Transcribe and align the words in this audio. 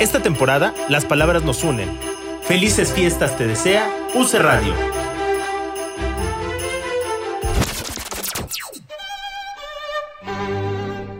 Esta 0.00 0.22
temporada, 0.22 0.72
las 0.88 1.04
palabras 1.04 1.42
nos 1.42 1.64
unen. 1.64 1.90
Felices 2.42 2.92
fiestas 2.92 3.36
te 3.36 3.48
desea 3.48 3.90
Use 4.14 4.38
Radio. 4.38 4.72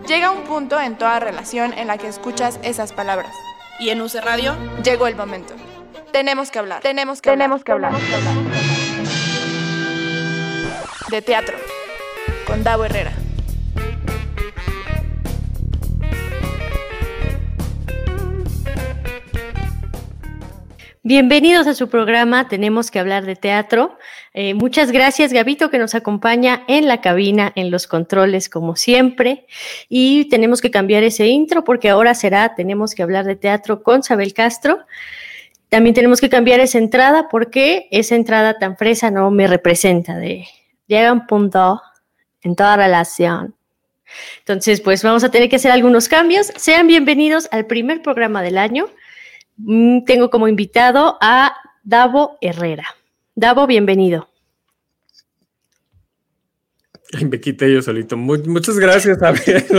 Llega 0.06 0.30
un 0.30 0.44
punto 0.44 0.80
en 0.80 0.96
toda 0.96 1.18
relación 1.18 1.72
en 1.72 1.88
la 1.88 1.98
que 1.98 2.06
escuchas 2.06 2.60
esas 2.62 2.92
palabras. 2.92 3.32
Y 3.80 3.90
en 3.90 4.00
UC 4.00 4.14
Radio 4.22 4.56
llegó 4.84 5.08
el 5.08 5.16
momento. 5.16 5.54
Tenemos 6.12 6.52
que 6.52 6.60
hablar. 6.60 6.80
Tenemos 6.80 7.20
que 7.20 7.30
tenemos 7.30 7.64
Que 7.64 7.72
hablar. 7.72 7.92
De 11.10 11.20
teatro. 11.20 11.56
Con 12.46 12.62
Davo 12.62 12.84
Herrera. 12.84 13.17
Bienvenidos 21.08 21.66
a 21.66 21.74
su 21.74 21.88
programa 21.88 22.48
Tenemos 22.48 22.90
que 22.90 22.98
hablar 22.98 23.24
de 23.24 23.34
teatro. 23.34 23.96
Eh, 24.34 24.52
muchas 24.52 24.92
gracias, 24.92 25.32
Gabito, 25.32 25.70
que 25.70 25.78
nos 25.78 25.94
acompaña 25.94 26.64
en 26.68 26.86
la 26.86 27.00
cabina, 27.00 27.50
en 27.54 27.70
los 27.70 27.86
controles, 27.86 28.50
como 28.50 28.76
siempre. 28.76 29.46
Y 29.88 30.26
tenemos 30.26 30.60
que 30.60 30.70
cambiar 30.70 31.04
ese 31.04 31.26
intro 31.28 31.64
porque 31.64 31.88
ahora 31.88 32.14
será 32.14 32.54
Tenemos 32.54 32.94
que 32.94 33.02
hablar 33.02 33.24
de 33.24 33.36
teatro 33.36 33.82
con 33.82 34.02
Sabel 34.02 34.34
Castro. 34.34 34.80
También 35.70 35.94
tenemos 35.94 36.20
que 36.20 36.28
cambiar 36.28 36.60
esa 36.60 36.76
entrada 36.76 37.30
porque 37.30 37.88
esa 37.90 38.14
entrada 38.14 38.58
tan 38.58 38.76
fresa 38.76 39.10
no 39.10 39.30
me 39.30 39.46
representa. 39.46 40.18
De, 40.18 40.44
llega 40.88 41.10
un 41.10 41.26
punto 41.26 41.80
en 42.42 42.54
toda 42.54 42.76
relación. 42.76 43.54
Entonces, 44.40 44.82
pues 44.82 45.02
vamos 45.02 45.24
a 45.24 45.30
tener 45.30 45.48
que 45.48 45.56
hacer 45.56 45.72
algunos 45.72 46.06
cambios. 46.06 46.52
Sean 46.56 46.86
bienvenidos 46.86 47.48
al 47.50 47.64
primer 47.64 48.02
programa 48.02 48.42
del 48.42 48.58
año. 48.58 48.90
Mm, 49.58 50.04
tengo 50.04 50.30
como 50.30 50.48
invitado 50.48 51.18
a 51.20 51.52
Davo 51.82 52.38
Herrera. 52.40 52.86
Davo, 53.34 53.66
bienvenido. 53.66 54.28
Me 57.28 57.40
quité 57.40 57.72
yo 57.72 57.82
solito. 57.82 58.16
muchas 58.16 58.78
gracias, 58.78 59.18
Javier. 59.18 59.66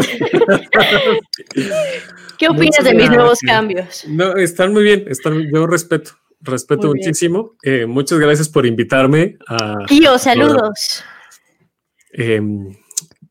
¿Qué 2.37 2.49
opinas 2.49 2.83
de 2.83 2.93
mis 2.93 3.09
nuevos 3.09 3.39
cambios? 3.39 4.05
No, 4.07 4.35
están 4.35 4.73
muy 4.73 4.83
bien. 4.83 5.05
Están, 5.07 5.47
yo 5.53 5.67
respeto, 5.67 6.11
respeto 6.41 6.87
muchísimo. 6.87 7.55
Eh, 7.63 7.85
muchas 7.85 8.19
gracias 8.19 8.49
por 8.49 8.65
invitarme 8.65 9.37
a. 9.47 9.85
Tío, 9.87 10.17
saludos. 10.17 11.03
Em, 12.11 12.75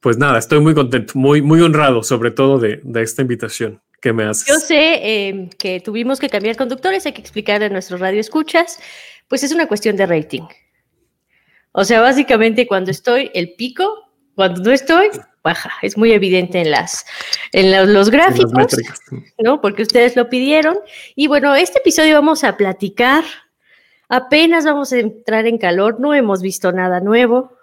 pues 0.00 0.16
nada, 0.16 0.38
estoy 0.38 0.60
muy 0.60 0.74
contento, 0.74 1.14
muy, 1.18 1.42
muy 1.42 1.60
honrado, 1.60 2.02
sobre 2.04 2.30
todo 2.30 2.58
de 2.60 2.80
esta 3.02 3.22
invitación 3.22 3.82
que 4.00 4.12
me 4.12 4.24
haces. 4.24 4.46
Yo 4.46 4.54
sé 4.56 5.28
em, 5.28 5.48
que 5.50 5.80
tuvimos 5.80 6.20
que 6.20 6.28
cambiar 6.28 6.56
conductores, 6.56 7.06
hay 7.06 7.12
que 7.12 7.20
explicar 7.20 7.62
a 7.62 7.68
nuestro 7.68 7.98
radio 7.98 8.20
escuchas, 8.20 8.80
pues 9.28 9.42
es 9.42 9.52
una 9.52 9.66
cuestión 9.66 9.96
de 9.96 10.06
rating. 10.06 10.46
O 11.72 11.84
sea, 11.84 12.00
básicamente 12.00 12.66
cuando 12.66 12.90
estoy, 12.90 13.30
el 13.34 13.54
pico, 13.54 14.08
cuando 14.34 14.62
no 14.62 14.72
estoy, 14.72 15.10
baja. 15.42 15.72
Es 15.82 15.96
muy 15.96 16.12
evidente 16.12 16.60
en 16.60 16.70
las 16.70 17.04
en 17.52 17.92
los, 17.92 18.10
gráficos, 18.10 18.76
¿no? 19.38 19.60
Porque 19.60 19.82
ustedes 19.82 20.16
lo 20.16 20.28
pidieron. 20.28 20.78
Y 21.16 21.26
bueno, 21.26 21.54
este 21.54 21.78
episodio 21.78 22.14
vamos 22.14 22.44
a 22.44 22.56
platicar. 22.56 23.24
Apenas 24.08 24.64
vamos 24.64 24.92
a 24.92 24.98
entrar 24.98 25.46
en 25.46 25.58
calor, 25.58 26.00
no 26.00 26.14
hemos 26.14 26.40
visto 26.40 26.72
nada 26.72 27.00
nuevo. 27.00 27.57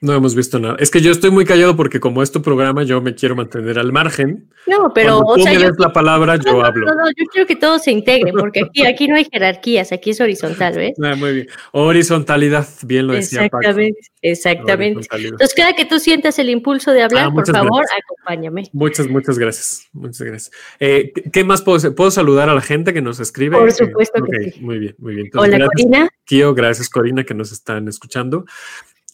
No 0.00 0.12
hemos 0.14 0.34
visto 0.34 0.58
nada. 0.58 0.76
Es 0.78 0.90
que 0.90 1.00
yo 1.00 1.10
estoy 1.10 1.30
muy 1.30 1.44
callado 1.44 1.74
porque 1.76 1.98
como 1.98 2.22
es 2.22 2.30
tu 2.30 2.40
programa, 2.40 2.84
yo 2.84 3.00
me 3.00 3.14
quiero 3.14 3.34
mantener 3.34 3.78
al 3.78 3.92
margen. 3.92 4.48
No, 4.66 4.92
pero 4.94 5.22
Cuando 5.22 5.44
tú 5.44 5.50
me 5.50 5.58
des 5.58 5.78
la 5.78 5.92
palabra, 5.92 6.36
yo 6.36 6.64
hablo. 6.64 6.86
No, 6.86 7.08
yo 7.16 7.26
quiero 7.32 7.46
que 7.46 7.56
todos 7.56 7.82
se 7.82 7.90
integren 7.90 8.34
porque 8.36 8.60
aquí, 8.60 8.86
aquí 8.86 9.08
no 9.08 9.16
hay 9.16 9.26
jerarquías, 9.30 9.90
aquí 9.90 10.10
es 10.10 10.20
horizontal, 10.20 10.74
¿ves? 10.76 10.94
Ah, 11.08 11.14
muy 11.16 11.32
bien. 11.32 11.48
Horizontalidad, 11.72 12.68
bien 12.82 13.06
lo 13.06 13.14
decía 13.14 13.44
Exactamente, 13.44 14.00
exactamente. 14.20 15.08
Entonces, 15.10 15.54
cada 15.54 15.72
que 15.74 15.86
tú 15.86 15.98
sientas 15.98 16.38
el 16.38 16.50
impulso 16.50 16.92
de 16.92 17.02
hablar, 17.02 17.28
ah, 17.28 17.30
por 17.32 17.46
favor, 17.50 17.82
acompáñame. 18.04 18.64
Muchas, 18.72 19.08
muchas 19.08 19.38
gracias. 19.38 19.88
Muchas 19.92 20.20
gracias. 20.26 20.56
Eh, 20.80 21.12
¿Qué 21.32 21.44
más 21.44 21.62
puedo 21.62 21.94
¿Puedo 21.94 22.10
saludar 22.10 22.50
a 22.50 22.54
la 22.54 22.60
gente 22.60 22.92
que 22.92 23.00
nos 23.00 23.20
escribe? 23.20 23.56
Por 23.56 23.72
supuesto 23.72 24.22
que 24.22 24.50
sí. 24.50 24.60
Muy 24.60 24.78
bien, 24.78 24.94
muy 24.98 25.14
bien. 25.14 25.30
Hola, 25.34 25.66
Corina. 25.66 26.08
Kio, 26.24 26.52
gracias, 26.54 26.90
Corina, 26.90 27.24
que 27.24 27.34
nos 27.34 27.52
están 27.52 27.88
escuchando. 27.88 28.44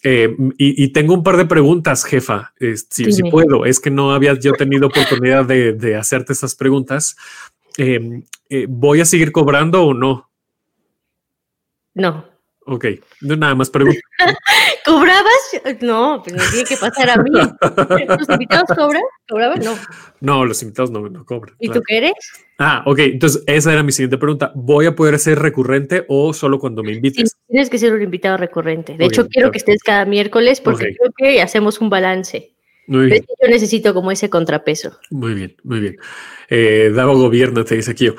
Eh, 0.07 0.37
y, 0.59 0.89
tengo 0.89 1.15
un 1.15 1.23
par 1.23 1.39
de 1.39 1.47
preguntas, 1.47 2.05
jefa, 2.05 2.53
si, 2.91 3.23
puedo. 3.31 3.65
Es 3.65 3.81
que 3.81 3.91
no 3.91 4.13
había 4.13 4.39
yo 4.39 4.53
tenido 4.53 4.89
oportunidad 4.89 5.47
de, 5.47 5.97
hacerte 5.97 6.35
esas 6.35 6.55
preguntas. 6.55 7.17
Eh, 7.79 8.23
eh, 8.51 8.67
¿Voy 8.69 9.01
a 9.01 9.07
seguir 9.07 9.33
cobrando 9.33 9.83
o 9.83 9.95
no? 9.95 10.31
No. 11.95 12.34
Ok, 12.67 12.87
no 13.21 13.37
nada 13.37 13.55
más 13.55 13.69
pregunto. 13.69 14.01
¿Cobrabas? 14.85 15.61
No, 15.81 16.23
pues 16.25 16.37
no 16.37 16.43
tiene 16.51 16.65
que 16.65 16.77
pasar 16.77 17.11
a 17.11 17.17
mí. 17.17 17.31
¿Los 18.19 18.29
invitados 18.29 18.69
cobran? 18.77 19.03
¿Cobraban? 19.29 19.61
No. 19.61 19.75
No, 20.21 20.45
los 20.45 20.63
invitados 20.63 20.91
no, 20.91 21.09
no 21.09 21.25
cobran. 21.25 21.55
¿Y 21.59 21.69
tú 21.69 21.83
qué 21.87 21.99
eres? 21.99 22.15
Ah, 22.59 22.83
ok. 22.87 22.99
Entonces, 23.01 23.43
esa 23.47 23.73
era 23.73 23.83
mi 23.83 23.93
siguiente 23.93 24.17
pregunta. 24.17 24.53
¿Voy 24.55 24.87
a 24.87 24.95
poder 24.95 25.19
ser 25.19 25.39
recurrente 25.39 26.05
o 26.09 26.33
solo 26.33 26.59
cuando 26.59 26.83
me 26.83 26.93
invites? 26.93 27.37
tienes 27.49 27.69
que 27.69 27.79
ser 27.79 27.93
un 27.93 28.03
invitado 28.03 28.37
recurrente. 28.37 28.97
De 28.97 29.05
hecho, 29.07 29.29
quiero 29.29 29.51
que 29.51 29.59
estés 29.59 29.83
cada 29.83 30.07
miércoles 30.07 30.61
porque 30.61 30.97
creo 30.97 31.13
que 31.17 31.43
hacemos 31.43 31.81
un 31.81 31.91
balance. 31.91 32.55
Muy 32.87 33.07
bien. 33.07 33.25
Yo 33.43 33.49
necesito 33.49 33.95
como 33.95 34.11
ese 34.11 34.29
contrapeso. 34.29 34.99
Muy 35.11 35.35
bien, 35.35 35.57
muy 35.65 35.81
bien. 35.81 35.97
Eh, 36.49 36.93
Davo 36.95 37.17
Gobierno, 37.17 37.65
te 37.65 37.77
dice 37.77 37.93
aquí. 37.93 38.11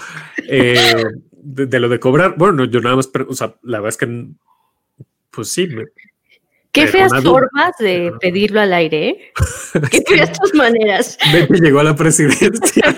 Eh, 0.47 1.03
de, 1.45 1.79
lo 1.79 1.89
de 1.89 1.99
cobrar, 1.99 2.35
bueno, 2.37 2.65
yo 2.65 2.81
nada 2.81 2.95
más, 2.95 3.09
o 3.27 3.33
sea, 3.33 3.55
la 3.61 3.79
verdad 3.79 3.89
es 3.89 3.97
que, 3.97 4.27
pues 5.31 5.49
sí. 5.49 5.67
Qué 6.75 6.87
feas 6.87 7.11
formas 7.23 7.71
de 7.79 8.11
pedirlo 8.19 8.59
al 8.59 8.73
aire, 8.73 9.07
¿eh? 9.07 9.31
Qué 9.91 10.03
feas 10.05 10.37
tus 10.37 10.53
maneras. 10.53 11.17
Betty 11.33 11.61
llegó 11.61 11.79
a 11.79 11.85
la 11.85 11.95
presidencia. 11.95 12.95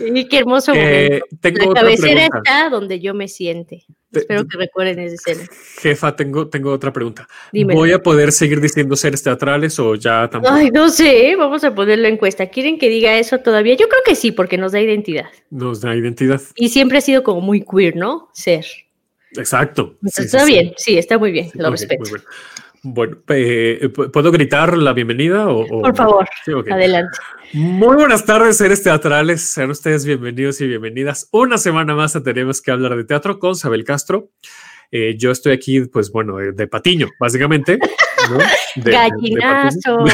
y 0.00 0.28
qué 0.28 0.38
hermoso 0.38 0.72
eh, 0.74 1.20
la 1.42 1.74
cabecera 1.74 2.26
está 2.26 2.68
donde 2.70 2.98
yo 2.98 3.14
me 3.14 3.28
siente. 3.28 3.84
Espero 4.10 4.46
que 4.46 4.58
recuerden 4.58 4.98
esa 4.98 5.14
escena. 5.14 5.48
Jefa, 5.80 6.14
tengo, 6.16 6.48
tengo 6.48 6.72
otra 6.72 6.92
pregunta. 6.92 7.26
¿Voy 7.52 7.92
a 7.92 8.02
poder 8.02 8.32
seguir 8.32 8.60
diciendo 8.60 8.96
seres 8.96 9.22
teatrales 9.22 9.78
o 9.78 9.94
ya 9.94 10.28
tampoco? 10.28 10.54
Ay, 10.54 10.70
no 10.70 10.90
sé, 10.90 11.34
vamos 11.36 11.64
a 11.64 11.74
ponerlo 11.74 12.08
en 12.08 12.14
encuesta. 12.14 12.46
¿Quieren 12.46 12.78
que 12.78 12.88
diga 12.90 13.16
eso 13.16 13.38
todavía? 13.38 13.74
Yo 13.74 13.88
creo 13.88 14.02
que 14.04 14.16
sí, 14.16 14.32
porque 14.32 14.58
nos 14.58 14.72
da 14.72 14.80
identidad. 14.80 15.30
Nos 15.50 15.80
da 15.80 15.96
identidad. 15.96 16.42
Y 16.56 16.68
siempre 16.68 16.98
ha 16.98 17.00
sido 17.00 17.22
como 17.22 17.40
muy 17.40 17.64
queer, 17.64 17.96
¿no? 17.96 18.28
Ser. 18.34 18.66
Exacto. 19.36 19.96
está 20.02 20.44
bien, 20.44 20.72
sí, 20.76 20.98
está 20.98 21.18
muy 21.18 21.32
bien, 21.32 21.50
lo 21.54 21.70
respeto. 21.70 22.10
Bueno, 22.84 23.18
eh, 23.28 23.90
¿puedo 24.12 24.32
gritar 24.32 24.76
la 24.76 24.92
bienvenida? 24.92 25.48
O, 25.48 25.82
Por 25.82 25.96
favor, 25.96 26.28
adelante. 26.68 27.16
Muy 27.52 27.94
buenas 27.94 28.24
tardes, 28.24 28.56
seres 28.56 28.82
teatrales. 28.82 29.42
Sean 29.42 29.70
ustedes 29.70 30.04
bienvenidos 30.04 30.60
y 30.60 30.66
bienvenidas. 30.66 31.28
Una 31.30 31.58
semana 31.58 31.94
más 31.94 32.20
tenemos 32.24 32.60
que 32.60 32.72
hablar 32.72 32.96
de 32.96 33.04
teatro 33.04 33.38
con 33.38 33.54
Sabel 33.54 33.84
Castro. 33.84 34.30
Eh, 34.90 35.16
yo 35.16 35.30
estoy 35.30 35.52
aquí, 35.52 35.80
pues 35.82 36.10
bueno, 36.10 36.36
de, 36.36 36.66
patiño, 36.66 37.08
básicamente. 37.20 37.78
Gallinazo. 38.76 40.04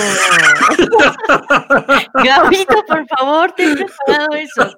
Gabito, 2.24 2.84
por 2.86 3.06
favor, 3.06 3.52
te 3.52 3.72
he 3.72 3.76
preparado 3.76 4.28
eso. 4.36 4.76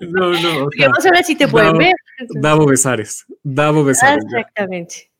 no, 0.00 0.30
no. 0.30 0.68
Vamos 0.78 1.06
a 1.06 1.10
ver 1.10 1.24
si 1.24 1.34
te 1.34 1.48
pueden 1.48 1.78
ver. 1.78 1.94
Davo 2.40 2.66
Besares. 2.66 3.24
Davo 3.42 3.84
Besares. 3.84 4.24
Exactamente. 4.24 5.10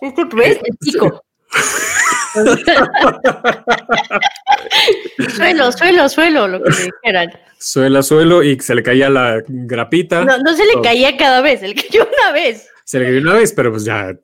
Este 0.00 0.26
pues, 0.26 0.58
el 0.64 0.78
chico. 0.78 1.24
suelo, 5.34 5.72
suelo, 5.72 6.08
suelo, 6.08 6.48
lo 6.48 6.62
que 6.62 6.70
dijeran. 6.70 7.30
Suela, 7.58 8.02
suelo 8.02 8.42
y 8.42 8.58
se 8.60 8.74
le 8.74 8.82
caía 8.82 9.10
la 9.10 9.42
grapita. 9.46 10.24
No, 10.24 10.38
no 10.38 10.56
se 10.56 10.64
le 10.64 10.80
caía 10.82 11.16
cada 11.16 11.42
vez, 11.42 11.60
se 11.60 11.68
le 11.68 11.74
cayó 11.74 12.06
una 12.06 12.32
vez. 12.32 12.68
Se 12.84 12.98
le 12.98 13.04
cayó 13.06 13.20
una 13.20 13.34
vez, 13.34 13.52
pero 13.52 13.70
pues 13.70 13.84
ya 13.84 14.16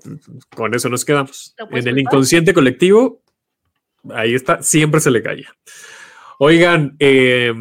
con 0.55 0.75
eso 0.75 0.89
nos 0.89 1.05
quedamos. 1.05 1.55
en 1.71 1.89
el 1.89 1.99
inconsciente 1.99 2.55
colectivo, 2.55 3.23
ahí 4.15 4.35
está, 4.35 4.63
siempre 4.63 5.01
se 5.01 5.11
le 5.11 5.23
caía. 5.23 5.55
Oigan, 6.41 6.95
eh, 7.01 7.53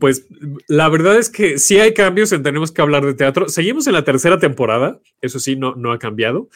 pues 0.00 0.26
la 0.66 0.88
verdad 0.88 1.16
es 1.16 1.30
que 1.30 1.58
sí 1.58 1.78
hay 1.78 1.94
cambios 1.94 2.32
en 2.32 2.42
Tenemos 2.42 2.72
que 2.72 2.82
hablar 2.82 3.06
de 3.06 3.14
teatro. 3.14 3.48
Seguimos 3.48 3.86
en 3.86 3.92
la 3.92 4.04
tercera 4.04 4.38
temporada, 4.38 4.98
eso 5.20 5.38
sí, 5.38 5.54
no, 5.54 5.76
no 5.76 5.92
ha 5.92 6.00
cambiado. 6.00 6.48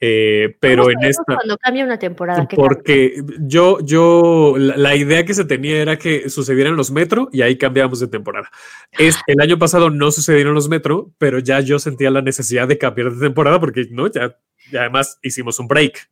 Eh, 0.00 0.56
pero 0.60 0.90
en 0.90 1.02
esta. 1.04 1.34
Cuando 1.34 1.56
cambia 1.58 1.84
una 1.84 1.98
temporada. 1.98 2.46
Porque 2.54 3.22
yo, 3.40 3.78
yo, 3.80 4.54
la, 4.58 4.96
idea 4.96 5.24
que 5.24 5.34
se 5.34 5.44
tenía 5.44 5.80
era 5.80 5.96
que 5.96 6.28
sucedieran 6.28 6.76
los 6.76 6.90
metro 6.90 7.28
y 7.32 7.42
ahí 7.42 7.56
cambiamos 7.56 8.00
de 8.00 8.08
temporada. 8.08 8.50
Es, 8.92 9.18
el 9.26 9.40
año 9.40 9.58
pasado 9.58 9.90
no 9.90 10.10
sucedieron 10.10 10.54
los 10.54 10.68
metro, 10.68 11.10
pero 11.18 11.38
ya 11.38 11.60
yo 11.60 11.78
sentía 11.78 12.10
la 12.10 12.22
necesidad 12.22 12.68
de 12.68 12.78
cambiar 12.78 13.12
de 13.12 13.20
temporada 13.20 13.60
porque 13.60 13.86
no, 13.90 14.10
ya, 14.10 14.36
ya 14.70 14.80
además 14.80 15.18
hicimos 15.22 15.58
un 15.58 15.68
break. 15.68 16.10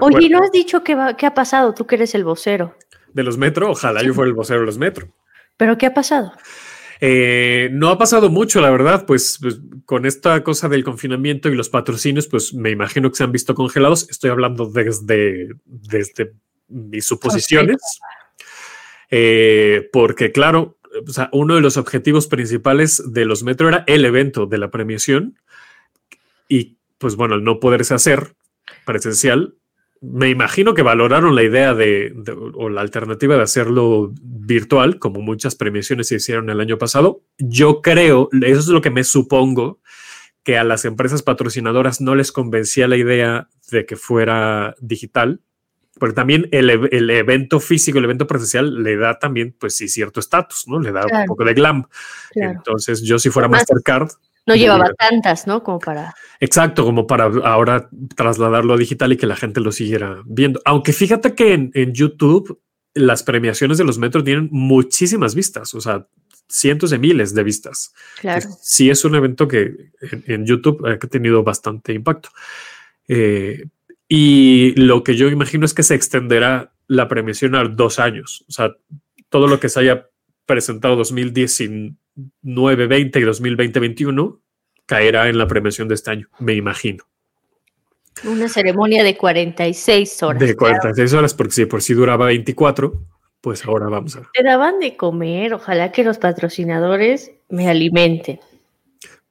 Oye, 0.00 0.28
¿no 0.28 0.42
has 0.42 0.52
dicho 0.52 0.84
qué, 0.84 0.96
qué 1.18 1.26
ha 1.26 1.34
pasado? 1.34 1.74
Tú 1.74 1.86
que 1.86 1.96
eres 1.96 2.14
el 2.14 2.24
vocero. 2.24 2.76
De 3.12 3.22
los 3.22 3.36
metro, 3.36 3.70
ojalá 3.70 4.02
yo 4.02 4.14
fuera 4.14 4.28
el 4.28 4.34
vocero 4.34 4.60
de 4.60 4.66
los 4.66 4.78
metro. 4.78 5.08
¿Pero 5.56 5.78
qué 5.78 5.86
ha 5.86 5.94
pasado? 5.94 6.32
Eh, 7.06 7.68
no 7.70 7.90
ha 7.90 7.98
pasado 7.98 8.30
mucho, 8.30 8.62
la 8.62 8.70
verdad, 8.70 9.04
pues, 9.04 9.38
pues, 9.38 9.60
con 9.84 10.06
esta 10.06 10.42
cosa 10.42 10.70
del 10.70 10.84
confinamiento 10.84 11.50
y 11.50 11.54
los 11.54 11.68
patrocinios, 11.68 12.28
pues 12.28 12.54
me 12.54 12.70
imagino 12.70 13.10
que 13.10 13.16
se 13.16 13.24
han 13.24 13.30
visto 13.30 13.54
congelados. 13.54 14.08
Estoy 14.08 14.30
hablando 14.30 14.64
desde, 14.64 15.50
desde 15.66 16.32
mis 16.68 17.04
suposiciones, 17.04 17.76
eh, 19.10 19.86
porque 19.92 20.32
claro, 20.32 20.78
uno 21.32 21.56
de 21.56 21.60
los 21.60 21.76
objetivos 21.76 22.26
principales 22.26 23.02
de 23.12 23.26
los 23.26 23.42
Metro 23.42 23.68
era 23.68 23.84
el 23.86 24.06
evento 24.06 24.46
de 24.46 24.56
la 24.56 24.70
premiación. 24.70 25.38
Y 26.48 26.78
pues 26.96 27.16
bueno, 27.16 27.34
al 27.34 27.44
no 27.44 27.60
poderse 27.60 27.92
hacer 27.92 28.34
presencial, 28.86 29.56
me 30.12 30.28
imagino 30.28 30.74
que 30.74 30.82
valoraron 30.82 31.34
la 31.34 31.42
idea 31.42 31.74
de, 31.74 32.14
o 32.54 32.68
la 32.68 32.80
alternativa 32.80 33.36
de 33.36 33.42
hacerlo 33.42 34.12
virtual, 34.20 34.98
como 34.98 35.20
muchas 35.20 35.54
premiaciones 35.54 36.08
se 36.08 36.16
hicieron 36.16 36.50
el 36.50 36.60
año 36.60 36.78
pasado. 36.78 37.22
Yo 37.38 37.80
creo, 37.80 38.28
eso 38.42 38.60
es 38.60 38.68
lo 38.68 38.82
que 38.82 38.90
me 38.90 39.04
supongo, 39.04 39.80
que 40.42 40.58
a 40.58 40.64
las 40.64 40.84
empresas 40.84 41.22
patrocinadoras 41.22 42.00
no 42.00 42.14
les 42.14 42.32
convencía 42.32 42.86
la 42.86 42.96
idea 42.96 43.48
de 43.70 43.86
que 43.86 43.96
fuera 43.96 44.74
digital, 44.80 45.40
porque 45.98 46.14
también 46.14 46.48
el, 46.50 46.70
evento 47.10 47.60
físico, 47.60 47.98
el 47.98 48.04
evento 48.04 48.26
presencial 48.26 48.82
le 48.82 48.96
da 48.96 49.18
también, 49.18 49.56
pues 49.58 49.76
sí, 49.76 49.88
cierto 49.88 50.20
estatus, 50.20 50.66
¿no? 50.66 50.80
Le 50.80 50.92
da 50.92 51.06
un 51.10 51.26
poco 51.26 51.44
de 51.44 51.54
glam. 51.54 51.86
Entonces, 52.34 53.00
yo 53.02 53.18
si 53.18 53.30
fuera 53.30 53.48
Mastercard, 53.48 54.10
no 54.46 54.54
llevaba 54.54 54.92
tantas, 54.94 55.46
¿no? 55.46 55.62
Como 55.62 55.78
para. 55.78 56.14
Exacto, 56.40 56.84
como 56.84 57.06
para 57.06 57.24
ahora 57.44 57.88
trasladarlo 58.14 58.74
a 58.74 58.76
digital 58.76 59.12
y 59.12 59.16
que 59.16 59.26
la 59.26 59.36
gente 59.36 59.60
lo 59.60 59.72
siguiera 59.72 60.22
viendo. 60.26 60.60
Aunque 60.64 60.92
fíjate 60.92 61.34
que 61.34 61.52
en, 61.54 61.92
YouTube 61.92 62.60
las 62.94 63.22
premiaciones 63.22 63.78
de 63.78 63.84
los 63.84 63.98
metros 63.98 64.24
tienen 64.24 64.48
muchísimas 64.52 65.34
vistas, 65.34 65.74
o 65.74 65.80
sea, 65.80 66.06
cientos 66.48 66.90
de 66.90 66.98
miles 66.98 67.34
de 67.34 67.42
vistas. 67.42 67.94
Claro. 68.20 68.46
sí 68.60 68.90
es 68.90 69.04
un 69.04 69.14
evento 69.14 69.48
que 69.48 69.90
en, 70.26 70.46
YouTube 70.46 70.86
ha 70.86 70.98
tenido 71.08 71.42
bastante 71.42 71.92
impacto. 71.92 72.28
Eh, 73.08 73.64
y 74.08 74.74
lo 74.80 75.02
que 75.02 75.16
yo 75.16 75.28
imagino 75.28 75.64
es 75.64 75.74
que 75.74 75.82
se 75.82 75.94
extenderá 75.94 76.72
la 76.86 77.08
premiación 77.08 77.54
a 77.54 77.64
dos 77.64 77.98
años. 77.98 78.44
O 78.48 78.52
sea, 78.52 78.76
todo 79.30 79.46
lo 79.46 79.58
que 79.58 79.68
se 79.68 79.80
haya 79.80 80.08
presentado 80.46 80.96
2019 80.96 81.96
2020 82.14 83.18
y 83.18 83.22
2020-21 83.22 84.40
caerá 84.86 85.28
en 85.28 85.38
la 85.38 85.46
premiación 85.46 85.88
de 85.88 85.94
este 85.94 86.10
año, 86.10 86.28
me 86.38 86.54
imagino. 86.54 87.04
Una 88.24 88.48
ceremonia 88.48 89.02
de 89.02 89.16
46 89.16 90.22
horas. 90.22 90.40
De 90.40 90.54
46 90.54 91.12
horas, 91.14 91.34
porque 91.34 91.52
si 91.52 91.66
por 91.66 91.82
si 91.82 91.94
duraba 91.94 92.26
24, 92.26 92.92
pues 93.40 93.64
ahora 93.64 93.88
vamos 93.88 94.16
a. 94.16 94.22
Te 94.32 94.42
daban 94.44 94.78
de 94.78 94.96
comer, 94.96 95.54
ojalá 95.54 95.90
que 95.90 96.04
los 96.04 96.18
patrocinadores 96.18 97.32
me 97.48 97.68
alimenten. 97.68 98.38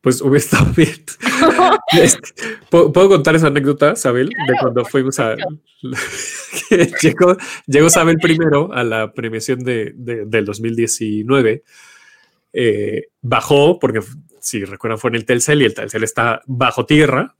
Pues 0.04 0.22
hubiera 0.22 0.40
estado 0.40 0.72
bien. 0.78 0.94
Este, 1.94 2.34
¿Puedo, 2.70 3.08
contar 3.08 3.36
esa 3.36 3.48
anécdota, 3.48 3.96
Sabel? 3.96 4.30
de 4.30 4.54
cuando 4.60 4.84
fuimos 4.84 5.20
a. 5.20 5.36
llegó, 7.02 7.38
llegó 7.66 7.90
Sabel 7.90 8.18
primero 8.18 8.74
a 8.74 8.84
la 8.84 9.14
premiación 9.14 9.60
de, 9.60 9.94
del 9.96 10.46
2019 10.46 11.64
eh, 12.52 13.08
bajó, 13.22 13.80
porque 13.80 14.02
si 14.40 14.66
recuerdan 14.66 15.00
fue 15.00 15.10
en 15.12 15.16
el 15.16 15.26
Telcel 15.26 15.62
y 15.62 15.66
el 15.66 15.74
Telcel 15.74 16.04
está 16.04 16.42
bajo 16.46 16.86
tierra. 16.86 17.36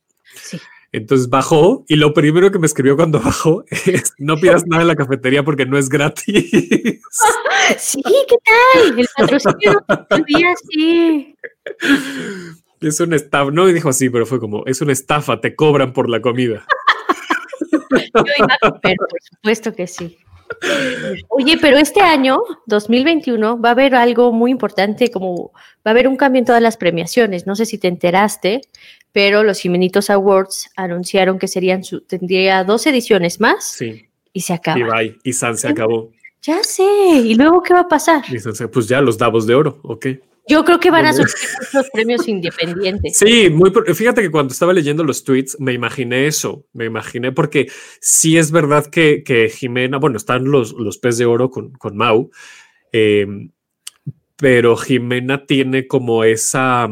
Entonces 0.94 1.28
bajó 1.28 1.84
y 1.88 1.96
lo 1.96 2.14
primero 2.14 2.52
que 2.52 2.60
me 2.60 2.68
escribió 2.68 2.96
cuando 2.96 3.20
bajó 3.24 3.66
es 3.72 4.14
no 4.20 4.38
pidas 4.38 4.66
nada 4.68 4.84
en 4.84 4.88
la 4.88 4.96
cafetería 4.96 5.44
porque 5.44 5.66
no 5.66 5.78
es 5.78 5.90
gratis. 5.90 7.02
Sí, 7.78 8.02
¿qué 8.04 8.36
tal? 8.44 9.00
El 9.00 9.08
patrocinio 9.16 9.86
día 10.28 10.54
sí. 10.70 11.34
Es 12.82 13.00
una 13.00 13.16
estafa, 13.16 13.52
no 13.52 13.66
dijo 13.68 13.88
así, 13.88 14.10
pero 14.10 14.26
fue 14.26 14.38
como, 14.38 14.66
es 14.66 14.82
una 14.82 14.92
estafa, 14.92 15.40
te 15.40 15.56
cobran 15.56 15.94
por 15.94 16.10
la 16.10 16.20
comida. 16.20 16.66
Yo 17.72 18.24
iba 18.38 18.58
a 18.62 18.70
comer, 18.70 18.98
por 18.98 19.22
supuesto 19.22 19.74
que 19.74 19.88
sí. 19.88 20.18
Oye, 21.30 21.58
pero 21.60 21.78
este 21.78 22.02
año, 22.02 22.42
2021, 22.68 23.60
va 23.60 23.70
a 23.70 23.72
haber 23.74 23.96
algo 23.96 24.32
muy 24.32 24.52
importante, 24.52 25.12
como 25.12 25.52
va 25.54 25.62
a 25.86 25.90
haber 25.92 26.08
un 26.08 26.16
cambio 26.16 26.40
en 26.40 26.46
todas 26.46 26.62
las 26.62 26.78
premiaciones. 26.78 27.48
No 27.48 27.56
sé 27.56 27.66
si 27.66 27.78
te 27.78 27.88
enteraste, 27.88 28.62
pero 29.12 29.44
los 29.44 29.60
Jimenitos 29.60 30.10
Awards 30.10 30.72
anunciaron 30.76 31.40
que 31.40 31.48
serían 31.48 31.84
su, 31.84 32.02
tendría 32.02 32.64
dos 32.64 32.86
ediciones 32.88 33.40
más. 33.40 33.64
Sí. 33.64 34.08
Y 34.34 34.42
se 34.42 34.54
acaba. 34.54 34.80
Y 34.80 34.84
bye. 34.84 35.18
Y 35.24 35.34
San 35.34 35.58
se 35.58 35.68
acabó. 35.68 36.12
Ya 36.42 36.64
sé. 36.64 36.84
¿Y 36.84 37.36
luego 37.36 37.62
qué 37.62 37.74
va 37.74 37.82
a 37.82 37.88
pasar? 37.88 38.24
pues 38.72 38.88
ya 38.88 39.02
los 39.02 39.18
Davos 39.18 39.48
de 39.48 39.56
oro, 39.56 39.80
ok. 39.84 40.08
Yo 40.48 40.66
creo 40.66 40.80
que 40.80 40.92
van 40.92 41.06
a 41.06 41.14
surgir 41.14 41.50
muchos 41.60 41.90
premios 41.92 42.28
independientes. 42.28 43.18
Sí, 43.18 43.50
muy 43.50 43.72
fíjate 43.94 44.22
que 44.22 44.32
cuando 44.32 44.52
estaba 44.52 44.74
leyendo 44.74 45.04
los 45.04 45.24
tweets 45.24 45.58
me 45.60 45.74
imaginé 45.74 46.28
eso, 46.28 46.66
me 46.74 46.86
imaginé 46.86 47.32
porque 47.32 47.72
sí 48.02 48.38
es 48.38 48.52
verdad 48.52 48.88
que, 48.88 49.52
Jimena, 49.54 49.98
bueno, 49.98 50.18
están 50.18 50.46
los, 50.46 50.74
los 50.74 50.98
pez 50.98 51.18
de 51.18 51.26
oro 51.26 51.50
con, 51.50 51.72
con 51.72 51.96
Mau, 51.96 52.30
em, 52.92 53.52
pero 54.36 54.76
Jimena 54.76 55.46
tiene 55.46 55.88
como 55.88 56.26
esa, 56.26 56.90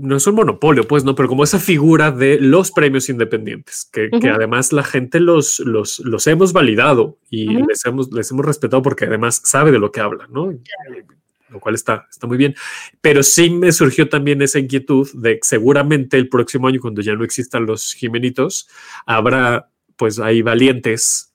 no 0.00 0.16
es 0.16 0.26
un 0.26 0.34
monopolio, 0.36 0.86
pues 0.86 1.04
no, 1.04 1.14
pero 1.14 1.28
como 1.28 1.44
esa 1.44 1.58
figura 1.58 2.12
de 2.12 2.38
los 2.40 2.70
premios 2.70 3.08
independientes, 3.08 3.88
que, 3.92 4.08
además 4.30 4.72
la 4.72 4.84
gente 4.84 5.18
los, 5.18 5.58
los, 5.60 5.98
los 6.00 6.26
hemos 6.26 6.52
validado 6.52 7.18
y 7.28 7.46
les, 7.46 7.84
hemos, 7.84 8.12
les 8.12 8.30
hemos 8.30 8.46
respetado 8.46 8.82
porque 8.82 9.06
además 9.06 9.42
sabe 9.44 9.72
de 9.72 9.78
lo 9.78 9.90
que 9.90 10.00
habla, 10.00 10.28
¿no? 10.30 10.52
Lo 11.50 11.60
cual 11.60 11.74
está, 11.74 12.06
está 12.10 12.26
muy 12.26 12.36
bien. 12.36 12.54
Pero 13.00 13.22
sí 13.22 13.50
me 13.50 13.72
surgió 13.72 14.08
también 14.08 14.42
esa 14.42 14.58
inquietud 14.58 15.08
de 15.14 15.34
que 15.34 15.46
seguramente 15.46 16.16
el 16.16 16.28
próximo 16.28 16.68
año, 16.68 16.80
cuando 16.80 17.02
ya 17.02 17.14
no 17.14 17.24
existan 17.24 17.66
los 17.66 17.92
Jimenitos, 17.94 18.68
habrá 19.06 19.70
pues 19.96 20.18
ahí 20.18 20.42
valientes 20.42 21.30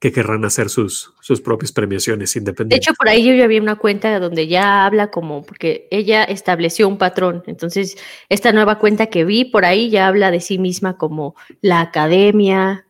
que 0.00 0.12
querrán 0.12 0.44
hacer 0.44 0.68
sus, 0.68 1.12
sus 1.20 1.40
propias 1.40 1.72
premiaciones 1.72 2.36
independientes. 2.36 2.86
De 2.86 2.90
hecho, 2.90 2.96
por 2.96 3.08
ahí 3.08 3.26
yo 3.26 3.34
ya 3.34 3.46
vi 3.48 3.58
una 3.58 3.76
cuenta 3.76 4.20
donde 4.20 4.46
ya 4.46 4.86
habla 4.86 5.10
como, 5.10 5.42
porque 5.42 5.88
ella 5.90 6.22
estableció 6.22 6.86
un 6.86 6.98
patrón. 6.98 7.42
Entonces, 7.46 7.96
esta 8.28 8.52
nueva 8.52 8.78
cuenta 8.78 9.06
que 9.06 9.24
vi 9.24 9.44
por 9.44 9.64
ahí 9.64 9.90
ya 9.90 10.06
habla 10.06 10.30
de 10.30 10.40
sí 10.40 10.58
misma 10.58 10.96
como 10.96 11.34
la 11.60 11.80
academia. 11.80 12.86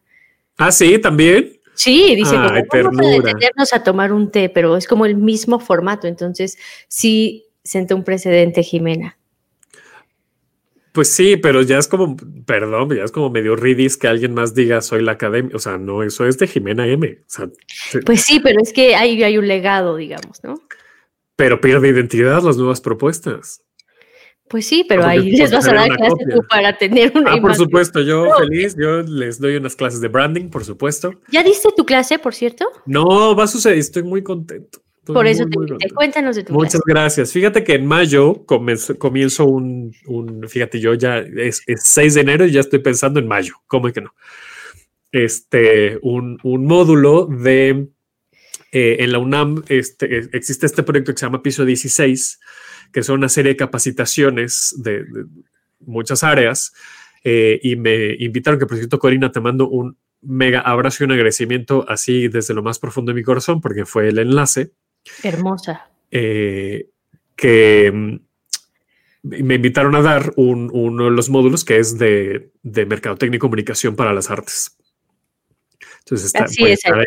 Ah, 0.59 0.73
sí, 0.73 0.99
también. 0.99 1.58
Sí, 1.79 2.17
dice, 2.17 2.35
como, 2.35 2.49
vamos 2.49 3.07
a 3.07 3.29
detenernos 3.29 3.73
a 3.73 3.85
tomar 3.85 4.13
un 4.13 4.33
té, 4.33 4.49
pero 4.49 4.77
es 4.77 4.89
como 4.89 5.07
el 5.07 5.15
mismo 5.15 5.61
formato, 5.61 6.09
entonces 6.09 6.59
sí 6.89 7.47
sentó 7.63 7.95
un 7.95 8.03
precedente, 8.03 8.65
Jimena. 8.65 9.17
Pues 10.91 11.09
sí, 11.09 11.37
pero 11.37 11.63
ya 11.63 11.79
es 11.79 11.87
como, 11.87 12.17
perdón, 12.45 12.97
ya 12.97 13.05
es 13.05 13.13
como 13.13 13.31
medio 13.31 13.55
ridis 13.55 13.97
que 13.97 14.09
alguien 14.09 14.35
más 14.35 14.57
diga 14.57 14.81
soy 14.81 15.05
la 15.05 15.13
academia. 15.13 15.55
O 15.55 15.61
sea, 15.61 15.79
no, 15.79 16.03
eso 16.03 16.27
es 16.27 16.37
de 16.39 16.49
Jimena 16.49 16.85
M. 16.85 17.21
pues 18.05 18.23
sí, 18.23 18.41
pero 18.41 18.61
es 18.61 18.73
que 18.73 18.97
hay, 18.97 19.23
hay 19.23 19.39
un 19.39 19.47
legado, 19.47 19.95
digamos, 19.95 20.43
¿no? 20.43 20.55
Pero 21.37 21.61
pierde 21.61 21.91
identidad 21.91 22.43
las 22.43 22.57
nuevas 22.57 22.81
propuestas. 22.81 23.63
Pues 24.49 24.67
sí, 24.67 24.85
pero 24.89 25.05
ahí 25.05 25.31
les 25.33 25.53
vas 25.53 25.69
a 25.69 25.75
dar 25.75 25.89
clases 25.89 26.27
para 26.49 26.77
tener 26.79 27.13
una. 27.15 27.33
Ah, 27.33 27.41
por 27.41 27.55
supuesto, 27.55 28.01
yo 28.01 28.27
feliz, 28.39 28.75
yo 28.79 29.03
les 29.03 29.39
doy 29.39 29.57
unas 29.57 29.77
clases 29.77 30.01
de 30.01 30.09
branding, 30.09 30.49
por 30.49 30.65
supuesto. 30.65 31.13
¿Ya 31.31 31.43
diste 31.43 31.69
tu 31.77 31.85
clase, 31.85 32.19
por 32.19 32.35
cierto? 32.35 32.67
No, 32.87 33.37
va 33.37 33.45
a 33.45 33.47
suceder, 33.47 33.77
estoy 33.77 34.05
muy 34.05 34.23
contento. 34.23 34.81
por 35.05 35.27
eso 35.27 35.45
te, 35.45 35.91
cuéntanos 35.91 36.37
de 36.37 36.45
tu 36.45 36.53
Muchas 36.55 36.81
gracias. 36.87 37.33
Fíjate 37.33 37.63
que 37.63 37.75
en 37.75 37.87
mayo 37.87 38.47
comienzo, 38.47 39.45
un, 39.45 39.93
fíjate, 40.49 40.81
yo 40.81 40.95
ya 40.95 41.19
es, 41.19 41.63
6 41.67 42.15
de 42.15 42.21
enero 42.21 42.47
y 42.47 42.53
ya 42.53 42.61
estoy 42.61 42.79
pensando 42.79 43.21
en 43.21 43.29
mayo, 43.29 43.55
¿cómo 43.67 43.89
es 43.89 43.95
que 43.95 44.01
no? 44.01 44.15
Este, 45.13 45.99
un, 46.03 46.39
módulo 46.43 47.27
de, 47.27 47.89
eh, 48.73 48.97
en 49.01 49.13
la 49.13 49.19
UNAM, 49.19 49.63
este, 49.69 50.21
existe 50.33 50.65
este 50.65 50.83
proyecto 50.83 51.13
que 51.13 51.19
se 51.19 51.27
llama 51.27 51.43
Piso 51.43 51.67
16 51.67 52.39
que 52.93 53.03
son 53.03 53.19
una 53.19 53.29
serie 53.29 53.53
de 53.53 53.57
capacitaciones 53.57 54.75
de, 54.79 55.05
muchas 55.81 56.25
áreas. 56.25 56.73
Eh, 57.25 57.59
y 57.63 57.77
me 57.77 58.15
invitaron 58.19 58.59
que, 58.59 58.67
por 58.67 58.77
cierto, 58.77 58.99
Corina, 58.99 59.33
te 59.33 59.41
mando 59.41 59.69
un 59.69 59.97
mega 60.21 60.61
abrazo 60.61 61.03
y 61.03 61.07
un 61.07 61.13
agradecimiento 61.13 61.85
así 61.89 62.29
desde 62.29 62.55
lo 62.55 62.63
más 62.63 62.79
profundo 62.79 63.13
de 63.13 63.17
mi 63.17 63.23
corazón, 63.23 63.61
porque 63.61 63.85
fue 63.85 64.09
el 64.09 64.19
enlace. 64.19 64.73
Hermosa. 65.23 65.91
Eh, 66.11 66.89
que 67.37 67.93
mm, 67.93 68.17
me 69.23 69.55
invitaron 69.57 69.95
a 69.95 70.03
dar 70.03 70.33
uno 70.37 71.05
de 71.05 71.11
los 71.11 71.29
módulos 71.29 71.65
que 71.65 71.79
es 71.79 71.99
de, 71.99 72.53
de 72.63 72.87
Mercadotecnia 72.87 73.37
y 73.37 73.41
Comunicación 73.41 73.97
para 73.97 74.13
las 74.13 74.31
Artes. 74.31 74.77
Entonces, 76.01 76.27
está, 76.27 76.47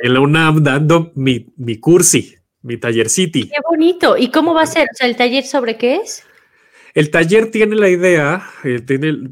en 0.04 0.14
la 0.14 0.20
UNAM 0.20 0.62
dando 0.62 1.12
mi, 1.16 1.52
mi 1.58 1.80
cursi 1.80 2.36
mi 2.62 2.78
taller 2.78 3.10
City. 3.10 3.48
Qué 3.48 3.60
bonito. 3.70 4.18
¿Y 4.18 4.30
cómo 4.30 4.54
va 4.54 4.64
a 4.64 4.68
ser? 4.68 4.88
O 4.92 4.96
sea, 4.96 5.08
¿el 5.08 5.16
taller 5.16 5.46
sobre 5.46 5.78
qué 5.78 5.96
es? 5.98 6.24
El 6.94 7.10
taller 7.10 7.52
tiene 7.52 7.76
la 7.78 7.88
idea, 7.88 8.44
eh, 8.66 8.82
tiene 8.82 9.30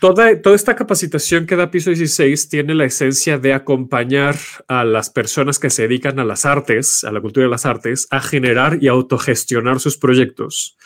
toda, 0.00 0.42
toda 0.42 0.56
esta 0.56 0.74
capacitación 0.74 1.46
que 1.46 1.54
da 1.54 1.70
Piso 1.70 1.90
16 1.90 2.48
tiene 2.48 2.74
la 2.74 2.86
esencia 2.86 3.38
de 3.38 3.52
acompañar 3.52 4.34
a 4.66 4.84
las 4.84 5.08
personas 5.08 5.60
que 5.60 5.70
se 5.70 5.82
dedican 5.82 6.18
a 6.18 6.24
las 6.24 6.44
artes, 6.44 7.04
a 7.04 7.12
la 7.12 7.20
cultura 7.20 7.44
de 7.46 7.50
las 7.50 7.66
artes, 7.66 8.08
a 8.10 8.20
generar 8.20 8.78
y 8.80 8.88
autogestionar 8.88 9.78
sus 9.78 9.96
proyectos 9.96 10.76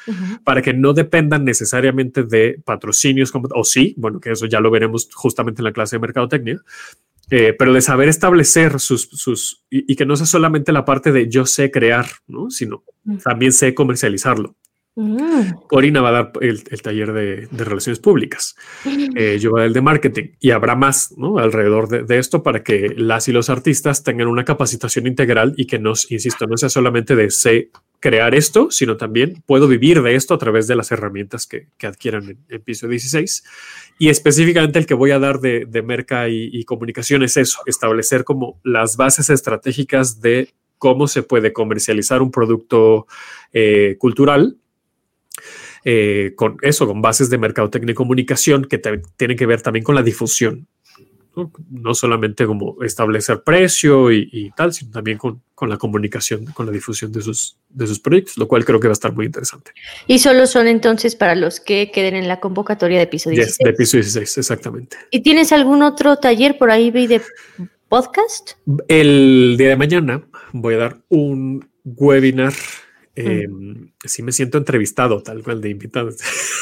para 0.44 0.60
que 0.60 0.74
no 0.74 0.92
dependan 0.92 1.44
necesariamente 1.44 2.24
de 2.24 2.60
patrocinios, 2.62 3.32
como, 3.32 3.48
o 3.54 3.64
sí, 3.64 3.94
bueno, 3.96 4.20
que 4.20 4.32
eso 4.32 4.46
ya 4.46 4.60
lo 4.60 4.70
veremos 4.70 5.08
justamente 5.14 5.62
en 5.62 5.64
la 5.64 5.72
clase 5.72 5.96
de 5.96 6.00
mercadotecnia, 6.00 6.60
eh, 7.34 7.54
pero 7.58 7.72
de 7.72 7.80
saber 7.80 8.10
establecer 8.10 8.78
sus, 8.78 9.08
sus 9.10 9.64
y, 9.70 9.96
que 9.96 10.04
no 10.04 10.16
sea 10.16 10.26
solamente 10.26 10.70
la 10.70 10.84
parte 10.84 11.12
de 11.12 11.30
yo 11.30 11.46
sé 11.46 11.70
crear, 11.70 12.04
¿no? 12.26 12.50
sino 12.50 12.84
también 13.24 13.52
sé 13.52 13.72
comercializarlo. 13.72 14.54
Mm. 14.96 15.64
Corina 15.66 16.02
va 16.02 16.10
a 16.10 16.12
dar 16.12 16.32
el, 16.42 16.62
taller 16.82 17.14
de, 17.14 17.48
relaciones 17.64 18.00
públicas. 18.00 18.54
Eh, 19.16 19.38
yo 19.40 19.52
voy 19.52 19.62
a 19.62 19.64
el 19.64 19.72
de 19.72 19.80
marketing 19.80 20.24
y 20.40 20.50
habrá 20.50 20.74
más 20.76 21.14
¿no? 21.16 21.38
alrededor 21.38 21.88
de, 21.88 22.18
esto 22.18 22.42
para 22.42 22.62
que 22.62 22.92
las 22.94 23.26
y 23.28 23.32
los 23.32 23.48
artistas 23.48 24.04
tengan 24.04 24.28
una 24.28 24.44
capacitación 24.44 25.06
integral 25.06 25.54
y 25.56 25.66
que 25.66 25.78
nos, 25.78 26.12
insisto, 26.12 26.46
no 26.46 26.58
sea 26.58 26.68
solamente 26.68 27.16
de 27.16 27.30
sé 27.30 27.70
crear 28.02 28.34
esto, 28.34 28.70
sino 28.72 28.96
también 28.96 29.44
puedo 29.46 29.68
vivir 29.68 30.02
de 30.02 30.16
esto 30.16 30.34
a 30.34 30.38
través 30.38 30.66
de 30.66 30.74
las 30.74 30.90
herramientas 30.90 31.46
que, 31.46 31.68
adquieran 31.86 32.36
en, 32.48 32.60
piso 32.62 32.88
16. 32.88 33.44
Y 34.00 34.08
específicamente 34.08 34.80
el 34.80 34.86
que 34.86 34.94
voy 34.94 35.12
a 35.12 35.20
dar 35.20 35.38
de, 35.38 35.66
de 35.66 35.82
merca 35.82 36.28
y, 36.28 36.64
comunicación 36.64 37.22
es 37.22 37.36
eso, 37.36 37.60
establecer 37.64 38.24
como 38.24 38.60
las 38.64 38.96
bases 38.96 39.30
estratégicas 39.30 40.20
de 40.20 40.52
cómo 40.78 41.06
se 41.06 41.22
puede 41.22 41.52
comercializar 41.52 42.22
un 42.22 42.32
producto 42.32 43.06
eh, 43.52 43.94
cultural 44.00 44.56
eh, 45.84 46.32
con 46.34 46.56
eso, 46.62 46.88
con 46.88 47.02
bases 47.02 47.30
de 47.30 47.38
mercadotecnia 47.38 47.92
y 47.92 47.94
comunicación 47.94 48.64
que 48.64 48.78
tienen 49.16 49.36
que 49.36 49.46
ver 49.46 49.62
también 49.62 49.84
con 49.84 49.94
la 49.94 50.02
difusión. 50.02 50.66
¿No? 51.70 51.94
solamente 51.94 52.46
como 52.46 52.82
establecer 52.82 53.42
precio 53.42 54.12
y, 54.12 54.52
tal, 54.56 54.72
sino 54.72 54.90
también 54.90 55.18
con, 55.18 55.42
la 55.60 55.76
comunicación, 55.76 56.46
con 56.46 56.66
la 56.66 56.72
difusión 56.72 57.12
de 57.12 57.22
sus, 57.22 57.56
de 57.68 57.86
sus 57.86 58.00
proyectos, 58.00 58.36
lo 58.36 58.48
cual 58.48 58.64
creo 58.64 58.80
que 58.80 58.88
va 58.88 58.92
a 58.92 58.94
estar 58.94 59.12
muy 59.12 59.26
interesante. 59.26 59.70
Y 60.08 60.18
solo 60.18 60.46
son 60.46 60.66
entonces 60.66 61.14
para 61.14 61.36
los 61.36 61.60
que 61.60 61.92
queden 61.92 62.16
en 62.16 62.26
la 62.26 62.40
convocatoria 62.40 62.98
de 62.98 63.06
piso 63.06 63.30
16. 63.30 63.58
de 63.58 63.72
piso 63.72 63.96
16, 63.96 64.38
exactamente. 64.38 64.96
¿Y 65.10 65.20
tienes 65.20 65.52
algún 65.52 65.82
otro 65.82 66.16
taller 66.16 66.58
por 66.58 66.70
ahí 66.70 66.90
de 66.90 67.22
podcast? 67.88 68.52
El 68.88 69.54
día 69.56 69.68
de 69.68 69.76
mañana 69.76 70.22
voy 70.52 70.74
a 70.74 70.78
dar 70.78 70.98
un 71.08 71.68
webinar 71.84 72.52
eh, 73.14 73.46
sí 74.04 74.22
me 74.22 74.32
siento 74.32 74.56
entrevistado, 74.56 75.22
tal 75.22 75.42
cual 75.42 75.60
de 75.60 75.70
invitados. 75.70 76.16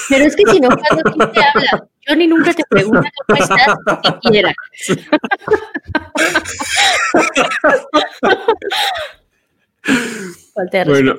Pero 0.09 0.25
es 0.25 0.35
que 0.35 0.43
si 0.51 0.61
no, 0.61 0.69
¿quién 1.15 1.33
te 1.33 1.41
habla? 1.41 1.89
Yo 2.09 2.17
ni 2.17 2.27
nunca 2.27 2.53
te 2.53 2.65
pregunto 2.69 3.09
cómo 3.27 3.43
estás, 3.43 3.77
siquiera. 4.23 4.53
bueno, 10.87 11.17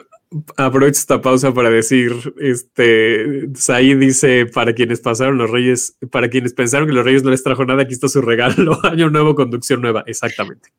aprovecho 0.58 1.00
esta 1.00 1.22
pausa 1.22 1.54
para 1.54 1.70
decir, 1.70 2.34
este, 2.40 3.50
Said 3.56 3.98
dice, 3.98 4.46
para 4.46 4.74
quienes 4.74 5.00
pasaron 5.00 5.38
los 5.38 5.50
reyes, 5.50 5.98
para 6.12 6.30
quienes 6.30 6.54
pensaron 6.54 6.88
que 6.88 6.94
los 6.94 7.06
reyes 7.06 7.24
no 7.24 7.32
les 7.32 7.44
trajo 7.44 7.66
nada, 7.66 7.84
aquí 7.84 7.94
está 7.94 8.08
su 8.08 8.22
regalo, 8.22 8.80
año 8.84 9.10
nuevo, 9.10 9.36
conducción 9.36 9.82
nueva, 9.82 10.04
exactamente. 10.08 10.70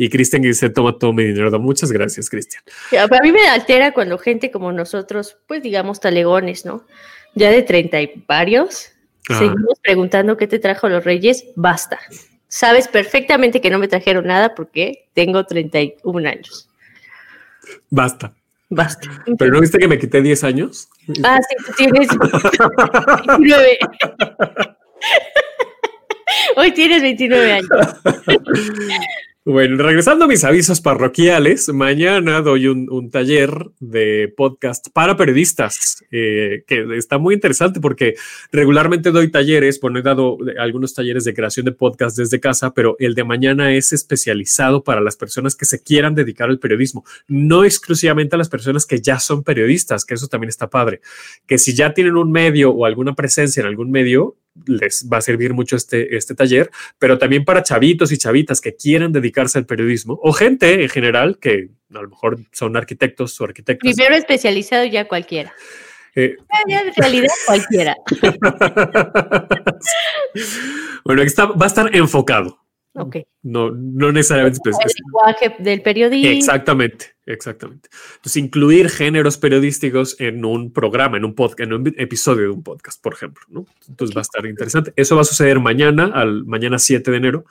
Y 0.00 0.10
Cristian 0.10 0.42
dice, 0.42 0.70
toma 0.70 0.96
todo 0.96 1.12
mi 1.12 1.24
dinero. 1.24 1.58
Muchas 1.58 1.90
gracias, 1.90 2.30
Cristian. 2.30 2.62
A 2.96 3.20
mí 3.20 3.32
me 3.32 3.48
altera 3.48 3.92
cuando 3.92 4.16
gente 4.16 4.52
como 4.52 4.70
nosotros, 4.70 5.38
pues 5.48 5.60
digamos 5.60 5.98
talegones, 5.98 6.64
¿no? 6.64 6.86
Ya 7.38 7.52
de 7.52 7.62
treinta 7.62 8.02
y 8.02 8.24
varios, 8.26 8.90
seguimos 9.28 9.78
preguntando 9.80 10.36
qué 10.36 10.48
te 10.48 10.58
trajo 10.58 10.88
los 10.88 11.04
reyes. 11.04 11.44
Basta. 11.54 12.00
Sabes 12.48 12.88
perfectamente 12.88 13.60
que 13.60 13.70
no 13.70 13.78
me 13.78 13.86
trajeron 13.86 14.26
nada 14.26 14.56
porque 14.56 15.08
tengo 15.14 15.46
31 15.46 16.28
años. 16.28 16.68
Basta. 17.90 18.34
Basta. 18.70 19.08
¿Pero 19.38 19.52
no 19.52 19.60
viste 19.60 19.78
que 19.78 19.86
me 19.86 20.00
quité 20.00 20.20
10 20.20 20.42
años? 20.42 20.88
Ah, 21.22 21.38
sí, 21.48 21.54
tú 21.64 21.72
tienes 21.76 22.08
29. 22.08 23.78
Hoy 26.56 26.72
tienes 26.72 27.02
29 27.02 27.52
años. 27.52 27.68
Bueno, 29.50 29.82
regresando 29.82 30.26
a 30.26 30.28
mis 30.28 30.44
avisos 30.44 30.82
parroquiales, 30.82 31.70
mañana 31.70 32.42
doy 32.42 32.66
un, 32.66 33.10
taller 33.10 33.70
de 33.80 34.30
podcast 34.36 34.88
para 34.92 35.16
periodistas, 35.16 36.04
eh, 36.10 36.64
que 36.66 36.86
está 36.98 37.16
muy 37.16 37.34
interesante 37.34 37.80
porque 37.80 38.14
regularmente 38.52 39.10
doy 39.10 39.30
talleres, 39.30 39.80
bueno, 39.80 40.00
he 40.00 40.02
dado 40.02 40.36
algunos 40.58 40.92
talleres 40.92 41.24
de 41.24 41.32
creación 41.32 41.64
de 41.64 41.72
podcast 41.72 42.18
desde 42.18 42.40
casa, 42.40 42.74
pero 42.74 42.94
el 42.98 43.14
de 43.14 43.24
mañana 43.24 43.74
es 43.74 43.94
especializado 43.94 44.84
para 44.84 45.00
las 45.00 45.16
personas 45.16 45.56
que 45.56 45.64
se 45.64 45.82
quieran 45.82 46.14
dedicar 46.14 46.50
al 46.50 46.58
periodismo, 46.58 47.06
no 47.26 47.64
exclusivamente 47.64 48.36
a 48.36 48.38
las 48.38 48.50
personas 48.50 48.84
que 48.84 49.00
ya 49.00 49.18
son 49.18 49.44
periodistas, 49.44 50.04
que 50.04 50.12
eso 50.12 50.28
también 50.28 50.50
está 50.50 50.68
padre, 50.68 51.00
que 51.46 51.56
si 51.56 51.74
ya 51.74 51.94
tienen 51.94 52.16
un 52.16 52.30
medio 52.30 52.72
o 52.72 52.84
alguna 52.84 53.14
presencia 53.14 53.62
en 53.62 53.68
algún 53.68 53.90
medio, 53.90 54.36
les 54.66 55.08
va 55.12 55.18
a 55.18 55.20
servir 55.20 55.54
mucho 55.54 55.76
este, 55.76 56.16
este 56.16 56.34
taller, 56.34 56.70
pero 56.98 57.18
también 57.18 57.44
para 57.44 57.62
chavitos 57.62 58.12
y 58.12 58.18
chavitas 58.18 58.60
que 58.60 58.74
quieran 58.74 59.12
dedicarse 59.12 59.58
al 59.58 59.66
periodismo 59.66 60.18
o 60.22 60.32
gente 60.32 60.82
en 60.82 60.88
general 60.88 61.38
que 61.38 61.70
a 61.94 62.02
lo 62.02 62.08
mejor 62.08 62.38
son 62.52 62.76
arquitectos 62.76 63.40
o 63.40 63.44
arquitectas. 63.44 63.94
Primero 63.94 64.14
especializado 64.14 64.84
ya 64.84 65.08
cualquiera. 65.08 65.52
Eh, 66.14 66.36
en 66.66 66.94
realidad 66.96 67.28
cualquiera. 67.46 67.96
bueno, 71.04 71.22
está, 71.22 71.46
va 71.46 71.64
a 71.64 71.68
estar 71.68 71.94
enfocado. 71.94 72.58
No, 73.42 73.70
no 73.70 74.12
necesariamente 74.12 74.58
El 74.64 74.74
lenguaje 75.04 75.62
del 75.62 75.82
periodismo. 75.82 76.30
Exactamente, 76.30 77.14
exactamente. 77.32 77.88
Entonces, 78.16 78.36
incluir 78.36 78.88
géneros 78.88 79.38
periodísticos 79.38 80.16
en 80.18 80.44
un 80.44 80.72
programa, 80.72 81.16
en 81.16 81.24
un 81.24 81.34
podcast, 81.34 81.60
en 81.60 81.72
un 81.72 81.94
episodio 81.96 82.44
de 82.44 82.50
un 82.50 82.62
podcast, 82.62 83.00
por 83.02 83.14
ejemplo, 83.14 83.44
¿no? 83.48 83.66
Entonces 83.88 84.16
va 84.16 84.20
a 84.20 84.22
estar 84.22 84.44
interesante. 84.46 84.92
Eso 84.96 85.16
va 85.16 85.22
a 85.22 85.24
suceder 85.24 85.60
mañana, 85.60 86.10
al 86.14 86.44
mañana 86.44 86.78
7 86.78 87.10
de 87.10 87.16
enero, 87.16 87.44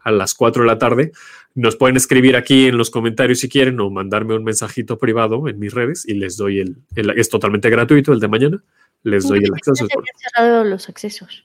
a 0.00 0.10
las 0.10 0.34
4 0.34 0.62
de 0.62 0.66
la 0.66 0.78
tarde. 0.78 1.12
Nos 1.54 1.76
pueden 1.76 1.96
escribir 1.96 2.36
aquí 2.36 2.66
en 2.66 2.78
los 2.78 2.90
comentarios 2.90 3.40
si 3.40 3.48
quieren 3.48 3.78
o 3.80 3.90
mandarme 3.90 4.34
un 4.34 4.44
mensajito 4.44 4.98
privado 4.98 5.48
en 5.48 5.58
mis 5.58 5.72
redes 5.72 6.06
y 6.06 6.14
les 6.14 6.36
doy 6.36 6.60
el, 6.60 6.76
es 7.16 7.28
totalmente 7.28 7.68
gratuito 7.70 8.12
el 8.12 8.20
de 8.20 8.28
mañana. 8.28 8.62
Les 9.02 9.26
doy 9.26 9.40
el 9.40 9.52
acceso. 9.52 9.86
cerrado 10.16 10.64
los 10.64 10.88
accesos. 10.88 11.44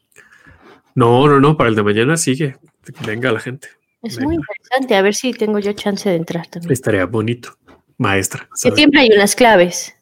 No, 0.94 1.28
no, 1.28 1.40
no, 1.40 1.58
para 1.58 1.70
el 1.70 1.76
de 1.76 1.84
mañana 1.84 2.18
sigue. 2.18 2.58
Venga 3.06 3.32
la 3.32 3.40
gente. 3.40 3.70
Es 4.02 4.20
muy 4.22 4.36
interesante, 4.36 4.96
a 4.96 5.02
ver 5.02 5.16
si 5.16 5.34
tengo 5.34 5.60
yo 5.60 5.74
chance 5.74 6.08
de 6.08 6.16
entrar 6.16 6.48
también. 6.48 6.72
Estaría 6.72 7.06
bonito, 7.06 7.58
maestra. 7.98 8.48
Que 8.62 8.72
siempre 8.72 9.02
hay 9.02 9.10
unas 9.14 9.36
claves. 9.36 9.94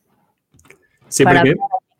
Siempre 1.08 1.38
para 1.38 1.56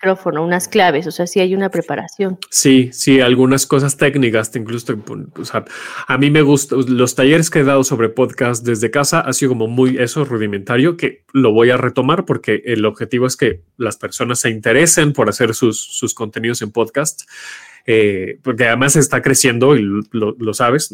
micrófono, 0.06 0.44
unas 0.44 0.68
claves, 0.68 1.08
o 1.08 1.12
sea, 1.12 1.26
sí 1.26 1.40
hay 1.40 1.56
una 1.56 1.70
preparación. 1.70 2.38
Sí, 2.50 2.90
sí, 2.94 3.22
algunas 3.22 3.66
cosas 3.66 3.98
técnicas, 3.98 4.52
incluso, 4.56 4.96
o 5.40 5.46
sea, 5.46 5.66
a 6.08 6.18
mí 6.18 6.30
me 6.30 6.42
gusta, 6.42 6.76
los 6.76 7.16
talleres 7.16 7.50
que 7.50 7.60
he 7.60 7.64
dado 7.64 7.84
sobre 7.84 8.10
podcast 8.10 8.64
desde 8.64 8.92
casa 8.92 9.22
ha 9.22 9.34
sido 9.34 9.50
como 9.50 9.68
muy 9.68 9.98
eso, 9.98 10.24
rudimentario, 10.26 10.98
que 10.98 11.24
lo 11.34 11.52
voy 11.54 11.72
a 11.72 11.78
retomar 11.78 12.26
porque 12.26 12.62
el 12.66 12.86
objetivo 12.86 13.26
es 13.26 13.36
que 13.36 13.62
las 13.78 13.98
personas 13.98 14.40
se 14.40 14.50
interesen 14.50 15.14
por 15.14 15.30
hacer 15.30 15.56
sus, 15.56 15.80
sus 15.80 16.14
contenidos 16.14 16.62
en 16.62 16.72
podcast 16.72 17.24
eh, 17.88 18.40
porque 18.42 18.66
además 18.66 18.96
está 18.96 19.22
creciendo 19.22 19.76
y 19.76 19.84
lo, 20.12 20.54
sabes. 20.54 20.90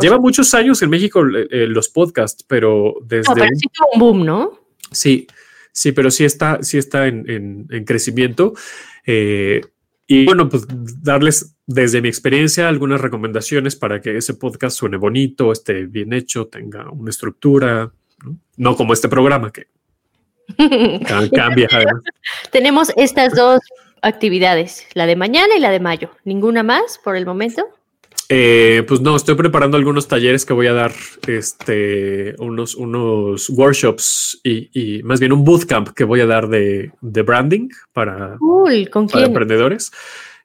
Lleva 0.00 0.18
muchos 0.18 0.52
años 0.52 0.82
en 0.82 0.90
México 0.90 1.26
eh, 1.26 1.48
eh, 1.50 1.66
los 1.66 1.88
podcasts, 1.88 2.44
pero 2.46 2.96
desde... 3.04 3.32
pero 3.34 3.46
sí 3.56 3.66
un 3.94 4.00
boom, 4.00 4.26
¿no? 4.26 4.52
Sí, 4.92 5.26
sí, 5.72 5.92
pero 5.92 6.10
sí 6.10 6.24
está, 6.24 6.62
sí 6.62 6.76
está 6.76 7.06
en, 7.06 7.66
crecimiento. 7.86 8.52
y 9.06 10.24
bueno, 10.26 10.48
pues 10.50 10.66
darles 11.02 11.56
desde 11.66 12.02
mi 12.02 12.08
experiencia 12.08 12.68
algunas 12.68 13.00
recomendaciones 13.00 13.74
para 13.74 14.02
que 14.02 14.18
ese 14.18 14.34
podcast 14.34 14.76
suene 14.76 14.98
bonito, 14.98 15.52
esté 15.52 15.86
bien 15.86 16.12
hecho, 16.12 16.48
tenga 16.48 16.90
una 16.90 17.10
estructura, 17.10 17.90
no, 18.58 18.76
como 18.76 18.92
este 18.92 19.08
programa 19.08 19.50
que 19.50 19.68
cambia. 21.34 21.68
Tenemos 22.52 22.92
estas 22.94 23.34
dos 23.34 23.60
actividades, 24.06 24.86
la 24.94 25.06
de 25.06 25.16
mañana 25.16 25.56
y 25.56 25.60
la 25.60 25.70
de 25.70 25.80
mayo. 25.80 26.10
¿Ninguna 26.24 26.62
más 26.62 26.98
por 27.02 27.16
el 27.16 27.26
momento? 27.26 27.66
Eh, 28.28 28.84
pues 28.88 29.00
no, 29.00 29.14
estoy 29.14 29.36
preparando 29.36 29.76
algunos 29.76 30.08
talleres 30.08 30.44
que 30.44 30.52
voy 30.52 30.66
a 30.66 30.72
dar, 30.72 30.92
este, 31.28 32.34
unos, 32.38 32.74
unos 32.74 33.48
workshops 33.50 34.40
y, 34.42 35.02
más 35.04 35.20
bien 35.20 35.32
un 35.32 35.44
bootcamp 35.44 35.90
que 35.90 36.04
voy 36.04 36.20
a 36.20 36.26
dar 36.26 36.48
de, 36.48 36.90
branding 37.00 37.68
para, 37.92 38.36
¿con 38.38 39.08
emprendedores. 39.14 39.92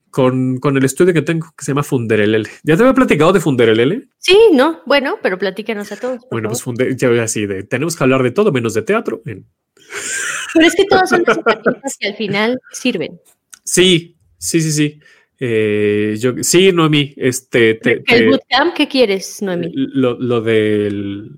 Con, 0.10 0.60
el 0.64 0.84
estudio 0.84 1.14
que 1.14 1.22
tengo 1.22 1.48
que 1.58 1.64
se 1.64 1.72
llama 1.72 1.84
Funderelele. 1.84 2.50
¿Ya 2.64 2.76
te 2.76 2.84
había 2.84 2.94
platicado 2.94 3.32
de 3.32 3.40
Funderelele? 3.40 4.10
Sí, 4.18 4.38
no, 4.52 4.82
bueno, 4.86 5.18
pero 5.24 5.40
platícanos 5.40 5.92
a 5.92 5.96
todos. 5.96 6.20
Bueno, 6.30 6.50
pues 6.50 6.62
Funde, 6.62 6.96
ya 6.98 7.10
así 7.24 7.46
de, 7.46 7.64
tenemos 7.64 7.96
que 7.96 8.04
hablar 8.04 8.22
de 8.22 8.32
todo 8.32 8.52
menos 8.52 8.74
de 8.74 8.82
teatro. 8.82 9.22
Pero 9.24 10.68
es 10.68 10.76
que 10.76 10.86
todas 10.86 11.10
son 11.10 11.22
herramientas 11.28 11.96
que 11.98 12.10
al 12.10 12.16
final 12.16 12.60
sirven. 12.74 13.20
Sí, 13.64 14.18
sí, 14.38 14.62
sí, 14.62 14.72
sí. 14.72 15.00
Eh, 15.40 16.16
yo, 16.20 16.34
sí, 16.42 16.72
Noemi, 16.72 17.14
este... 17.18 17.80
¿El 18.08 18.30
bootcamp 18.30 18.76
qué 18.76 18.88
quieres, 18.88 19.42
Noemi? 19.42 19.72
Lo, 19.74 20.20
lo, 20.20 20.42
del, 20.42 21.32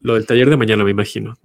lo 0.00 0.14
del 0.14 0.26
taller 0.26 0.50
de 0.50 0.56
mañana, 0.56 0.84
me 0.84 0.90
imagino. 0.90 1.38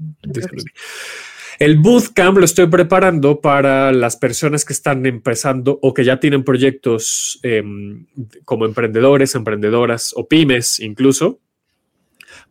El 1.61 1.77
bootcamp 1.77 2.39
lo 2.39 2.45
estoy 2.45 2.65
preparando 2.67 3.39
para 3.39 3.91
las 3.91 4.17
personas 4.17 4.65
que 4.65 4.73
están 4.73 5.05
empezando 5.05 5.77
o 5.81 5.93
que 5.93 6.03
ya 6.03 6.19
tienen 6.19 6.43
proyectos 6.43 7.39
em, 7.43 8.07
como 8.45 8.65
emprendedores, 8.65 9.35
emprendedoras 9.35 10.11
o 10.15 10.27
pymes 10.27 10.79
incluso, 10.79 11.39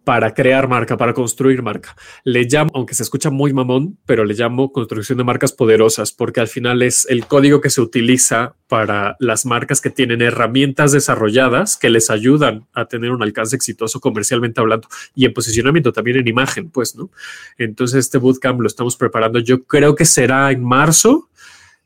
para 0.04 0.32
crear 0.32 0.66
marca, 0.66 0.96
para 0.96 1.12
construir 1.12 1.62
marca. 1.62 1.94
Le 2.24 2.44
llamo, 2.44 2.70
aunque 2.74 2.94
se 2.94 3.02
escucha 3.02 3.30
muy 3.30 3.52
mamón, 3.52 3.98
pero 4.06 4.24
le 4.24 4.34
llamo 4.34 4.72
construcción 4.72 5.18
de 5.18 5.24
marcas 5.24 5.52
poderosas, 5.52 6.12
porque 6.12 6.40
al 6.40 6.48
final 6.48 6.82
es 6.82 7.06
el 7.10 7.26
código 7.26 7.60
que 7.60 7.70
se 7.70 7.80
utiliza 7.80 8.56
para 8.66 9.16
las 9.18 9.44
marcas 9.44 9.80
que 9.80 9.90
tienen 9.90 10.22
herramientas 10.22 10.92
desarrolladas 10.92 11.76
que 11.76 11.90
les 11.90 12.08
ayudan 12.08 12.66
a 12.72 12.86
tener 12.86 13.10
un 13.10 13.22
alcance 13.22 13.56
exitoso 13.56 14.00
comercialmente 14.00 14.60
hablando 14.60 14.88
y 15.14 15.26
en 15.26 15.34
posicionamiento 15.34 15.92
también 15.92 16.18
en 16.18 16.28
imagen, 16.28 16.70
pues, 16.70 16.96
¿no? 16.96 17.10
Entonces, 17.58 17.98
este 18.06 18.18
bootcamp 18.18 18.60
lo 18.60 18.66
estamos 18.66 18.96
preparando. 18.96 19.38
Yo 19.38 19.64
creo 19.64 19.94
que 19.94 20.06
será 20.06 20.50
en 20.50 20.64
marzo. 20.64 21.28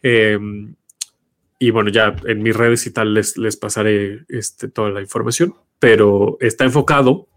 Em, 0.02 0.75
y 1.59 1.71
bueno, 1.71 1.90
ya 1.90 2.14
en 2.26 2.42
mis 2.42 2.54
redes 2.54 2.87
y 2.87 2.90
tal 2.90 3.14
les, 3.14 3.37
les 3.38 3.56
pasaré 3.56 4.25
este, 4.28 4.68
toda 4.68 4.90
la 4.90 5.00
información, 5.00 5.54
pero 5.78 6.37
está 6.40 6.64
enfocado 6.64 7.28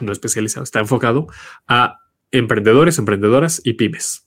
no 0.00 0.12
especializado, 0.12 0.64
está 0.64 0.80
enfocado 0.80 1.28
a 1.68 2.00
emprendedores, 2.30 2.98
emprendedoras 2.98 3.60
y 3.64 3.74
pymes. 3.74 4.24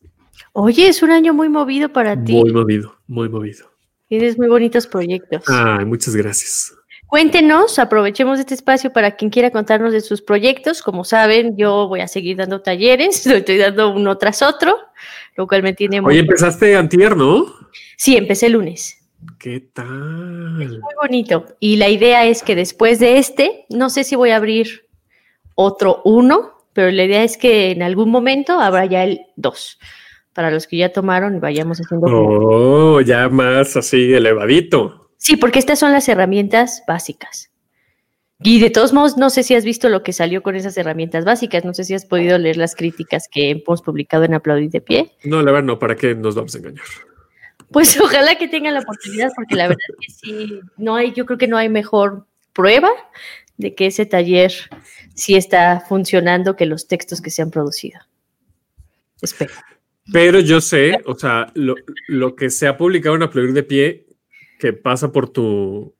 Oye, 0.54 0.88
es 0.88 1.02
un 1.02 1.12
año 1.12 1.34
muy 1.34 1.50
movido 1.50 1.90
para 1.90 2.22
ti. 2.22 2.34
Muy 2.34 2.52
movido, 2.52 2.96
muy 3.08 3.30
movido. 3.30 3.72
Tienes 4.08 4.38
muy 4.38 4.48
bonitos 4.48 4.86
proyectos. 4.86 5.44
Ay, 5.48 5.86
muchas 5.86 6.16
gracias. 6.16 6.74
Cuéntenos, 7.08 7.78
aprovechemos 7.78 8.40
este 8.40 8.56
espacio 8.56 8.92
para 8.92 9.16
quien 9.16 9.30
quiera 9.30 9.52
contarnos 9.52 9.94
de 9.94 10.02
sus 10.02 10.22
proyectos. 10.22 10.82
Como 10.82 11.04
saben, 11.04 11.56
yo 11.58 11.88
voy 11.88 12.02
a 12.02 12.08
seguir 12.08 12.38
dando 12.38 12.62
talleres, 12.62 13.26
lo 13.26 13.36
estoy 13.36 13.58
dando 13.58 13.94
uno 13.94 14.18
tras 14.18 14.42
otro, 14.42 14.76
lo 15.36 15.48
cual 15.48 15.64
me 15.64 15.74
tiene 15.74 16.02
muy... 16.02 16.14
Oye, 16.14 16.22
empezaste 16.22 16.76
antier, 16.76 17.16
¿no? 17.16 17.46
Sí, 17.98 18.18
empecé 18.18 18.48
el 18.48 18.54
lunes. 18.54 18.98
¿Qué 19.40 19.60
tal? 19.60 20.58
muy 20.58 20.94
bonito. 21.02 21.46
Y 21.60 21.78
la 21.78 21.90
idea 21.90 22.26
es 22.26 22.44
que 22.44 22.56
después 22.56 23.00
de 23.00 23.18
este, 23.18 23.66
no 23.70 23.90
sé 23.90 24.04
si 24.04 24.16
voy 24.16 24.32
a 24.32 24.38
abrir 24.38 24.88
otro 25.56 26.02
uno, 26.06 26.54
pero 26.74 26.92
la 26.92 27.04
idea 27.04 27.24
es 27.24 27.38
que 27.38 27.72
en 27.72 27.84
algún 27.84 28.10
momento 28.10 28.60
habrá 28.60 28.86
ya 28.86 29.04
el 29.04 29.22
dos. 29.36 29.80
Para 30.34 30.50
los 30.50 30.66
que 30.66 30.78
ya 30.78 30.90
tomaron, 30.92 31.40
vayamos 31.40 31.80
haciendo. 31.80 32.08
Oh, 32.08 33.02
ya 33.02 33.30
más 33.30 33.78
así 33.78 34.14
elevadito. 34.14 35.10
Sí, 35.18 35.38
porque 35.38 35.60
estas 35.60 35.80
son 35.80 35.92
las 35.92 36.10
herramientas 36.10 36.84
básicas. 36.88 37.52
Y 38.42 38.60
de 38.60 38.70
todos 38.70 38.92
modos, 38.92 39.16
no 39.16 39.30
sé 39.30 39.44
si 39.44 39.56
has 39.56 39.64
visto 39.64 39.88
lo 39.88 40.04
que 40.04 40.12
salió 40.12 40.44
con 40.44 40.56
esas 40.56 40.76
herramientas 40.78 41.24
básicas. 41.24 41.64
No 41.64 41.74
sé 41.74 41.86
si 41.86 41.94
has 41.94 42.06
podido 42.06 42.38
leer 42.38 42.58
las 42.58 42.76
críticas 42.76 43.30
que 43.32 43.52
hemos 43.52 43.82
publicado 43.82 44.26
en 44.26 44.34
Aplaudir 44.34 44.70
de 44.70 44.82
Pie. 44.82 45.12
No, 45.24 45.42
la 45.42 45.52
verdad, 45.52 45.66
no. 45.66 45.80
¿Para 45.80 45.96
qué 45.96 46.14
nos 46.14 46.36
vamos 46.36 46.54
a 46.56 46.58
engañar? 46.58 46.84
Pues 47.72 47.98
ojalá 48.02 48.36
que 48.36 48.48
tengan 48.48 48.74
la 48.74 48.82
oportunidad, 48.82 49.32
porque 49.36 49.56
la 49.56 49.68
verdad 49.68 49.84
es 50.00 50.08
que 50.08 50.14
sí, 50.14 50.60
no 50.78 50.96
hay, 50.96 51.14
yo 51.14 51.26
creo 51.26 51.38
que 51.38 51.48
no 51.48 51.58
hay 51.58 51.70
mejor 51.70 52.26
prueba 52.52 52.90
de 53.58 53.76
que 53.76 53.86
ese 53.86 54.06
taller 54.06 54.52
sí 55.14 55.36
está 55.36 55.80
funcionando 55.88 56.56
que 56.56 56.66
los 56.66 56.88
textos 56.88 57.22
que 57.22 57.30
se 57.30 57.42
han 57.42 57.52
producido. 57.52 58.00
Espero. 59.22 59.54
Pero 60.12 60.40
yo 60.40 60.60
sé, 60.60 61.00
o 61.06 61.16
sea, 61.16 61.52
lo, 61.56 62.36
que 62.36 62.50
se 62.50 62.68
ha 62.68 62.78
publicado 62.78 63.16
en 63.16 63.24
Aplaudir 63.24 63.54
de 63.54 63.64
Pie, 63.64 64.08
que 64.60 64.74
pasa 64.74 65.12
por 65.12 65.30
tu, 65.30 65.96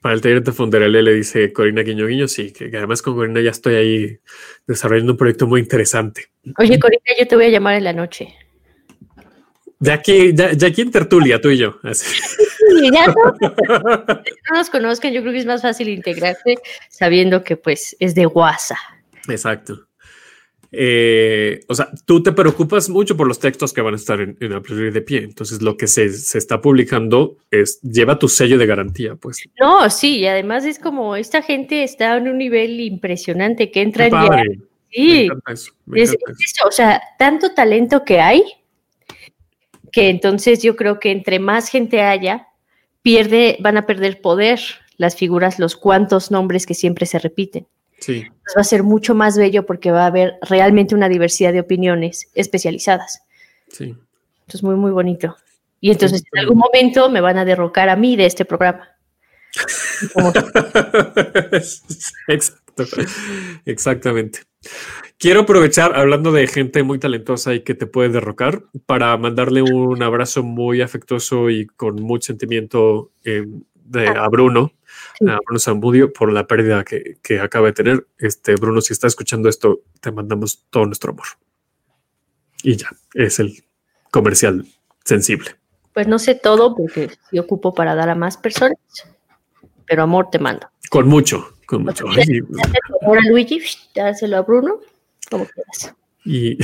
para 0.00 0.14
el 0.14 0.20
taller 0.20 0.42
de 0.42 0.52
Fonderale, 0.52 1.02
le 1.02 1.14
dice 1.14 1.52
Corina 1.52 1.82
Guiño 1.82 2.06
Guiño, 2.06 2.26
sí, 2.26 2.52
que, 2.52 2.64
además 2.76 3.02
con 3.02 3.14
Corina 3.14 3.40
ya 3.40 3.50
estoy 3.50 3.74
ahí 3.74 4.18
desarrollando 4.66 5.12
un 5.12 5.18
proyecto 5.18 5.46
muy 5.46 5.60
interesante. 5.60 6.26
Oye, 6.58 6.78
Corina, 6.80 7.02
yo 7.18 7.26
te 7.28 7.36
voy 7.36 7.44
a 7.44 7.50
llamar 7.50 7.74
en 7.74 7.84
la 7.84 7.92
noche. 7.92 8.34
De 9.78 9.92
aquí, 9.92 10.32
ya, 10.34 10.50
aquí 10.66 10.80
en 10.80 10.90
tertulia, 10.90 11.40
tú 11.40 11.50
y 11.50 11.58
yo. 11.58 11.78
Así. 11.82 12.06
ya 12.92 13.06
no, 13.06 14.24
nos 14.54 14.70
conozcan, 14.70 15.12
yo 15.12 15.20
creo 15.20 15.32
que 15.32 15.38
es 15.40 15.46
más 15.46 15.62
fácil 15.62 15.88
integrarse 15.88 16.56
sabiendo 16.88 17.44
que 17.44 17.56
pues 17.56 17.94
es 18.00 18.14
de 18.14 18.26
WhatsApp. 18.26 18.78
Exacto. 19.28 19.86
Eh, 20.72 21.60
o 21.68 21.74
sea, 21.74 21.88
tú 22.04 22.22
te 22.22 22.32
preocupas 22.32 22.88
mucho 22.88 23.16
por 23.16 23.26
los 23.26 23.38
textos 23.38 23.72
que 23.72 23.80
van 23.80 23.94
a 23.94 23.96
estar 23.96 24.20
en, 24.20 24.36
en 24.40 24.92
de 24.92 25.02
pie. 25.02 25.24
Entonces, 25.24 25.62
lo 25.62 25.76
que 25.76 25.86
se, 25.86 26.10
se, 26.10 26.38
está 26.38 26.60
publicando 26.60 27.36
es 27.50 27.80
lleva 27.82 28.18
tu 28.18 28.28
sello 28.28 28.58
de 28.58 28.66
garantía, 28.66 29.14
pues. 29.14 29.42
No, 29.60 29.88
sí, 29.90 30.18
y 30.18 30.26
además 30.26 30.64
es 30.64 30.78
como 30.78 31.16
esta 31.16 31.42
gente 31.42 31.82
está 31.82 32.16
en 32.16 32.28
un 32.28 32.38
nivel 32.38 32.80
impresionante 32.80 33.70
que 33.70 33.82
entra 33.82 34.06
en. 34.06 34.66
Sí, 34.90 35.28
es, 35.46 35.72
eso. 35.94 36.68
O 36.68 36.72
sea, 36.72 37.00
tanto 37.18 37.52
talento 37.52 38.04
que 38.04 38.20
hay 38.20 38.42
que 39.96 40.10
entonces 40.10 40.62
yo 40.62 40.76
creo 40.76 41.00
que 41.00 41.10
entre 41.10 41.38
más 41.38 41.70
gente 41.70 42.02
haya, 42.02 42.48
pierde, 43.00 43.56
van 43.60 43.78
a 43.78 43.86
perder 43.86 44.20
poder 44.20 44.60
las 44.98 45.16
figuras, 45.16 45.58
los 45.58 45.74
cuantos 45.74 46.30
nombres 46.30 46.66
que 46.66 46.74
siempre 46.74 47.06
se 47.06 47.18
repiten. 47.18 47.66
Sí. 47.98 48.26
va 48.54 48.60
a 48.60 48.64
ser 48.64 48.82
mucho 48.82 49.14
más 49.14 49.38
bello 49.38 49.64
porque 49.64 49.90
va 49.90 50.02
a 50.02 50.08
haber 50.08 50.34
realmente 50.42 50.94
una 50.94 51.08
diversidad 51.08 51.54
de 51.54 51.60
opiniones 51.60 52.28
especializadas. 52.34 53.22
Sí. 53.70 53.96
Entonces, 54.40 54.62
muy, 54.62 54.74
muy 54.74 54.90
bonito. 54.90 55.34
Y 55.80 55.90
entonces, 55.90 56.24
en 56.30 56.40
algún 56.40 56.58
momento 56.58 57.08
me 57.08 57.22
van 57.22 57.38
a 57.38 57.46
derrocar 57.46 57.88
a 57.88 57.96
mí 57.96 58.16
de 58.16 58.26
este 58.26 58.44
programa. 58.44 58.90
Exacto. 62.28 62.84
Exactamente. 63.64 64.40
Quiero 65.18 65.40
aprovechar, 65.40 65.96
hablando 65.96 66.30
de 66.30 66.46
gente 66.46 66.82
muy 66.82 66.98
talentosa 66.98 67.54
y 67.54 67.60
que 67.60 67.74
te 67.74 67.86
puede 67.86 68.10
derrocar, 68.10 68.64
para 68.84 69.16
mandarle 69.16 69.62
un 69.62 70.02
abrazo 70.02 70.42
muy 70.42 70.82
afectuoso 70.82 71.48
y 71.48 71.66
con 71.66 71.96
mucho 72.02 72.26
sentimiento 72.26 73.12
eh, 73.24 73.46
de, 73.74 74.08
ah. 74.08 74.24
a 74.24 74.28
Bruno, 74.28 74.72
a 75.26 75.38
Bruno 75.46 75.58
Zambudio, 75.58 76.12
por 76.12 76.30
la 76.30 76.46
pérdida 76.46 76.84
que, 76.84 77.16
que, 77.22 77.40
acaba 77.40 77.68
de 77.68 77.72
tener. 77.72 78.06
Este, 78.18 78.56
Bruno, 78.56 78.82
si 78.82 78.92
está 78.92 79.06
escuchando 79.06 79.48
esto, 79.48 79.80
te 80.00 80.12
mandamos 80.12 80.66
todo 80.68 80.84
nuestro 80.84 81.12
amor. 81.12 81.26
Y 82.62 82.76
ya, 82.76 82.90
es 83.14 83.38
el 83.38 83.64
comercial 84.10 84.66
sensible. 85.02 85.52
Pues 85.94 86.06
no 86.08 86.18
sé 86.18 86.34
todo 86.34 86.76
porque 86.76 87.10
sí 87.30 87.38
ocupo 87.38 87.72
para 87.72 87.94
dar 87.94 88.10
a 88.10 88.14
más 88.14 88.36
personas, 88.36 88.76
pero 89.86 90.02
amor 90.02 90.28
te 90.30 90.38
mando. 90.38 90.68
Con 90.90 91.08
mucho, 91.08 91.54
con 91.64 91.84
mucho. 91.84 92.04
Ahora 93.06 93.22
Luigi, 93.30 93.62
dáselo 93.94 94.36
a 94.36 94.42
Bruno 94.42 94.80
como 95.30 95.46
quieras. 95.46 95.94
Y 96.24 96.58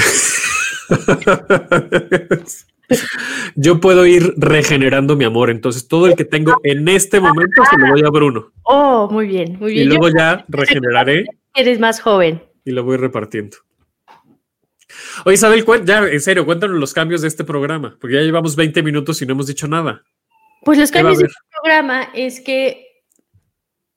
yo 3.55 3.81
puedo 3.81 4.07
ir 4.07 4.35
regenerando 4.37 5.17
mi 5.17 5.25
amor. 5.25 5.51
Entonces, 5.51 5.89
todo 5.89 6.07
el 6.07 6.17
que 6.17 6.25
tengo 6.25 6.61
en 6.65 6.89
este 6.89 7.21
momento 7.21 7.63
se 7.69 7.79
lo 7.79 7.89
doy 7.89 8.03
a 8.05 8.11
Bruno. 8.11 8.53
Oh, 8.63 9.09
muy 9.11 9.27
bien, 9.27 9.59
muy 9.59 9.75
bien. 9.75 9.85
Y 9.85 9.89
luego 9.89 10.09
ya 10.17 10.45
regeneraré. 10.49 11.27
Eres 11.55 11.79
más 11.79 12.01
joven. 12.01 12.43
Y 12.65 12.73
lo 12.73 12.85
voy 12.85 12.97
repartiendo. 12.97 13.59
Oye, 15.25 15.35
Isabel, 15.35 15.65
ya, 15.85 16.07
en 16.07 16.21
serio, 16.21 16.45
cuéntanos 16.45 16.79
los 16.79 16.93
cambios 16.93 17.23
de 17.23 17.29
este 17.29 17.45
programa, 17.45 17.97
porque 18.01 18.17
ya 18.17 18.23
llevamos 18.23 18.57
20 18.57 18.83
minutos 18.83 19.21
y 19.23 19.27
no 19.27 19.33
hemos 19.33 19.47
dicho 19.47 19.67
nada. 19.67 20.03
Pues 20.65 20.79
los 20.79 20.91
cambios 20.91 21.19
de 21.19 21.27
este 21.27 21.41
programa 21.51 22.09
es 22.15 22.41
que 22.41 22.92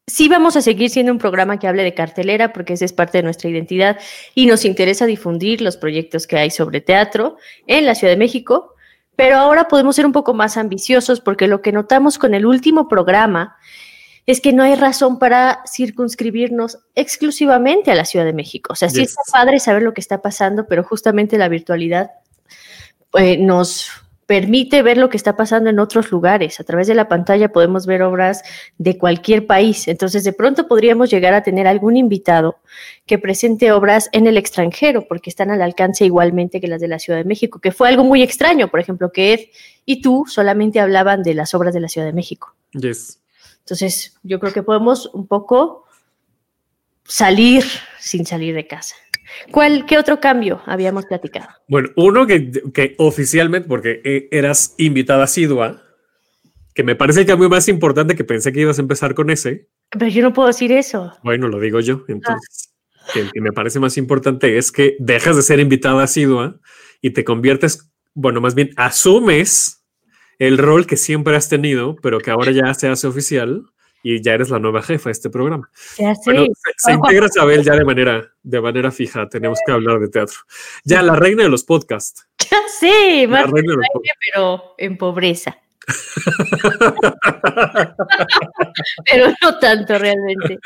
Sí 0.07 0.27
vamos 0.27 0.55
a 0.55 0.61
seguir 0.61 0.91
siendo 0.91 1.11
un 1.11 1.17
programa 1.17 1.57
que 1.57 1.67
hable 1.67 1.83
de 1.83 1.95
cartelera 1.95 2.53
porque 2.53 2.73
esa 2.73 2.85
es 2.85 2.93
parte 2.93 3.17
de 3.17 3.23
nuestra 3.23 3.49
identidad 3.49 3.99
y 4.35 4.45
nos 4.45 4.63
interesa 4.63 5.07
difundir 5.07 5.61
los 5.61 5.77
proyectos 5.77 6.27
que 6.27 6.37
hay 6.37 6.51
sobre 6.51 6.79
teatro 6.79 7.37
en 7.65 7.87
la 7.87 7.95
Ciudad 7.95 8.13
de 8.13 8.17
México, 8.17 8.75
pero 9.15 9.37
ahora 9.37 9.67
podemos 9.67 9.95
ser 9.95 10.05
un 10.05 10.11
poco 10.11 10.35
más 10.35 10.57
ambiciosos 10.57 11.21
porque 11.21 11.47
lo 11.47 11.61
que 11.63 11.71
notamos 11.71 12.19
con 12.19 12.35
el 12.35 12.45
último 12.45 12.87
programa 12.87 13.57
es 14.27 14.41
que 14.41 14.53
no 14.53 14.61
hay 14.61 14.75
razón 14.75 15.17
para 15.17 15.63
circunscribirnos 15.67 16.79
exclusivamente 16.93 17.89
a 17.89 17.95
la 17.95 18.05
Ciudad 18.05 18.25
de 18.25 18.33
México. 18.33 18.73
O 18.73 18.75
sea, 18.75 18.89
sí 18.89 19.01
está 19.01 19.21
padre 19.31 19.59
saber 19.59 19.81
lo 19.81 19.93
que 19.93 20.01
está 20.01 20.21
pasando, 20.21 20.67
pero 20.67 20.83
justamente 20.83 21.37
la 21.37 21.49
virtualidad 21.49 22.11
eh, 23.17 23.37
nos 23.37 23.89
permite 24.25 24.81
ver 24.81 24.97
lo 24.97 25.09
que 25.09 25.17
está 25.17 25.35
pasando 25.35 25.69
en 25.69 25.79
otros 25.79 26.11
lugares. 26.11 26.59
A 26.59 26.63
través 26.63 26.87
de 26.87 26.95
la 26.95 27.07
pantalla 27.07 27.51
podemos 27.51 27.85
ver 27.85 28.01
obras 28.01 28.41
de 28.77 28.97
cualquier 28.97 29.45
país. 29.45 29.87
Entonces, 29.87 30.23
de 30.23 30.33
pronto 30.33 30.67
podríamos 30.67 31.09
llegar 31.11 31.33
a 31.33 31.43
tener 31.43 31.67
algún 31.67 31.95
invitado 31.95 32.57
que 33.05 33.19
presente 33.19 33.71
obras 33.71 34.09
en 34.11 34.25
el 34.27 34.37
extranjero, 34.37 35.07
porque 35.07 35.29
están 35.29 35.51
al 35.51 35.61
alcance 35.61 36.05
igualmente 36.05 36.59
que 36.59 36.67
las 36.67 36.81
de 36.81 36.87
la 36.87 36.99
Ciudad 36.99 37.19
de 37.19 37.25
México, 37.25 37.59
que 37.59 37.71
fue 37.71 37.87
algo 37.87 38.03
muy 38.03 38.23
extraño. 38.23 38.69
Por 38.69 38.79
ejemplo, 38.79 39.11
que 39.11 39.33
Ed 39.33 39.39
y 39.85 40.01
tú 40.01 40.25
solamente 40.27 40.79
hablaban 40.79 41.21
de 41.21 41.35
las 41.35 41.53
obras 41.53 41.73
de 41.73 41.81
la 41.81 41.87
Ciudad 41.87 42.07
de 42.07 42.13
México. 42.13 42.55
Yes. 42.73 43.19
Entonces, 43.59 44.17
yo 44.23 44.39
creo 44.39 44.53
que 44.53 44.63
podemos 44.63 45.07
un 45.13 45.27
poco 45.27 45.85
salir 47.03 47.63
sin 47.99 48.25
salir 48.25 48.55
de 48.55 48.67
casa. 48.67 48.95
¿Cuál, 49.51 49.85
¿Qué 49.85 49.97
otro 49.97 50.19
cambio 50.19 50.61
habíamos 50.65 51.05
platicado? 51.05 51.47
Bueno, 51.67 51.89
uno 51.95 52.27
que, 52.27 52.51
que 52.73 52.95
oficialmente, 52.97 53.67
porque 53.67 54.01
eh, 54.03 54.27
eras 54.31 54.75
invitada 54.77 55.23
asidua, 55.23 55.81
que 56.73 56.83
me 56.83 56.95
parece 56.95 57.21
el 57.21 57.25
cambio 57.25 57.49
más 57.49 57.67
importante 57.67 58.15
que 58.15 58.23
pensé 58.23 58.51
que 58.51 58.61
ibas 58.61 58.77
a 58.77 58.81
empezar 58.81 59.15
con 59.15 59.29
ese. 59.29 59.69
Pero 59.89 60.07
yo 60.07 60.21
no 60.21 60.33
puedo 60.33 60.47
decir 60.47 60.71
eso. 60.71 61.13
Bueno, 61.23 61.47
lo 61.47 61.59
digo 61.59 61.79
yo. 61.79 62.03
Entonces, 62.07 62.73
el 63.15 63.31
que 63.31 63.41
me 63.41 63.51
parece 63.51 63.79
más 63.79 63.97
importante 63.97 64.57
es 64.57 64.71
que 64.71 64.97
dejas 64.99 65.35
de 65.37 65.41
ser 65.41 65.59
invitada 65.59 66.03
asidua 66.03 66.59
y 67.01 67.11
te 67.11 67.23
conviertes, 67.23 67.91
bueno, 68.13 68.41
más 68.41 68.55
bien 68.55 68.71
asumes 68.75 69.85
el 70.37 70.57
rol 70.57 70.85
que 70.85 70.97
siempre 70.97 71.35
has 71.35 71.47
tenido, 71.47 71.95
pero 72.01 72.19
que 72.19 72.31
ahora 72.31 72.51
ya 72.51 72.73
se 72.73 72.87
hace 72.87 73.07
oficial 73.07 73.63
y 74.07 74.21
ya 74.21 74.35
eres 74.35 74.51
la 74.51 74.59
nueva 74.59 74.83
jefa 74.83 75.09
de 75.09 75.13
este 75.13 75.31
programa. 75.31 75.67
Ya 75.97 76.13
sé. 76.13 76.47
se, 76.77 76.91
integra 76.93 77.25
Isabel 77.25 77.63
ya 77.63 77.73
de 77.73 77.83
manera, 77.83 78.31
de 78.43 78.61
manera 78.61 78.91
fija. 78.91 79.27
Tenemos 79.27 79.57
que 79.65 79.71
hablar 79.71 79.99
de 79.99 80.09
teatro. 80.09 80.37
Ya 80.83 81.01
la 81.01 81.15
reina 81.15 81.41
de 81.41 81.49
los 81.49 81.63
podcasts. 81.63 82.29
Ya 82.37 82.59
sé, 82.79 83.25
más 83.27 83.49
pero 84.31 84.75
en 84.77 84.95
pobreza. 84.95 85.57
pero 89.11 89.33
no 89.41 89.57
tanto 89.57 89.97
realmente. 89.97 90.59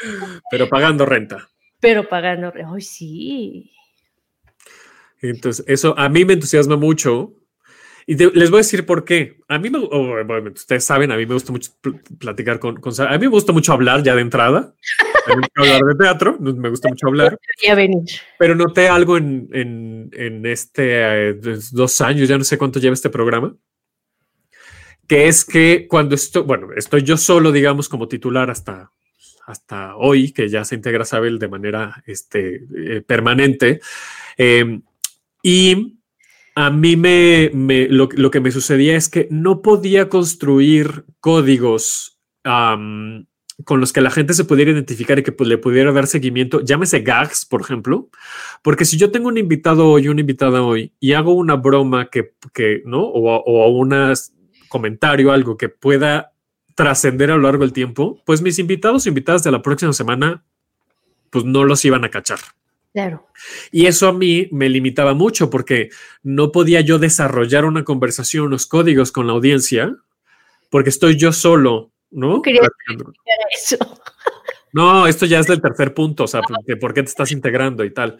Pero 0.51 0.67
pagando 0.67 1.05
renta. 1.05 1.47
Pero 1.79 2.09
pagando 2.09 2.51
renta. 2.51 2.73
Ay, 2.75 2.81
sí. 2.81 3.71
Entonces, 5.21 5.63
eso 5.65 5.97
a 5.97 6.09
mí 6.09 6.25
me 6.25 6.33
entusiasma 6.33 6.75
mucho 6.75 7.38
y 8.09 8.15
les 8.15 8.49
voy 8.49 8.57
a 8.57 8.65
decir 8.65 8.87
por 8.87 9.05
qué. 9.05 9.37
A 9.47 9.59
mí, 9.59 9.69
me, 9.69 9.77
ustedes 10.49 10.83
saben, 10.83 11.11
a 11.11 11.15
mí 11.15 11.27
me 11.27 11.35
gusta 11.35 11.51
mucho 11.51 11.73
platicar 12.17 12.57
con, 12.57 12.77
con, 12.77 12.91
A 13.01 13.11
mí 13.11 13.19
me 13.19 13.27
gusta 13.27 13.53
mucho 13.53 13.71
hablar 13.71 14.01
ya 14.01 14.15
de 14.15 14.21
entrada. 14.21 14.73
hablar 15.55 15.81
de 15.81 15.95
teatro, 15.95 16.35
me 16.39 16.69
gusta 16.69 16.89
mucho 16.89 17.05
hablar. 17.05 17.37
Pero 18.39 18.55
noté 18.55 18.87
algo 18.87 19.15
en, 19.15 19.47
en, 19.53 20.09
en 20.13 20.43
este 20.47 21.29
eh, 21.29 21.39
dos 21.71 22.01
años, 22.01 22.27
ya 22.27 22.35
no 22.35 22.43
sé 22.43 22.57
cuánto 22.57 22.79
lleva 22.79 22.95
este 22.95 23.11
programa, 23.11 23.55
que 25.07 25.27
es 25.27 25.45
que 25.45 25.85
cuando 25.87 26.15
estoy, 26.15 26.41
bueno, 26.41 26.69
estoy 26.75 27.03
yo 27.03 27.15
solo, 27.15 27.51
digamos, 27.51 27.89
como 27.89 28.07
titular 28.07 28.49
hasta, 28.49 28.91
hasta 29.45 29.95
hoy, 29.97 30.31
que 30.31 30.49
ya 30.49 30.65
se 30.65 30.73
integra 30.73 31.05
Sabel 31.05 31.37
de 31.37 31.47
manera 31.47 32.03
este, 32.07 32.65
eh, 32.75 33.01
permanente. 33.05 33.81
Eh, 34.35 34.79
y 35.43 35.98
a 36.55 36.69
mí 36.69 36.95
me, 36.95 37.49
lo, 37.89 38.09
que 38.09 38.39
me 38.39 38.51
sucedía 38.51 38.95
es 38.95 39.09
que 39.09 39.27
no 39.31 39.61
podía 39.61 40.09
construir 40.09 41.05
códigos 41.19 42.19
con 43.65 43.79
los 43.79 43.91
que 43.91 44.01
la 44.01 44.11
gente 44.11 44.33
se 44.33 44.45
pudiera 44.45 44.71
identificar 44.71 45.19
y 45.19 45.23
que 45.23 45.31
pues, 45.31 45.49
le 45.49 45.57
pudiera 45.57 45.91
dar 45.91 46.07
seguimiento, 46.07 46.61
llámese 46.61 47.01
gags, 47.01 47.45
por 47.45 47.61
ejemplo, 47.61 48.09
porque 48.61 48.85
si 48.85 48.97
yo 48.97 49.11
tengo 49.11 49.27
un 49.27 49.37
invitado 49.37 49.87
hoy, 49.87 50.07
una 50.07 50.21
invitada 50.21 50.63
hoy, 50.63 50.93
y 50.99 51.13
hago 51.13 51.33
una 51.33 51.55
broma 51.55 52.09
que, 52.09 52.33
¿no? 52.85 53.01
O, 53.03 53.69
un 53.69 54.13
comentario, 54.69 55.31
algo 55.31 55.57
que 55.57 55.69
pueda 55.69 56.33
trascender 56.75 57.31
a 57.31 57.35
lo 57.35 57.43
largo 57.43 57.63
del 57.63 57.73
tiempo, 57.73 58.21
pues 58.25 58.41
mis 58.41 58.59
invitados 58.59 59.05
o 59.05 59.09
invitadas 59.09 59.43
de 59.43 59.51
la 59.51 59.61
próxima 59.61 59.91
semana, 59.91 60.45
pues 61.29 61.43
no 61.43 61.65
los 61.65 61.83
iban 61.83 62.05
a 62.05 62.09
cachar. 62.09 62.39
Claro. 62.93 63.27
Y 63.71 63.85
eso 63.85 64.07
a 64.07 64.13
mí 64.13 64.47
me 64.51 64.67
limitaba 64.67 65.13
mucho 65.13 65.49
porque 65.49 65.89
no 66.23 66.51
podía 66.51 66.81
yo 66.81 66.97
desarrollar 66.97 67.65
una 67.65 67.83
conversación, 67.83 68.45
unos 68.45 68.65
códigos 68.65 69.11
con 69.11 69.27
la 69.27 69.33
audiencia, 69.33 69.95
porque 70.69 70.89
estoy 70.89 71.17
yo 71.17 71.31
solo, 71.31 71.91
¿no? 72.11 72.41
eso. 73.51 73.77
No, 74.71 75.07
esto 75.07 75.25
ya 75.25 75.39
es 75.39 75.47
del 75.47 75.63
tercer 75.63 75.95
punto, 75.95 76.25
o 76.25 76.27
sea, 76.27 76.41
por 76.79 76.93
qué 76.93 77.01
te 77.01 77.09
estás 77.09 77.31
integrando 77.31 77.83
y 77.83 77.91
tal. 77.91 78.19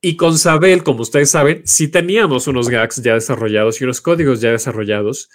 Y 0.00 0.16
con 0.16 0.36
Sabel, 0.36 0.82
como 0.82 1.02
ustedes 1.02 1.30
saben, 1.30 1.62
sí 1.64 1.86
teníamos 1.88 2.48
unos 2.48 2.68
gags 2.68 3.00
ya 3.02 3.14
desarrollados 3.14 3.80
y 3.80 3.84
unos 3.84 4.00
códigos 4.00 4.40
ya 4.40 4.50
desarrollados, 4.50 5.30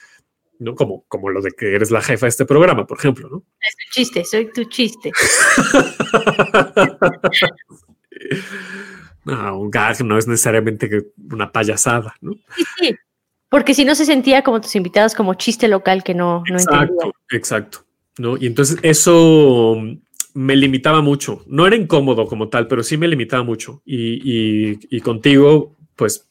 ¿no? 0.59 0.75
Como, 0.75 1.05
como 1.07 1.29
lo 1.29 1.41
de 1.41 1.51
que 1.51 1.73
eres 1.73 1.89
la 1.89 2.01
jefa 2.01 2.25
de 2.25 2.31
este 2.31 2.45
programa, 2.45 2.85
por 2.85 2.97
ejemplo, 2.97 3.29
¿no? 3.29 3.45
Es 3.61 3.77
tu 3.77 3.85
chiste, 3.91 4.25
soy 4.25 4.51
tu 4.51 4.65
chiste. 4.65 5.13
No, 9.25 9.57
un 9.57 9.71
gag 9.71 10.05
no 10.05 10.19
es 10.19 10.27
necesariamente 10.27 11.07
una 11.31 11.51
payasada, 11.51 12.13
¿no? 12.21 12.33
Sí, 12.55 12.63
sí. 12.77 12.95
Porque 13.49 13.73
si 13.73 13.83
no 13.83 13.95
se 13.95 14.05
sentía 14.05 14.43
como 14.43 14.61
tus 14.61 14.75
invitados 14.75 15.15
como 15.15 15.33
chiste 15.33 15.67
local 15.67 16.03
que 16.03 16.13
no, 16.13 16.43
no 16.47 16.55
Exacto, 16.55 17.11
exacto. 17.31 17.85
¿no? 18.19 18.37
Y 18.37 18.45
entonces 18.45 18.77
eso 18.83 19.81
me 20.35 20.55
limitaba 20.55 21.01
mucho. 21.01 21.43
No 21.47 21.65
era 21.65 21.75
incómodo 21.75 22.27
como 22.27 22.49
tal, 22.49 22.67
pero 22.67 22.83
sí 22.83 22.97
me 22.97 23.07
limitaba 23.07 23.43
mucho. 23.43 23.81
Y, 23.83 24.77
y 24.95 25.01
contigo, 25.01 25.74
pues 25.95 26.27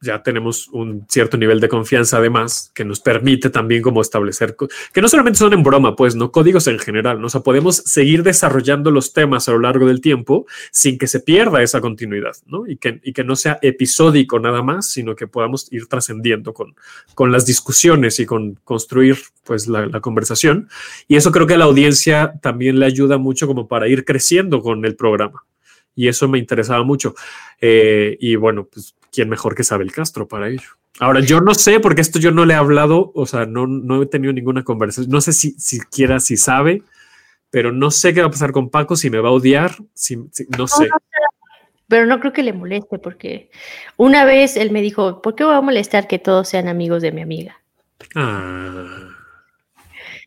ya 0.00 0.22
tenemos 0.22 0.68
un 0.68 1.06
cierto 1.08 1.36
nivel 1.36 1.60
de 1.60 1.68
confianza 1.68 2.18
además 2.18 2.70
que 2.74 2.84
nos 2.84 3.00
permite 3.00 3.50
también 3.50 3.82
como 3.82 4.00
establecer 4.00 4.56
que 4.92 5.00
no 5.00 5.08
solamente 5.08 5.38
son 5.38 5.52
en 5.52 5.62
broma, 5.62 5.96
pues 5.96 6.14
no 6.14 6.30
códigos 6.30 6.66
en 6.66 6.78
general, 6.78 7.20
¿no? 7.20 7.28
o 7.32 7.42
podemos 7.42 7.76
seguir 7.76 8.22
desarrollando 8.22 8.90
los 8.90 9.12
temas 9.12 9.48
a 9.48 9.52
lo 9.52 9.60
largo 9.60 9.86
del 9.86 10.00
tiempo 10.00 10.46
sin 10.70 10.98
que 10.98 11.06
se 11.06 11.20
pierda 11.20 11.62
esa 11.62 11.80
continuidad, 11.80 12.36
¿no? 12.46 12.66
Y 12.66 12.76
que, 12.76 13.00
y 13.02 13.12
que 13.12 13.24
no 13.24 13.36
sea 13.36 13.58
episódico 13.62 14.38
nada 14.38 14.62
más, 14.62 14.90
sino 14.90 15.14
que 15.14 15.26
podamos 15.26 15.72
ir 15.72 15.86
trascendiendo 15.86 16.52
con, 16.52 16.74
con 17.14 17.32
las 17.32 17.46
discusiones 17.46 18.18
y 18.20 18.26
con 18.26 18.54
construir 18.64 19.18
pues 19.44 19.68
la, 19.68 19.86
la 19.86 20.00
conversación. 20.00 20.68
Y 21.06 21.16
eso 21.16 21.32
creo 21.32 21.46
que 21.46 21.54
a 21.54 21.58
la 21.58 21.64
audiencia 21.64 22.34
también 22.42 22.78
le 22.78 22.86
ayuda 22.86 23.18
mucho 23.18 23.46
como 23.46 23.68
para 23.68 23.88
ir 23.88 24.04
creciendo 24.04 24.60
con 24.60 24.84
el 24.84 24.96
programa 24.96 25.44
y 25.98 26.06
eso 26.06 26.28
me 26.28 26.38
interesaba 26.38 26.84
mucho. 26.84 27.16
Eh, 27.60 28.16
y 28.20 28.36
bueno, 28.36 28.68
pues, 28.72 28.94
¿quién 29.10 29.28
mejor 29.28 29.56
que 29.56 29.64
Sabel 29.64 29.90
Castro 29.90 30.28
para 30.28 30.48
ello? 30.48 30.68
Ahora, 31.00 31.18
yo 31.18 31.40
no 31.40 31.54
sé, 31.54 31.80
porque 31.80 32.02
esto 32.02 32.20
yo 32.20 32.30
no 32.30 32.44
le 32.44 32.54
he 32.54 32.56
hablado, 32.56 33.10
o 33.16 33.26
sea, 33.26 33.46
no, 33.46 33.66
no 33.66 34.00
he 34.00 34.06
tenido 34.06 34.32
ninguna 34.32 34.62
conversación, 34.62 35.10
no 35.10 35.20
sé 35.20 35.32
si 35.32 35.50
siquiera 35.58 36.20
si 36.20 36.36
sabe, 36.36 36.84
pero 37.50 37.72
no 37.72 37.90
sé 37.90 38.14
qué 38.14 38.20
va 38.20 38.28
a 38.28 38.30
pasar 38.30 38.52
con 38.52 38.70
Paco, 38.70 38.94
si 38.94 39.10
me 39.10 39.18
va 39.18 39.30
a 39.30 39.32
odiar, 39.32 39.72
si, 39.92 40.18
no 40.56 40.68
sé. 40.68 40.88
pero 41.88 42.06
no 42.06 42.20
creo 42.20 42.32
que 42.32 42.44
le 42.44 42.52
moleste, 42.52 43.00
porque 43.00 43.50
una 43.96 44.24
vez 44.24 44.56
él 44.56 44.70
me 44.70 44.82
dijo, 44.82 45.20
¿por 45.20 45.34
qué 45.34 45.42
voy 45.42 45.56
a 45.56 45.60
molestar 45.60 46.06
que 46.06 46.20
todos 46.20 46.48
sean 46.48 46.68
amigos 46.68 47.02
de 47.02 47.10
mi 47.10 47.22
amiga? 47.22 47.60
Ah. 48.14 49.08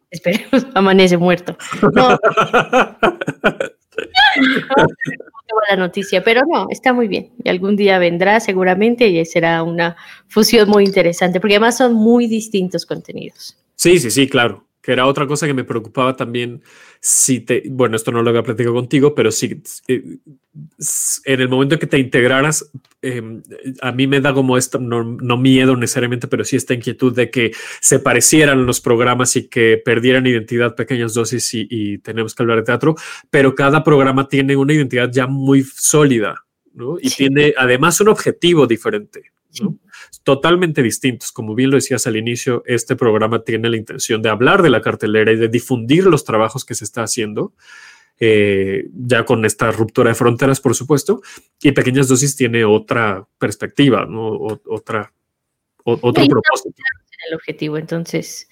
Esperemos, 0.10 0.67
amanece 0.75 1.15
muerto. 1.15 1.55
No. 1.93 2.19
la 5.69 5.75
noticia, 5.75 6.23
pero 6.23 6.41
no, 6.47 6.67
está 6.69 6.93
muy 6.93 7.07
bien. 7.07 7.31
Y 7.43 7.49
algún 7.49 7.75
día 7.75 7.99
vendrá 7.99 8.39
seguramente 8.39 9.07
y 9.07 9.23
será 9.25 9.63
una 9.63 9.95
fusión 10.27 10.69
muy 10.69 10.85
interesante, 10.85 11.39
porque 11.39 11.55
además 11.55 11.77
son 11.77 11.93
muy 11.93 12.27
distintos 12.27 12.85
contenidos. 12.85 13.57
Sí, 13.75 13.99
sí, 13.99 14.11
sí, 14.11 14.27
claro 14.27 14.65
que 14.81 14.91
era 14.91 15.05
otra 15.05 15.27
cosa 15.27 15.47
que 15.47 15.53
me 15.53 15.63
preocupaba 15.63 16.15
también 16.15 16.63
si 17.03 17.39
te, 17.39 17.63
bueno, 17.67 17.95
esto 17.95 18.11
no 18.11 18.21
lo 18.21 18.29
había 18.29 18.43
platicado 18.43 18.75
contigo, 18.75 19.15
pero 19.15 19.31
si 19.31 19.59
eh, 19.87 20.19
en 21.25 21.41
el 21.41 21.49
momento 21.49 21.79
que 21.79 21.87
te 21.87 21.97
integraras, 21.97 22.69
em, 23.01 23.41
a 23.81 23.91
mí 23.91 24.05
me 24.05 24.21
da 24.21 24.35
como 24.35 24.55
esto, 24.55 24.77
no, 24.77 25.03
miedo 25.37 25.75
necesariamente, 25.75 26.27
pero 26.27 26.43
sí 26.43 26.57
esta 26.57 26.75
inquietud 26.75 27.15
de 27.15 27.31
que 27.31 27.53
se 27.79 27.97
parecieran 27.97 28.67
los 28.67 28.81
programas 28.81 29.35
y 29.35 29.47
que 29.47 29.81
perdieran 29.83 30.27
identidad 30.27 30.75
pequeñas 30.75 31.15
dosis 31.15 31.49
y, 31.55 31.97
tenemos 31.97 32.35
que 32.35 32.43
hablar 32.43 32.59
de 32.59 32.65
teatro, 32.65 32.95
pero 33.31 33.55
cada 33.55 33.83
programa 33.83 34.27
tiene 34.27 34.55
una 34.55 34.73
identidad 34.73 35.09
ya 35.11 35.25
muy 35.25 35.63
sólida, 35.63 36.45
¿no? 36.73 36.97
Y 37.01 37.09
tiene 37.09 37.55
además 37.57 37.99
un 37.99 38.09
objetivo 38.09 38.67
diferente, 38.67 39.31
¿no? 39.59 39.75
Totalmente 40.19 40.84
distintos. 40.84 41.32
Como 41.32 41.56
bien 41.56 41.69
lo 41.69 41.78
decías 41.78 42.06
al 42.08 42.17
inicio, 42.17 42.63
este 42.65 42.95
programa 42.95 43.43
tiene 43.43 43.69
la 43.69 43.78
intención 43.78 44.21
de 44.21 44.30
hablar 44.30 44.62
de 44.62 44.69
la 44.69 44.82
cartelera 44.82 45.32
y 45.32 45.38
de 45.38 45.47
difundir 45.47 46.06
los 46.06 46.24
trabajos 46.24 46.65
que 46.65 46.76
se 46.76 46.84
está 46.84 47.04
haciendo. 47.04 47.54
Eh, 48.24 48.86
ya 48.93 49.26
con 49.26 49.45
esta 49.45 49.71
ruptura 49.71 50.10
de 50.10 50.15
fronteras, 50.15 50.60
por 50.60 50.76
supuesto, 50.76 51.24
y 51.60 51.71
Pequeñas 51.71 52.08
Dosis 52.08 52.36
tiene 52.36 52.63
otra 52.63 53.26
perspectiva, 53.39 54.06
¿no? 54.06 54.28
otra, 54.67 55.12
otro 55.84 56.13
propósito. 56.13 56.76
El 57.28 57.36
objetivo, 57.36 57.78
entonces, 57.78 58.47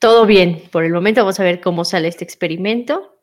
todo 0.00 0.26
bien. 0.26 0.62
Por 0.72 0.84
el 0.84 0.92
momento 0.92 1.20
vamos 1.20 1.38
a 1.38 1.44
ver 1.44 1.60
cómo 1.60 1.84
sale 1.84 2.08
este 2.08 2.24
experimento. 2.24 3.16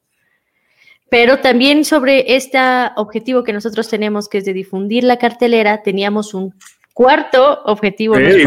Pero 1.10 1.40
también 1.40 1.86
sobre 1.86 2.36
este 2.36 2.58
objetivo 2.96 3.44
que 3.44 3.54
nosotros 3.54 3.88
tenemos, 3.90 4.30
que 4.30 4.40
es 4.40 4.46
de 4.46 4.54
difundir 4.54 5.04
la 5.04 5.20
cartelera, 5.20 5.84
teníamos 5.84 6.34
un 6.34 6.56
Cuarto 6.94 7.62
objetivo. 7.66 8.18
¿Eh? 8.18 8.46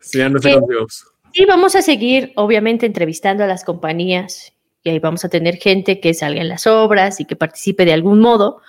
Sí, 0.00 0.18
no 0.18 0.38
Sí, 0.40 1.44
vamos 1.44 1.76
a 1.76 1.82
seguir, 1.82 2.32
obviamente, 2.36 2.86
entrevistando 2.86 3.44
a 3.44 3.46
las 3.46 3.62
compañías 3.62 4.54
y 4.82 4.90
ahí 4.90 4.98
vamos 5.00 5.24
a 5.24 5.28
tener 5.28 5.56
gente 5.56 6.00
que 6.00 6.14
salga 6.14 6.40
en 6.40 6.48
las 6.48 6.66
obras 6.66 7.20
y 7.20 7.26
que 7.26 7.36
participe 7.36 7.84
de 7.84 7.92
algún 7.92 8.20
modo, 8.20 8.62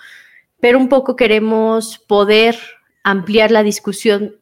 pero 0.60 0.78
un 0.78 0.88
poco 0.88 1.16
queremos 1.16 1.98
poder 1.98 2.58
ampliar 3.04 3.50
la 3.50 3.62
discusión 3.62 4.36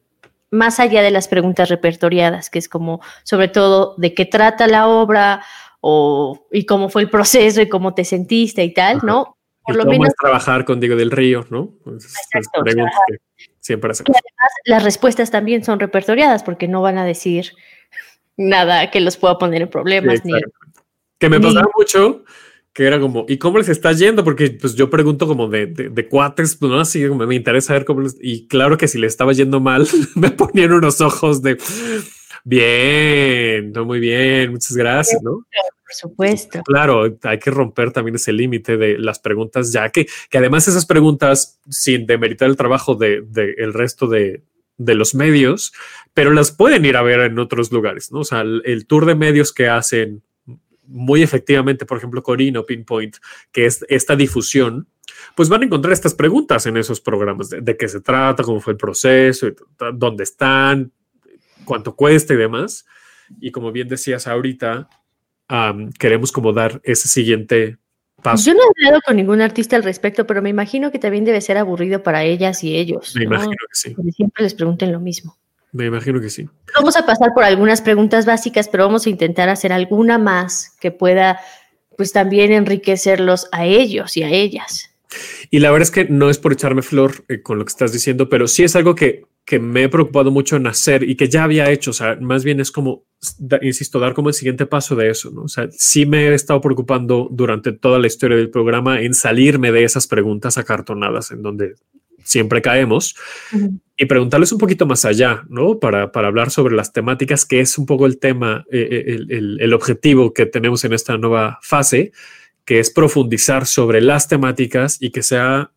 más 0.49 0.79
allá 0.79 1.01
de 1.01 1.11
las 1.11 1.27
preguntas 1.27 1.69
repertoriadas, 1.69 2.49
que 2.49 2.59
es 2.59 2.67
como 2.67 2.99
sobre 3.23 3.47
todo 3.47 3.93
de 3.97 4.13
qué 4.13 4.25
trata 4.25 4.67
la 4.67 4.87
obra 4.87 5.43
o, 5.79 6.47
y 6.51 6.65
cómo 6.65 6.89
fue 6.89 7.03
el 7.03 7.09
proceso 7.09 7.61
y 7.61 7.69
cómo 7.69 7.93
te 7.93 8.03
sentiste 8.03 8.63
y 8.63 8.73
tal, 8.73 8.99
¿no? 9.03 9.37
por 9.67 9.75
lo 9.75 9.85
menos 9.85 10.13
trabajar 10.15 10.63
con 10.63 10.79
Diego 10.79 10.95
del 10.95 11.11
Río, 11.11 11.45
¿no? 11.49 11.73
Exacto, 11.85 12.63
siempre 13.67 13.91
hacemos. 13.91 14.09
Y 14.09 14.11
además 14.11 14.51
las 14.65 14.83
respuestas 14.83 15.29
también 15.29 15.63
son 15.63 15.79
repertoriadas 15.79 16.43
porque 16.43 16.67
no 16.67 16.81
van 16.81 16.97
a 16.97 17.05
decir 17.05 17.53
nada 18.37 18.89
que 18.89 18.99
los 18.99 19.17
pueda 19.17 19.37
poner 19.37 19.61
en 19.61 19.69
problemas. 19.69 20.25
ni, 20.25 20.33
que 21.19 21.29
me 21.29 21.39
pasaba 21.39 21.67
mucho 21.75 22.23
que 22.73 22.85
era 22.85 22.99
como, 22.99 23.25
¿y 23.27 23.39
cómo 23.39 23.57
les 23.57 23.69
está 23.69 23.91
yendo? 23.91 24.23
Porque 24.23 24.51
pues 24.51 24.75
yo 24.75 24.87
pregunto 24.87 25.25
como 25.25 25.47
de, 25.47 25.65
de, 25.65 26.07
cuates, 26.07 26.55
pues 26.55 26.71
no, 26.71 26.79
así 26.79 27.07
como 27.07 27.25
me 27.25 27.33
interesa 27.33 27.73
ver 27.73 27.85
cómo 27.85 28.01
les, 28.01 28.15
y 28.21 28.47
claro 28.47 28.77
que 28.77 28.87
si 28.87 28.99
le 28.99 29.07
estaba 29.07 29.33
yendo 29.33 29.59
mal, 29.59 29.87
me 30.15 30.29
ponían 30.29 30.71
unos 30.71 31.01
ojos 31.01 31.41
de, 31.41 31.57
bien, 32.43 33.71
no 33.71 33.83
muy 33.83 33.99
bien, 33.99 34.51
muchas 34.51 34.77
gracias, 34.77 35.23
¿no? 35.23 35.43
Por 35.87 35.93
supuesto. 35.93 36.61
Claro, 36.63 37.17
hay 37.23 37.39
que 37.39 37.49
romper 37.49 37.93
también 37.93 38.15
ese 38.15 38.33
límite 38.33 38.75
de 38.75 38.97
las 38.97 39.19
preguntas, 39.19 39.71
ya 39.71 39.89
que, 39.89 40.05
que 40.29 40.37
además 40.37 40.67
esas 40.67 40.85
preguntas, 40.85 41.61
sin 41.69 42.05
demeritar 42.05 42.49
el 42.49 42.57
trabajo 42.57 42.95
de, 42.95 43.21
de 43.21 43.55
resto 43.71 44.07
de, 44.07 44.43
de 44.77 44.95
los 44.95 45.15
medios, 45.15 45.73
pero 46.13 46.31
las 46.31 46.51
pueden 46.51 46.85
ir 46.85 46.97
a 46.97 47.01
ver 47.01 47.21
en 47.21 47.39
otros 47.39 47.71
lugares, 47.71 48.11
¿no? 48.11 48.19
O 48.19 48.25
sea, 48.25 48.41
el 48.41 48.85
tour 48.85 49.05
de 49.05 49.15
medios 49.15 49.53
que 49.53 49.69
hacen 49.69 50.23
muy 50.87 51.21
efectivamente, 51.21 51.85
por 51.85 51.97
ejemplo, 51.97 52.23
Corino 52.23 52.65
Pinpoint, 52.65 53.17
que 53.51 53.65
es 53.65 53.85
esta 53.89 54.15
difusión, 54.15 54.87
pues 55.35 55.49
van 55.49 55.61
a 55.61 55.65
encontrar 55.65 55.93
estas 55.93 56.13
preguntas 56.13 56.65
en 56.65 56.77
esos 56.77 57.01
programas, 57.01 57.49
de, 57.49 57.77
qué 57.77 57.87
se 57.87 58.01
trata, 58.01 58.43
cómo 58.43 58.59
fue 58.59 58.73
el 58.73 58.77
proceso, 58.77 59.47
dónde 59.93 60.23
están, 60.23 60.91
cuánto 61.65 61.95
cuesta 61.95 62.33
y 62.33 62.37
demás. 62.37 62.85
Y 63.39 63.51
como 63.51 63.71
bien 63.71 63.87
decías 63.87 64.27
ahorita, 64.27 64.89
queremos 65.97 66.31
como 66.31 66.53
dar 66.53 66.81
ese 66.83 67.07
siguiente 67.07 67.77
paso. 68.21 68.45
Yo 68.45 68.53
no 68.53 68.61
he 68.61 68.85
hablado 68.85 69.01
con 69.05 69.15
ningún 69.15 69.41
artista 69.41 69.75
al 69.75 69.83
respecto, 69.83 70.27
pero 70.27 70.41
me 70.41 70.49
imagino 70.49 70.91
que 70.91 70.99
también 70.99 71.25
debe 71.25 71.41
ser 71.41 71.57
aburrido 71.57 72.03
para 72.03 72.23
ellas 72.23 72.63
y 72.63 72.75
ellos. 72.75 73.15
Me 73.15 73.23
imagino 73.23 73.51
que 73.51 73.75
sí. 73.75 73.89
Porque 73.91 74.11
siempre 74.11 74.43
les 74.43 74.53
pregunten 74.53 74.91
lo 74.91 74.99
mismo. 74.99 75.37
Me 75.71 75.85
imagino 75.85 76.19
que 76.19 76.29
sí. 76.29 76.49
Vamos 76.75 76.97
a 76.97 77.05
pasar 77.05 77.33
por 77.33 77.43
algunas 77.43 77.81
preguntas 77.81 78.25
básicas, 78.25 78.67
pero 78.67 78.85
vamos 78.85 79.05
a 79.05 79.09
intentar 79.09 79.49
hacer 79.49 79.71
alguna 79.71 80.17
más 80.17 80.75
que 80.79 80.91
pueda, 80.91 81.39
pues 81.97 82.13
también 82.13 82.51
enriquecerlos 82.51 83.47
a 83.51 83.65
ellos 83.65 84.17
y 84.17 84.23
a 84.23 84.29
ellas. 84.29 84.91
Y 85.49 85.59
la 85.59 85.71
verdad 85.71 85.83
es 85.83 85.91
que 85.91 86.05
no 86.05 86.29
es 86.29 86.37
por 86.37 86.53
echarme 86.53 86.81
flor 86.81 87.25
eh, 87.27 87.41
con 87.41 87.59
lo 87.59 87.65
que 87.65 87.69
estás 87.69 87.93
diciendo, 87.93 88.29
pero 88.29 88.47
sí 88.47 88.63
es 88.63 88.75
algo 88.75 88.95
que, 88.95 89.25
que, 89.45 89.59
me 89.59 89.83
he 89.83 89.89
preocupado 89.89 90.31
mucho 90.31 90.55
en 90.55 90.67
hacer 90.67 91.03
y 91.03 91.15
que 91.15 91.29
ya 91.29 91.43
había 91.43 91.69
hecho. 91.71 91.91
O 91.91 91.93
sea, 91.93 92.17
más 92.19 92.43
bien 92.43 92.59
es 92.59 92.71
como, 92.71 93.05
insisto, 93.61 93.99
dar 93.99 94.13
como 94.13 94.29
el 94.29 94.35
siguiente 94.35 94.65
paso 94.65 94.95
de 94.95 95.09
eso. 95.09 95.31
¿no? 95.31 95.43
O 95.43 95.47
sea, 95.47 95.67
sí 95.71 96.05
me 96.05 96.27
he 96.27 96.33
estado 96.33 96.61
preocupando 96.61 97.27
durante 97.31 97.71
toda 97.71 97.99
la 97.99 98.07
historia 98.07 98.37
del 98.37 98.49
programa 98.49 99.01
en 99.01 99.13
salirme 99.13 99.71
de 99.71 99.83
esas 99.83 100.07
preguntas 100.07 100.57
acartonadas 100.57 101.31
en 101.31 101.41
donde 101.41 101.75
siempre 102.27 102.61
caemos 102.61 103.15
y 103.95 104.05
preguntarles 104.05 104.51
un 104.51 104.59
poquito 104.59 104.85
más 104.85 105.05
allá, 105.05 105.45
¿no? 105.49 105.79
Para, 105.79 106.11
para, 106.11 106.27
hablar 106.27 106.51
sobre 106.51 106.75
las 106.75 106.91
temáticas, 106.91 107.45
que 107.45 107.61
es 107.61 107.77
un 107.77 107.85
poco 107.85 108.05
el 108.05 108.19
tema, 108.19 108.65
eh, 108.71 108.87
eh, 108.91 109.17
el, 109.29 109.57
el, 109.61 109.73
objetivo 109.73 110.33
que 110.33 110.45
tenemos 110.45 110.83
en 110.83 110.93
esta 110.93 111.17
nueva 111.17 111.57
fase, 111.61 112.11
que 112.67 112.79
es 112.79 112.91
profundizar 112.91 113.65
sobre 113.65 114.01
las 114.01 114.27
temáticas 114.27 114.97
y 115.01 115.11
que 115.11 115.23
sea, 115.23 115.71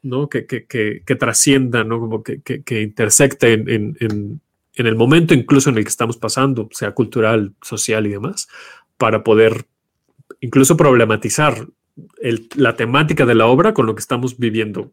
¿no? 0.00 0.30
Que, 0.30 0.46
que, 0.46 0.64
que, 0.64 1.02
que 1.04 1.14
trascienda, 1.14 1.84
¿no? 1.84 2.00
Como 2.00 2.22
que, 2.22 2.40
que, 2.40 2.80
intersecte 2.80 3.52
en, 3.52 3.68
en, 3.68 3.96
en, 4.00 4.40
en 4.74 4.86
el 4.86 4.96
momento 4.96 5.34
incluso 5.34 5.68
en 5.68 5.76
el 5.76 5.84
que 5.84 5.90
estamos 5.90 6.16
pasando, 6.16 6.66
sea 6.72 6.92
cultural, 6.92 7.52
social 7.60 8.06
y 8.06 8.10
demás, 8.10 8.48
para 8.96 9.22
poder 9.22 9.66
incluso 10.40 10.78
problematizar 10.78 11.66
el, 12.22 12.48
la 12.56 12.74
temática 12.74 13.26
de 13.26 13.34
la 13.34 13.44
obra 13.44 13.74
con 13.74 13.84
lo 13.84 13.94
que 13.94 14.00
estamos 14.00 14.38
viviendo 14.38 14.90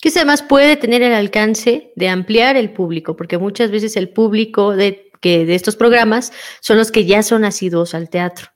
que 0.00 0.10
además 0.10 0.42
puede 0.42 0.76
tener 0.76 1.02
el 1.02 1.14
alcance 1.14 1.92
de 1.96 2.08
ampliar 2.08 2.56
el 2.56 2.70
público, 2.70 3.16
porque 3.16 3.38
muchas 3.38 3.70
veces 3.70 3.96
el 3.96 4.10
público 4.10 4.76
de, 4.76 5.10
que, 5.20 5.46
de 5.46 5.54
estos 5.54 5.74
programas 5.74 6.32
son 6.60 6.76
los 6.76 6.92
que 6.92 7.06
ya 7.06 7.22
son 7.22 7.44
asiduos 7.44 7.94
al 7.94 8.10
teatro. 8.10 8.48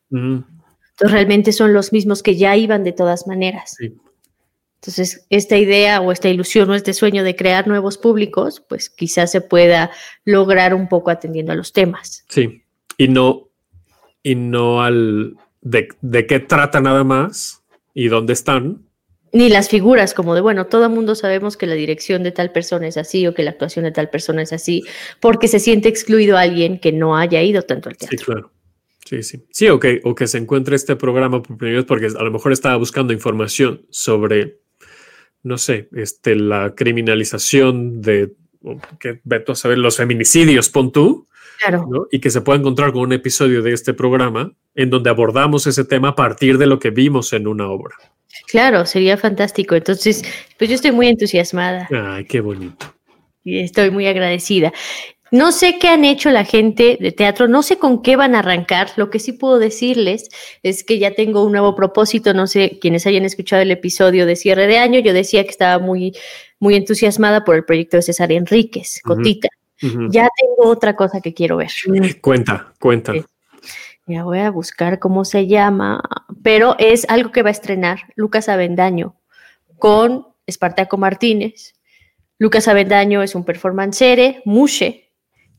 Entonces 1.01 1.13
realmente 1.13 1.53
son 1.53 1.73
los 1.73 1.95
mismos 1.95 2.23
que 2.23 2.37
ya 2.37 2.57
iban 2.57 2.85
de 2.85 2.93
todas 2.93 3.27
maneras. 3.27 3.75
Entonces, 3.81 5.27
esta 5.31 5.57
idea 5.57 6.03
o 6.03 6.13
esta 6.13 6.29
ilusión 6.29 6.69
o 6.69 6.75
este 6.75 6.93
sueño 6.93 7.25
de 7.25 7.37
crear 7.37 7.67
nuevos 7.67 7.97
públicos, 7.97 8.63
pues 8.69 8.91
quizás 8.91 9.31
se 9.31 9.41
pueda 9.41 9.91
lograr 10.27 10.75
un 10.75 10.89
poco 10.91 11.11
atendiendo 11.11 11.53
a 11.53 11.55
los 11.55 11.73
temas. 11.73 12.25
Sí, 12.29 12.65
y 12.99 13.09
no, 13.09 13.49
y 14.23 14.35
no 14.35 14.83
al 14.83 15.39
de, 15.63 15.89
de 16.03 16.27
qué 16.27 16.39
trata 16.39 16.83
nada 16.83 17.03
más 17.03 17.63
y 17.95 18.09
dónde 18.09 18.35
están, 18.35 18.85
ni 19.33 19.49
las 19.49 19.69
figuras 19.69 20.13
como 20.13 20.35
de, 20.35 20.41
bueno, 20.41 20.67
todo 20.67 20.87
el 20.87 20.91
mundo 20.91 21.15
sabemos 21.15 21.57
que 21.57 21.67
la 21.67 21.75
dirección 21.75 22.25
de 22.25 22.33
tal 22.33 22.51
persona 22.51 22.89
es 22.89 22.97
así 22.97 23.27
o 23.27 23.33
que 23.33 23.45
la 23.45 23.53
actuación 23.53 23.85
de 23.85 23.93
tal 23.93 24.11
persona 24.11 24.43
es 24.43 24.53
así, 24.53 24.83
porque 25.21 25.47
se 25.47 25.61
siente 25.61 25.89
excluido 25.89 26.37
alguien 26.37 26.81
que 26.81 26.93
no 26.93 27.17
haya 27.17 27.41
ido 27.41 27.63
tanto 27.63 27.89
al 27.89 27.97
teatro. 27.97 28.19
Sí, 28.19 28.25
claro. 28.25 28.51
Sí, 29.11 29.25
sí. 29.25 29.45
Sí, 29.51 29.69
o 29.69 29.81
que, 29.81 30.01
o 30.05 30.15
que 30.15 30.29
se 30.29 30.39
encuentre 30.39 30.77
este 30.77 30.95
programa 30.95 31.43
por 31.43 31.57
primera 31.57 31.79
vez 31.79 31.85
porque 31.85 32.07
a 32.07 32.23
lo 32.23 32.31
mejor 32.31 32.53
estaba 32.53 32.77
buscando 32.77 33.13
información 33.13 33.85
sobre, 33.91 34.61
no 35.43 35.59
sé, 35.59 35.89
este, 35.97 36.37
la 36.37 36.77
criminalización 36.77 38.03
de, 38.03 38.35
que 39.01 39.21
veto 39.25 39.51
a 39.51 39.57
saber, 39.57 39.79
los 39.79 39.97
feminicidios, 39.97 40.69
pon 40.69 40.93
tú. 40.93 41.27
Claro. 41.59 42.07
Y 42.13 42.21
que 42.21 42.31
se 42.31 42.41
pueda 42.41 42.61
encontrar 42.61 42.93
con 42.93 43.03
un 43.03 43.13
episodio 43.13 43.63
de 43.63 43.73
este 43.73 43.95
programa 43.95 44.53
en 44.77 44.91
donde 44.91 45.11
abordamos 45.11 45.67
ese 45.67 45.85
tema 45.85 46.11
a 46.11 46.15
partir 46.15 46.57
de 46.57 46.69
lo 46.69 46.79
que 46.79 46.91
vimos 46.91 47.33
en 47.33 47.49
una 47.49 47.69
obra. 47.69 47.97
Claro, 48.47 48.87
sería 48.87 49.17
fantástico. 49.17 49.75
Entonces, 49.75 50.23
pues 50.57 50.71
yo 50.71 50.77
estoy 50.77 50.93
muy 50.93 51.09
entusiasmada. 51.09 51.89
Ay, 51.91 52.27
qué 52.27 52.41
bonito. 52.41 52.95
Y 53.43 53.59
estoy 53.59 53.91
muy 53.91 54.07
agradecida. 54.07 54.73
No 55.31 55.53
sé 55.53 55.79
qué 55.79 55.89
han 55.89 56.05
hecho 56.05 56.31
la 56.31 56.45
gente 56.45 56.99
de 57.01 57.13
teatro, 57.13 57.47
no 57.47 57.63
sé 57.63 57.79
con 57.79 58.03
qué 58.03 58.17
van 58.17 58.35
a 58.35 58.41
arrancar. 58.41 58.91
Lo 58.97 59.11
que 59.11 59.21
sí 59.21 59.33
puedo 59.33 59.59
decirles 59.59 60.29
es 60.63 60.83
que 60.83 60.99
ya 60.99 61.15
tengo 61.15 61.45
un 61.45 61.53
nuevo 61.53 61.77
propósito. 61.77 62.35
No 62.35 62.47
sé 62.47 62.79
quienes 62.81 63.07
hayan 63.07 63.25
escuchado 63.25 63.63
el 63.63 63.71
episodio 63.71 64.27
de 64.27 64.37
cierre 64.37 64.67
de 64.67 64.79
año. 64.79 64.99
Yo 64.99 65.13
decía 65.13 65.45
que 65.45 65.51
estaba 65.51 65.79
muy, 65.79 66.17
muy 66.59 66.75
entusiasmada 66.75 67.45
por 67.45 67.55
el 67.55 67.65
proyecto 67.65 67.97
de 67.97 68.03
César 68.03 68.33
Enríquez, 68.33 69.01
Cotita. 69.03 69.49
Ya 70.11 70.29
tengo 70.39 70.71
otra 70.71 70.95
cosa 70.95 71.21
que 71.21 71.33
quiero 71.33 71.57
ver. 71.57 71.71
Cuenta, 72.21 72.73
cuenta. 72.79 73.15
Ya 74.07 74.25
voy 74.25 74.41
a 74.41 74.51
buscar 74.51 74.99
cómo 74.99 75.25
se 75.25 75.47
llama, 75.47 76.03
pero 76.43 76.75
es 76.79 77.07
algo 77.09 77.31
que 77.31 77.43
va 77.43 77.49
a 77.49 77.53
estrenar 77.53 78.13
Lucas 78.17 78.49
Avendaño 78.49 79.15
con 79.79 80.27
Espartaco 80.47 80.99
Martínez. 80.99 81.75
Lucas 82.39 82.67
Avendaño 82.69 83.23
es 83.23 83.35
un 83.35 83.45
performancere, 83.45 84.43
mushe, 84.45 85.10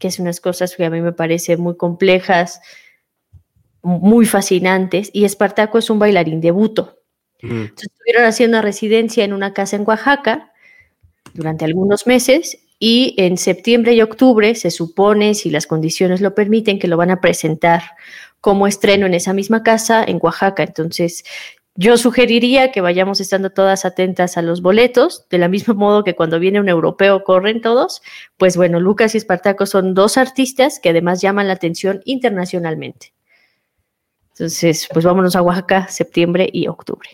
que 0.01 0.09
es 0.09 0.19
unas 0.19 0.41
cosas 0.41 0.75
que 0.75 0.83
a 0.83 0.89
mí 0.89 0.99
me 0.99 1.13
parecen 1.13 1.61
muy 1.61 1.77
complejas, 1.77 2.59
muy 3.83 4.25
fascinantes, 4.25 5.11
y 5.13 5.23
Espartaco 5.23 5.77
es 5.77 5.89
un 5.89 5.99
bailarín 5.99 6.41
de 6.41 6.51
buto. 6.51 6.97
estuvieron 7.41 8.25
haciendo 8.25 8.61
residencia 8.61 9.23
en 9.23 9.33
una 9.33 9.53
casa 9.53 9.75
en 9.75 9.83
Oaxaca 9.87 10.51
durante 11.33 11.65
algunos 11.65 12.05
meses 12.05 12.59
y 12.77 13.15
en 13.17 13.37
septiembre 13.37 13.93
y 13.93 14.01
octubre 14.01 14.53
se 14.55 14.71
supone, 14.71 15.33
si 15.35 15.49
las 15.49 15.67
condiciones 15.67 16.19
lo 16.19 16.35
permiten, 16.35 16.79
que 16.79 16.87
lo 16.87 16.97
van 16.97 17.11
a 17.11 17.21
presentar 17.21 17.81
como 18.41 18.67
estreno 18.67 19.05
en 19.05 19.13
esa 19.13 19.33
misma 19.33 19.63
casa 19.63 20.03
en 20.03 20.19
Oaxaca. 20.21 20.63
Entonces, 20.63 21.23
yo 21.75 21.97
sugeriría 21.97 22.71
que 22.71 22.81
vayamos 22.81 23.21
estando 23.21 23.49
todas 23.49 23.85
atentas 23.85 24.37
a 24.37 24.41
los 24.41 24.61
boletos, 24.61 25.27
de 25.29 25.37
la 25.37 25.47
misma 25.47 25.73
modo 25.73 26.03
que 26.03 26.15
cuando 26.15 26.39
viene 26.39 26.59
un 26.59 26.69
europeo 26.69 27.23
corren 27.23 27.61
todos. 27.61 28.01
Pues 28.37 28.57
bueno, 28.57 28.79
Lucas 28.79 29.15
y 29.15 29.17
Espartaco 29.17 29.65
son 29.65 29.93
dos 29.93 30.17
artistas 30.17 30.79
que 30.79 30.89
además 30.89 31.21
llaman 31.21 31.47
la 31.47 31.53
atención 31.53 32.01
internacionalmente. 32.05 33.13
Entonces, 34.33 34.87
pues 34.91 35.05
vámonos 35.05 35.35
a 35.35 35.41
Oaxaca, 35.41 35.87
septiembre 35.87 36.49
y 36.51 36.67
octubre. 36.67 37.09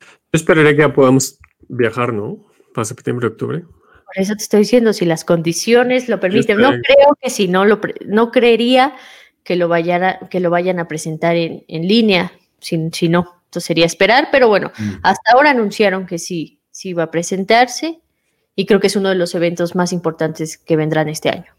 Yo 0.00 0.06
esperaría 0.32 0.72
que 0.72 0.82
ya 0.82 0.92
podamos 0.92 1.38
viajar, 1.68 2.12
¿no? 2.12 2.46
Para 2.74 2.84
septiembre 2.84 3.26
y 3.26 3.30
octubre. 3.30 3.62
Por 3.62 4.22
eso 4.22 4.34
te 4.36 4.42
estoy 4.42 4.60
diciendo, 4.60 4.92
si 4.92 5.04
las 5.04 5.24
condiciones 5.24 6.08
lo 6.08 6.20
permiten. 6.20 6.58
No 6.58 6.70
creo 6.70 7.16
que 7.20 7.30
si 7.30 7.48
no 7.48 7.64
lo 7.64 7.80
no 8.06 8.30
creería 8.30 8.94
que 9.42 9.56
lo, 9.56 9.70
que 10.30 10.40
lo 10.40 10.50
vayan 10.50 10.78
a 10.78 10.88
presentar 10.88 11.36
en, 11.36 11.64
línea, 11.68 12.32
si, 12.60 12.90
si, 12.92 13.08
no, 13.08 13.42
entonces 13.44 13.64
sería 13.64 13.86
esperar, 13.86 14.28
pero 14.30 14.48
bueno, 14.48 14.72
mm. 14.76 14.94
hasta 15.02 15.32
ahora 15.32 15.50
anunciaron 15.50 16.06
que 16.06 16.18
sí, 16.18 16.60
sí 16.70 16.92
va 16.92 17.04
a 17.04 17.10
presentarse 17.10 18.00
y 18.54 18.66
creo 18.66 18.80
que 18.80 18.86
es 18.86 18.96
uno 18.96 19.08
de 19.10 19.14
los 19.14 19.34
eventos 19.34 19.74
más 19.74 19.92
importantes 19.92 20.58
que 20.58 20.76
vendrán 20.76 21.08
este 21.08 21.28
año. 21.28 21.52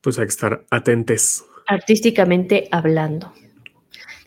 Pues 0.00 0.18
hay 0.18 0.26
que 0.26 0.30
estar 0.30 0.64
atentes. 0.70 1.44
Artísticamente 1.66 2.68
hablando. 2.70 3.32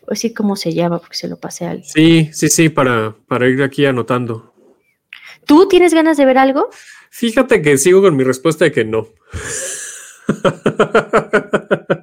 A 0.06 0.10
decir 0.10 0.34
cómo 0.34 0.56
se 0.56 0.72
llama 0.72 0.98
porque 0.98 1.16
se 1.16 1.28
lo 1.28 1.38
pasé 1.38 1.66
a 1.66 1.70
alguien. 1.70 1.88
Sí, 1.88 2.30
sí, 2.32 2.48
sí, 2.48 2.68
para, 2.68 3.14
para 3.28 3.48
ir 3.48 3.62
aquí 3.62 3.86
anotando. 3.86 4.52
¿Tú 5.46 5.68
tienes 5.68 5.94
ganas 5.94 6.16
de 6.16 6.24
ver 6.24 6.38
algo? 6.38 6.68
Fíjate 7.10 7.62
que 7.62 7.76
sigo 7.78 8.00
con 8.00 8.16
mi 8.16 8.24
respuesta 8.24 8.64
de 8.64 8.72
que 8.72 8.84
no. 8.84 9.08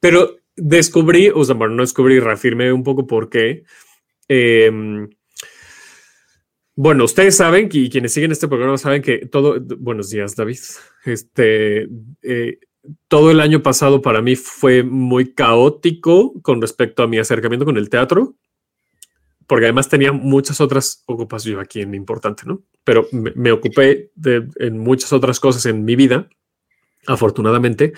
Pero 0.00 0.36
descubrí, 0.56 1.30
o 1.34 1.44
sea, 1.44 1.54
bueno, 1.54 1.74
no 1.74 1.82
descubrí, 1.82 2.20
reafirmé 2.20 2.72
un 2.72 2.82
poco 2.82 3.06
por 3.06 3.28
qué, 3.28 3.64
Em, 4.34 5.10
bueno, 6.74 7.04
ustedes 7.04 7.36
saben, 7.36 7.68
y 7.70 7.90
quienes 7.90 8.14
siguen 8.14 8.32
este 8.32 8.48
programa 8.48 8.78
saben 8.78 9.02
que 9.02 9.26
todo, 9.26 9.60
buenos 9.78 10.08
días, 10.08 10.34
David. 10.36 10.58
Este, 11.04 11.86
eh, 12.22 12.58
todo 13.08 13.30
el 13.30 13.40
año 13.40 13.62
pasado 13.62 14.00
para 14.00 14.22
mí 14.22 14.36
fue 14.36 14.82
muy 14.82 15.34
caótico 15.34 16.40
con 16.40 16.62
respecto 16.62 17.02
a 17.02 17.06
mi 17.06 17.18
acercamiento 17.18 17.66
con 17.66 17.76
el 17.76 17.90
teatro, 17.90 18.36
porque 19.46 19.66
además 19.66 19.90
tenía 19.90 20.12
muchas 20.12 20.62
otras 20.62 21.02
ocupaciones 21.06 21.62
aquí 21.62 21.82
en 21.82 21.94
importante, 21.94 22.44
¿no? 22.46 22.62
Pero 22.84 23.06
me, 23.12 23.52
ocupé 23.52 24.10
de, 24.14 24.48
en 24.56 24.78
muchas 24.78 25.12
otras 25.12 25.38
cosas 25.40 25.66
en 25.66 25.84
mi 25.84 25.94
vida, 25.94 26.30
afortunadamente. 27.06 27.92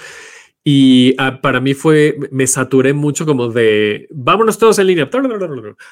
Y 0.67 1.15
ah, 1.19 1.43
para 1.43 1.61
mí 1.61 1.75
fue, 1.75 2.17
me 2.31 2.47
saturé 2.47 2.95
mucho 2.95 3.27
como 3.27 3.49
de, 3.49 4.09
vámonos 4.11 4.57
todos 4.57 4.79
en 4.79 4.87
línea, 4.87 5.11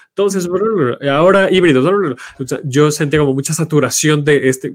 entonces, 0.08 0.48
ahora 1.11 1.52
híbridos. 1.52 2.16
Yo 2.64 2.90
sentía 2.90 3.20
como 3.20 3.35
mucha 3.35 3.52
saturación 3.52 4.24
de 4.24 4.48
este, 4.48 4.74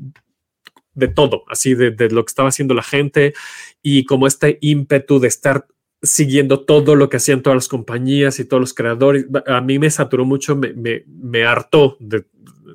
de 0.93 1.07
todo, 1.07 1.45
así 1.49 1.73
de, 1.73 1.89
de, 1.89 2.11
lo 2.11 2.23
que 2.23 2.29
estaba 2.29 2.49
haciendo 2.49 2.75
la 2.75 2.83
gente 2.83 3.33
y 3.81 4.05
como 4.05 4.27
este 4.27 4.59
ímpetu 4.61 5.19
de 5.19 5.29
estar 5.29 5.65
siguiendo 6.03 6.59
todo 6.59 6.95
lo 6.95 7.09
que 7.09 7.17
hacían 7.17 7.41
todas 7.41 7.57
las 7.57 7.67
compañías 7.67 8.39
y 8.39 8.45
todos 8.45 8.61
los 8.61 8.73
creadores. 8.75 9.25
A 9.47 9.61
mí 9.61 9.79
me 9.79 9.89
saturó 9.89 10.25
mucho, 10.25 10.55
me, 10.55 10.73
me, 10.73 11.05
me 11.07 11.43
hartó 11.43 11.97
de, 11.99 12.25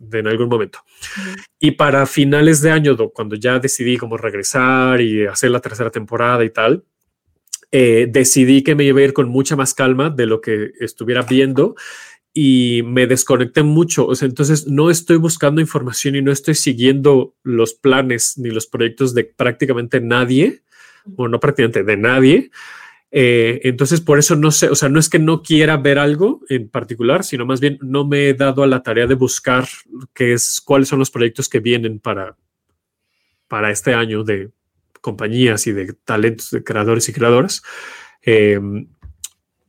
de, 0.00 0.18
en 0.18 0.26
algún 0.26 0.48
momento. 0.48 0.80
Y 1.60 1.72
para 1.72 2.06
finales 2.06 2.60
de 2.62 2.72
año, 2.72 2.96
cuando 3.12 3.36
ya 3.36 3.60
decidí 3.60 3.96
como 3.96 4.16
regresar 4.16 5.00
y 5.00 5.24
hacer 5.26 5.50
la 5.50 5.60
tercera 5.60 5.90
temporada 5.90 6.44
y 6.44 6.50
tal, 6.50 6.84
eh, 7.72 8.06
decidí 8.08 8.62
que 8.62 8.74
me 8.74 8.84
iba 8.84 9.00
a 9.00 9.04
ir 9.04 9.12
con 9.14 9.30
mucha 9.30 9.56
más 9.56 9.72
calma 9.72 10.10
de 10.10 10.26
lo 10.26 10.42
que 10.42 10.72
estuviera 10.78 11.22
viendo 11.22 11.74
y 12.34 12.82
me 12.84 13.06
desconecté 13.06 13.62
mucho. 13.62 14.06
O 14.06 14.14
sea, 14.14 14.28
entonces 14.28 14.66
no 14.66 14.90
estoy 14.90 15.16
buscando 15.16 15.60
información 15.60 16.14
y 16.14 16.22
no 16.22 16.32
estoy 16.32 16.54
siguiendo 16.54 17.34
los 17.42 17.74
planes 17.74 18.38
ni 18.38 18.50
los 18.50 18.66
proyectos 18.66 19.14
de 19.14 19.24
prácticamente 19.24 20.00
nadie, 20.00 20.62
o 21.16 21.28
no 21.28 21.40
prácticamente 21.40 21.82
de 21.82 21.96
nadie. 21.96 22.50
Eh, 23.10 23.60
entonces, 23.64 24.00
por 24.00 24.18
eso 24.18 24.36
no 24.36 24.50
sé, 24.50 24.68
o 24.68 24.74
sea, 24.74 24.88
no 24.88 24.98
es 24.98 25.10
que 25.10 25.18
no 25.18 25.42
quiera 25.42 25.76
ver 25.76 25.98
algo 25.98 26.40
en 26.48 26.68
particular, 26.68 27.24
sino 27.24 27.44
más 27.44 27.60
bien 27.60 27.78
no 27.82 28.06
me 28.06 28.28
he 28.28 28.34
dado 28.34 28.62
a 28.62 28.66
la 28.66 28.82
tarea 28.82 29.06
de 29.06 29.14
buscar 29.14 29.68
qué 30.14 30.32
es, 30.32 30.62
cuáles 30.62 30.88
son 30.88 30.98
los 30.98 31.10
proyectos 31.10 31.48
que 31.48 31.60
vienen 31.60 32.00
para, 32.00 32.36
para 33.48 33.70
este 33.70 33.92
año 33.92 34.24
de 34.24 34.50
compañías 35.02 35.66
y 35.66 35.72
de 35.72 35.92
talentos 35.92 36.50
de 36.50 36.64
creadores 36.64 37.06
y 37.10 37.12
creadoras. 37.12 37.62
Em, 38.22 38.86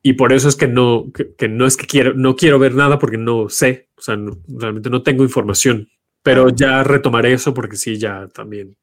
y 0.02 0.13
por 0.13 0.32
eso 0.32 0.48
es 0.48 0.56
que 0.56 0.67
no, 0.67 1.12
que, 1.38 1.48
no 1.50 1.65
es 1.65 1.76
que 1.76 1.88
quiero, 1.88 2.13
no 2.13 2.36
quiero 2.36 2.60
ver 2.60 2.76
nada 2.76 3.00
porque 3.00 3.17
no 3.17 3.50
sé, 3.50 3.89
o 3.98 4.02
sea, 4.02 4.17
realmente 4.48 4.89
no 4.89 5.02
tengo 5.02 5.24
información, 5.24 5.89
pero 6.22 6.50
ya 6.50 6.84
retomaré 6.84 7.34
eso 7.34 7.54
porque 7.54 7.78
sí, 7.78 7.98
ya 7.98 8.28
también. 8.28 8.78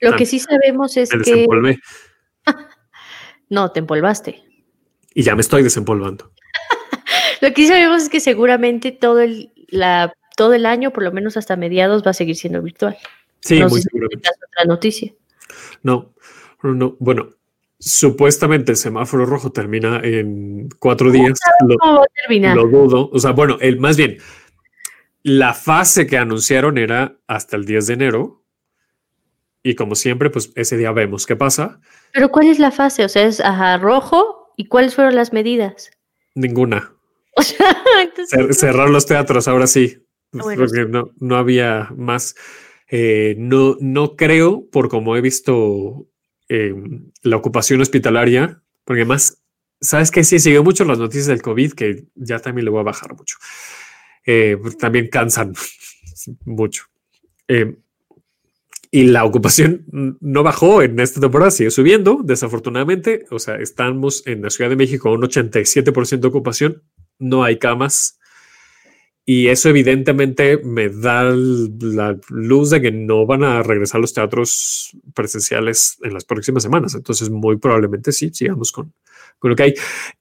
Lo 0.00 0.16
que 0.16 0.26
sí 0.26 0.38
sabemos 0.40 0.96
es 0.96 1.10
que... 1.10 1.46
no, 3.48 3.70
te 3.70 3.80
empolvaste. 3.80 4.42
Y 5.14 5.22
ya 5.22 5.34
me 5.34 5.42
estoy 5.42 5.62
desempolvando. 5.62 6.32
lo 7.40 7.48
que 7.48 7.62
sí 7.62 7.68
sabemos 7.68 8.02
es 8.02 8.08
que 8.08 8.20
seguramente 8.20 8.92
todo 8.92 9.20
el, 9.20 9.52
la, 9.68 10.12
todo 10.36 10.54
el 10.54 10.66
año, 10.66 10.92
por 10.92 11.02
lo 11.02 11.12
menos 11.12 11.36
hasta 11.36 11.56
mediados, 11.56 12.04
va 12.04 12.10
a 12.10 12.14
seguir 12.14 12.36
siendo 12.36 12.60
virtual. 12.62 12.96
Sí, 13.40 13.62
muy 13.64 13.80
seguramente. 13.80 14.28
otra 14.28 14.64
noticia. 14.66 15.12
No, 15.82 16.14
no, 16.62 16.96
bueno, 17.00 17.30
supuestamente 17.78 18.72
el 18.72 18.76
semáforo 18.76 19.26
rojo 19.26 19.50
termina 19.50 20.00
en 20.02 20.68
cuatro 20.78 21.10
días. 21.10 21.38
¿Cómo 21.60 22.04
lo, 22.28 22.54
Lo 22.54 22.68
dudo. 22.68 23.10
O 23.12 23.18
sea, 23.18 23.32
bueno, 23.32 23.58
el, 23.60 23.80
más 23.80 23.96
bien, 23.96 24.18
la 25.22 25.54
fase 25.54 26.06
que 26.06 26.16
anunciaron 26.16 26.78
era 26.78 27.16
hasta 27.26 27.56
el 27.56 27.64
10 27.64 27.86
de 27.88 27.94
enero. 27.94 28.42
Y 29.64 29.74
como 29.74 29.94
siempre, 29.94 30.30
pues 30.30 30.52
ese 30.56 30.76
día 30.76 30.90
vemos 30.92 31.26
qué 31.26 31.36
pasa. 31.36 31.80
Pero 32.12 32.30
¿cuál 32.30 32.48
es 32.48 32.58
la 32.58 32.72
fase? 32.72 33.04
O 33.04 33.08
sea, 33.08 33.26
es 33.26 33.40
ajá, 33.40 33.78
rojo. 33.78 34.52
¿Y 34.56 34.66
cuáles 34.66 34.94
fueron 34.94 35.14
las 35.14 35.32
medidas? 35.32 35.90
Ninguna. 36.34 36.92
cerrar 38.50 38.90
los 38.90 39.06
teatros, 39.06 39.48
ahora 39.48 39.66
sí. 39.66 40.04
Ah, 40.34 40.40
porque 40.56 40.86
no, 40.88 41.10
no 41.18 41.36
había 41.36 41.88
más. 41.96 42.34
Eh, 42.94 43.36
no, 43.38 43.78
no 43.80 44.16
creo, 44.16 44.68
por 44.70 44.90
como 44.90 45.16
he 45.16 45.22
visto 45.22 46.10
em, 46.46 47.10
la 47.22 47.38
ocupación 47.38 47.80
hospitalaria, 47.80 48.62
porque 48.84 49.00
además, 49.00 49.42
sabes 49.80 50.10
que 50.10 50.22
sí, 50.24 50.38
sigue 50.38 50.60
mucho 50.60 50.84
las 50.84 50.98
noticias 50.98 51.28
del 51.28 51.40
COVID, 51.40 51.72
que 51.72 52.04
ya 52.14 52.38
también 52.38 52.66
le 52.66 52.70
voy 52.70 52.80
a 52.80 52.84
bajar 52.84 53.16
mucho. 53.16 53.38
Eh, 54.26 54.58
también 54.78 55.08
cansan 55.08 55.54
mucho. 56.44 56.84
Em, 57.48 57.78
y 58.90 59.04
la 59.04 59.24
ocupación 59.24 59.86
no 60.20 60.42
bajó 60.42 60.82
en 60.82 61.00
esta 61.00 61.18
temporada, 61.18 61.50
sigue 61.50 61.70
subiendo, 61.70 62.20
desafortunadamente. 62.22 63.24
O 63.30 63.38
sea, 63.38 63.56
estamos 63.56 64.22
en 64.26 64.42
la 64.42 64.50
Ciudad 64.50 64.68
de 64.68 64.76
México 64.76 65.08
con 65.08 65.18
un 65.18 65.30
87% 65.30 66.20
de 66.20 66.28
ocupación, 66.28 66.82
no 67.18 67.42
hay 67.42 67.58
camas 67.58 68.18
y 69.24 69.48
eso 69.48 69.68
evidentemente 69.68 70.58
me 70.58 70.88
da 70.88 71.22
la 71.24 72.18
luz 72.28 72.70
de 72.70 72.80
que 72.80 72.90
no 72.90 73.24
van 73.24 73.44
a 73.44 73.62
regresar 73.62 74.00
los 74.00 74.12
teatros 74.12 74.96
presenciales 75.14 75.98
en 76.02 76.12
las 76.12 76.24
próximas 76.24 76.64
semanas. 76.64 76.94
Entonces, 76.94 77.30
muy 77.30 77.56
probablemente 77.56 78.10
sí, 78.10 78.30
sigamos 78.32 78.72
con, 78.72 78.92
con 79.38 79.50
lo 79.50 79.56
que 79.56 79.62
hay. 79.62 79.74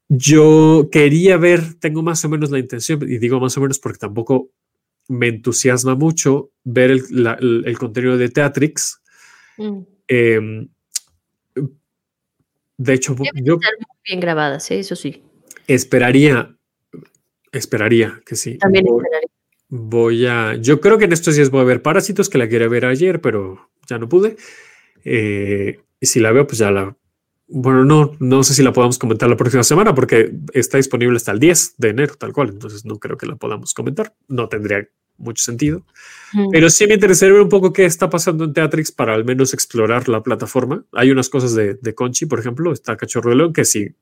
Yo 0.08 0.90
quería 0.92 1.38
ver, 1.38 1.80
tengo 1.80 2.04
más 2.04 2.24
o 2.26 2.30
menos 2.30 2.52
la 2.52 2.60
intención, 2.60 3.02
y 3.02 3.18
digo 3.18 3.40
más 3.40 3.58
o 3.58 3.62
menos 3.62 3.80
porque 3.80 3.98
tampoco 3.98 4.52
me 5.08 5.30
entusiasma 5.30 5.96
mucho 5.96 6.52
ver 6.64 6.92
el, 6.92 7.64
el, 7.66 7.78
contenido 7.80 8.18
de 8.18 8.30
Teatrix. 8.30 9.02
Mm. 9.58 9.80
Em, 10.08 10.70
de 12.78 12.94
hecho, 12.94 13.16
yo, 13.44 13.60
bien 14.06 14.20
grabadas, 14.20 14.70
¿eh? 14.70 14.80
eso 14.80 14.96
sí. 14.96 15.24
Esperaría 15.68 16.56
Esperaría 17.52 18.22
que 18.26 18.36
sí. 18.36 18.58
También 18.58 18.86
voy, 18.86 19.04
esperaría. 19.04 19.30
Voy 19.74 20.26
a. 20.26 20.56
Yo 20.56 20.82
creo 20.82 20.98
que 20.98 21.06
en 21.06 21.14
estos 21.14 21.36
días 21.36 21.50
voy 21.50 21.62
a 21.62 21.66
ver 21.66 21.82
Parásitos, 21.82 22.30
que 22.30 22.38
la 22.38 22.50
quería 22.50 22.68
ver 22.68 22.86
ayer, 22.86 23.22
pero 23.22 23.70
ya 23.88 23.98
no 23.98 24.10
pude. 24.10 24.36
Eh, 25.06 25.80
y 26.00 26.06
si 26.06 26.20
la 26.20 26.32
veo, 26.32 26.46
pues 26.46 26.58
ya 26.58 26.72
la. 26.72 26.96
Bueno, 27.48 27.84
no, 27.84 28.12
no 28.20 28.44
sé 28.44 28.54
si 28.54 28.64
la 28.64 28.74
podamos 28.74 28.98
comentar 28.98 29.30
la 29.30 29.38
próxima 29.38 29.64
semana 29.64 29.96
porque 29.96 30.32
está 30.54 30.78
disponible 30.78 31.18
hasta 31.18 31.32
el 31.32 31.40
10 31.40 31.76
de 31.78 31.90
enero, 31.90 32.16
tal 32.16 32.34
cual. 32.34 32.50
Entonces 32.50 32.86
no 32.86 32.98
creo 32.98 33.18
que 33.18 33.26
la 33.26 33.36
podamos 33.36 33.74
comentar. 33.74 34.14
No 34.28 34.50
tendría 34.50 34.88
mucho 35.18 35.44
sentido. 35.44 35.86
Pero 36.52 36.70
sí 36.70 36.88
me 36.88 36.96
interesaría 36.96 37.34
ver 37.34 37.44
un 37.44 37.50
poco 37.50 37.72
qué 37.72 37.86
está 37.86 38.10
pasando 38.10 38.44
en 38.44 38.54
Teatrix 38.54 38.92
para 38.92 39.14
al 39.14 39.24
menos 39.24 39.54
explorar 39.54 40.10
la 40.10 40.24
plataforma. 40.24 40.86
Hay 40.92 41.12
unas 41.12 41.30
cosas 41.30 41.54
de, 41.54 41.76
de 41.76 41.96
Conchi, 41.96 42.26
por 42.26 42.40
ejemplo, 42.40 42.74
está 42.74 42.98
Cachorro 42.98 43.30
de 43.30 43.36
León, 43.38 43.54
que 43.54 43.66
sí 43.66 43.96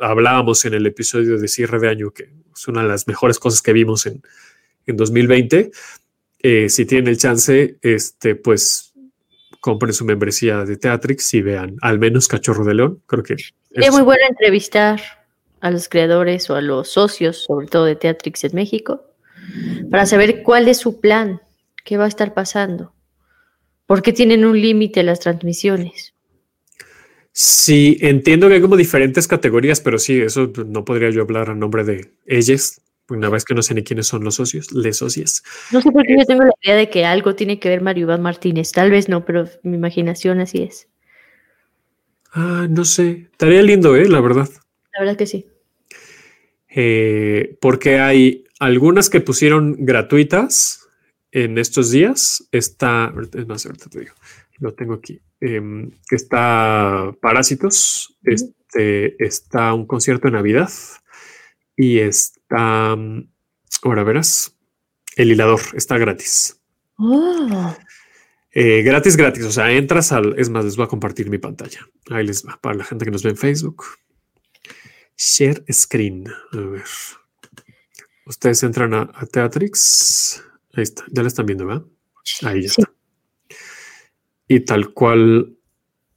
hablábamos 0.00 0.64
en 0.64 0.74
el 0.74 0.86
episodio 0.86 1.38
de 1.38 1.48
cierre 1.48 1.78
de 1.78 1.88
año, 1.88 2.10
que 2.10 2.30
es 2.54 2.68
una 2.68 2.82
de 2.82 2.88
las 2.88 3.06
mejores 3.06 3.38
cosas 3.38 3.62
que 3.62 3.72
vimos 3.72 4.06
en, 4.06 4.22
en 4.86 4.96
2020. 4.96 5.70
Eh, 6.40 6.68
si 6.68 6.84
tienen 6.86 7.08
el 7.08 7.18
chance, 7.18 7.78
este, 7.82 8.34
pues 8.34 8.92
compren 9.60 9.94
su 9.94 10.04
membresía 10.04 10.64
de 10.64 10.76
Teatrix 10.76 11.32
y 11.34 11.42
vean 11.42 11.76
al 11.80 11.98
menos 11.98 12.28
Cachorro 12.28 12.64
de 12.64 12.74
León. 12.74 13.02
Creo 13.06 13.22
que 13.22 13.34
es 13.34 13.90
muy 13.90 14.02
bueno 14.02 14.20
entrevistar 14.28 15.00
a 15.60 15.70
los 15.70 15.88
creadores 15.88 16.50
o 16.50 16.54
a 16.54 16.60
los 16.60 16.90
socios, 16.90 17.44
sobre 17.44 17.66
todo 17.66 17.86
de 17.86 17.96
Teatrix 17.96 18.44
en 18.44 18.54
México, 18.54 19.02
para 19.90 20.04
saber 20.04 20.42
cuál 20.42 20.68
es 20.68 20.78
su 20.78 21.00
plan, 21.00 21.40
qué 21.84 21.96
va 21.96 22.04
a 22.04 22.08
estar 22.08 22.34
pasando, 22.34 22.92
por 23.86 24.02
qué 24.02 24.12
tienen 24.12 24.44
un 24.44 24.60
límite 24.60 25.02
las 25.02 25.20
transmisiones. 25.20 26.13
Sí, 27.36 27.98
entiendo 28.00 28.46
que 28.46 28.54
hay 28.54 28.60
como 28.60 28.76
diferentes 28.76 29.26
categorías, 29.26 29.80
pero 29.80 29.98
sí, 29.98 30.20
eso 30.20 30.52
no 30.68 30.84
podría 30.84 31.10
yo 31.10 31.22
hablar 31.22 31.50
a 31.50 31.54
nombre 31.56 31.82
de 31.82 32.12
ellas, 32.26 32.80
una 33.08 33.28
vez 33.28 33.44
que 33.44 33.54
no 33.54 33.62
sé 33.62 33.74
ni 33.74 33.82
quiénes 33.82 34.06
son 34.06 34.22
los 34.22 34.36
socios, 34.36 34.70
les 34.70 34.98
socios. 34.98 35.42
No 35.72 35.80
sé 35.80 35.90
por 35.90 36.06
qué 36.06 36.16
yo 36.16 36.24
tengo 36.26 36.44
la 36.44 36.52
idea 36.62 36.76
de 36.76 36.88
que 36.90 37.04
algo 37.04 37.34
tiene 37.34 37.58
que 37.58 37.68
ver 37.68 37.82
Mario 37.82 38.04
Iván 38.04 38.22
Martínez, 38.22 38.70
tal 38.70 38.92
vez 38.92 39.08
no, 39.08 39.24
pero 39.24 39.48
mi 39.64 39.74
imaginación 39.76 40.38
así 40.38 40.62
es. 40.62 40.86
Ah, 42.32 42.68
no 42.70 42.84
sé, 42.84 43.26
estaría 43.32 43.62
lindo, 43.62 43.96
¿eh? 43.96 44.08
La 44.08 44.20
verdad. 44.20 44.48
La 44.92 45.00
verdad 45.00 45.16
que 45.16 45.26
sí. 45.26 45.48
Eh, 46.68 47.58
porque 47.60 47.98
hay 47.98 48.44
algunas 48.60 49.10
que 49.10 49.20
pusieron 49.20 49.74
gratuitas 49.80 50.86
en 51.32 51.58
estos 51.58 51.90
días. 51.90 52.46
Está, 52.52 53.12
no 53.46 53.58
sé, 53.58 53.68
ahorita 53.70 53.90
te 53.90 53.98
digo, 53.98 54.14
lo 54.60 54.72
tengo 54.72 54.94
aquí. 54.94 55.20
Que 55.44 56.16
está 56.16 57.12
Parásitos, 57.20 58.18
este, 58.22 59.22
está 59.22 59.74
un 59.74 59.86
concierto 59.86 60.28
de 60.28 60.32
Navidad 60.32 60.70
y 61.76 61.98
está, 61.98 62.96
ahora 63.82 64.04
verás, 64.04 64.56
El 65.16 65.32
Hilador, 65.32 65.60
está 65.74 65.98
gratis. 65.98 66.60
Oh. 66.96 67.76
Eh, 68.52 68.82
gratis, 68.82 69.16
gratis, 69.16 69.44
o 69.44 69.50
sea, 69.50 69.70
entras 69.72 70.12
al, 70.12 70.38
es 70.38 70.48
más, 70.48 70.64
les 70.64 70.76
voy 70.76 70.84
a 70.84 70.88
compartir 70.88 71.28
mi 71.28 71.38
pantalla. 71.38 71.80
Ahí 72.10 72.24
les 72.24 72.46
va, 72.46 72.58
para 72.60 72.76
la 72.76 72.84
gente 72.84 73.04
que 73.04 73.10
nos 73.10 73.22
ve 73.22 73.30
en 73.30 73.36
Facebook. 73.36 73.84
Share 75.16 75.64
screen, 75.70 76.26
a 76.52 76.56
ver. 76.56 76.84
ustedes 78.26 78.62
entran 78.62 78.94
a, 78.94 79.26
Teatrix. 79.30 80.42
Ahí 80.72 80.84
está, 80.84 81.04
ya 81.10 81.22
la 81.22 81.28
están 81.28 81.46
viendo, 81.46 81.66
¿verdad? 81.66 81.84
Ahí 82.42 82.62
ya 82.62 82.68
está. 82.68 82.93
Y 84.48 84.60
tal 84.60 84.92
cual 84.92 85.56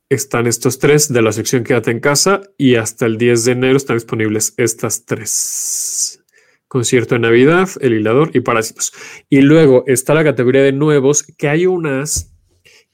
están 0.10 0.48
estos 0.48 0.80
tres 0.80 1.12
de 1.12 1.22
la 1.22 1.32
sección 1.32 1.64
Quédate 1.64 1.92
en 1.92 2.00
casa 2.00 2.42
y 2.58 2.76
hasta 2.76 3.06
el 3.06 3.18
10 3.18 3.46
de 3.46 3.52
enero 3.52 3.78
están 3.78 3.98
disponibles 3.98 4.54
estas 4.58 5.06
tres. 5.06 6.24
Concierto 6.68 7.16
de 7.16 7.20
Navidad, 7.20 7.70
El 7.80 7.94
Hilador 7.94 8.32
y 8.34 8.42
Parásitos. 8.42 8.94
Y 9.30 9.42
luego 9.42 9.84
está 9.88 10.14
la 10.14 10.24
categoría 10.24 10.64
de 10.64 10.74
nuevos, 10.74 11.24
que 11.24 11.48
hay 11.48 11.66
unas 11.66 12.34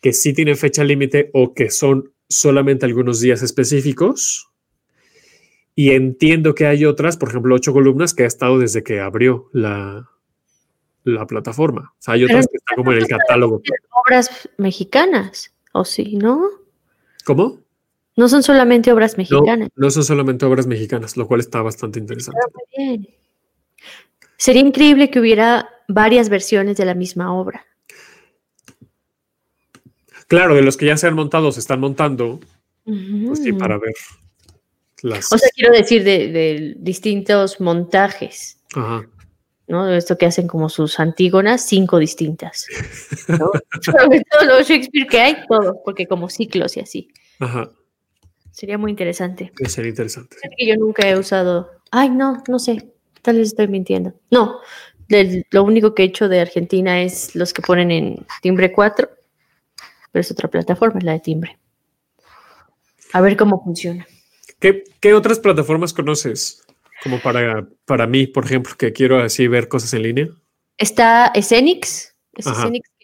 que 0.02 0.14
sí 0.14 0.34
tienen 0.34 0.58
fecha 0.58 0.84
límite 0.84 1.30
o 1.34 1.54
que 1.54 1.70
son 1.72 2.14
solamente 2.30 2.86
algunos 2.86 3.20
días 3.20 3.42
específicos. 3.42 4.52
Y 5.76 5.92
entiendo 5.92 6.54
que 6.54 6.68
hay 6.68 6.86
otras, 6.86 7.18
por 7.18 7.30
ejemplo, 7.30 7.56
ocho 7.56 7.74
columnas 7.74 8.14
que 8.14 8.24
ha 8.24 8.28
estado 8.28 8.60
desde 8.60 8.84
que 8.84 9.00
abrió 9.00 9.50
la, 9.54 10.08
la 11.04 11.26
plataforma. 11.28 11.93
O 11.93 12.01
sea, 12.01 12.16
hay 12.16 12.24
otras 12.24 12.47
que 12.47 12.58
están 12.58 12.78
como 12.78 12.91
en 12.93 12.99
el 12.99 13.08
catálogo. 13.08 13.62
Obras 14.06 14.49
mexicanas, 14.58 15.54
¿o 15.74 15.86
sí, 15.86 16.16
no? 16.16 16.49
¿Cómo? 17.26 17.60
No 18.16 18.30
son 18.30 18.43
solamente 18.43 18.91
obras 18.91 19.18
mexicanas. 19.18 19.70
No, 19.76 19.89
son 19.89 20.04
solamente 20.04 20.45
obras 20.45 20.68
mexicanas, 20.68 21.18
lo 21.18 21.28
cual 21.28 21.39
está 21.39 21.62
bastante 21.62 21.99
interesante. 21.99 22.39
Sería 24.38 24.62
increíble 24.62 25.10
que 25.10 25.20
hubiera 25.20 25.70
varias 25.88 26.30
versiones 26.30 26.78
de 26.78 26.86
la 26.86 26.93
misma 26.93 27.34
obra. 27.34 27.66
Claro, 30.28 30.56
de 30.56 30.62
los 30.62 30.78
que 30.78 30.86
ya 30.86 30.97
se 30.97 31.08
han 31.08 31.16
montado, 31.16 31.51
se 31.51 31.60
están 31.60 31.80
montando. 31.80 32.39
Pues 32.86 33.39
sí, 33.39 33.54
para 33.54 33.78
ver 33.78 33.93
las. 35.01 35.32
O 35.32 35.38
sea, 35.38 35.49
quiero 35.56 35.74
decir 35.74 36.04
de, 36.04 36.76
distintos 36.78 37.60
montajes. 37.62 38.60
Ajá. 38.76 39.08
¿No? 39.68 39.89
Esto 39.89 40.18
que 40.18 40.26
hacen 40.26 40.47
como 40.47 40.70
sus 40.70 40.99
antígonas, 40.99 41.66
cinco 41.66 41.99
distintas. 41.99 42.68
¿no? 43.28 43.51
todo 44.32 44.45
lo 44.45 44.61
Shakespeare 44.61 45.07
que 45.07 45.20
hay, 45.20 45.38
todo, 45.47 45.82
porque 45.84 46.07
como 46.07 46.30
ciclos 46.30 46.78
y 46.78 46.82
así. 46.82 47.07
Ajá. 47.39 47.72
Sería 48.51 48.78
muy 48.78 48.91
interesante. 48.91 49.51
Sería 49.68 49.89
interesante. 49.89 50.38
que 50.57 50.68
yo 50.68 50.76
nunca 50.76 51.09
he 51.09 51.18
usado. 51.18 51.72
Ay, 51.89 52.09
no, 52.09 52.43
no 52.47 52.59
sé. 52.59 52.93
Tal 53.24 53.38
vez 53.38 53.47
estoy 53.47 53.68
mintiendo. 53.68 54.14
No, 54.30 54.59
lo 55.51 55.64
único 55.64 55.95
que 55.95 56.03
he 56.03 56.05
hecho 56.05 56.30
de 56.30 56.41
Argentina 56.41 57.01
es 57.01 57.36
los 57.36 57.53
que 57.53 57.61
ponen 57.61 57.91
en 57.91 58.26
Timbre 58.41 58.72
4, 58.72 59.09
pero 60.11 60.22
es 60.22 60.32
otra 60.32 60.49
plataforma, 60.49 60.99
es 60.99 61.05
la 61.05 61.14
de 61.14 61.20
Timbre. 61.20 61.57
A 63.14 63.22
ver 63.22 63.38
cómo 63.38 63.64
funciona. 63.64 64.05
¿Qué, 64.59 64.84
qué 64.99 65.14
otras 65.14 65.39
plataformas 65.39 65.93
conoces? 65.93 66.62
Como 67.04 67.20
para, 67.20 67.68
para 67.86 68.08
mí, 68.08 68.28
por 68.28 68.45
ejemplo, 68.45 68.76
que 68.78 68.93
quiero 68.93 69.22
así 69.22 69.47
ver 69.47 69.68
cosas 69.68 69.93
en 69.93 70.04
línea. 70.04 70.28
Está 70.78 71.32
Escenix, 71.36 72.16
es 72.34 72.47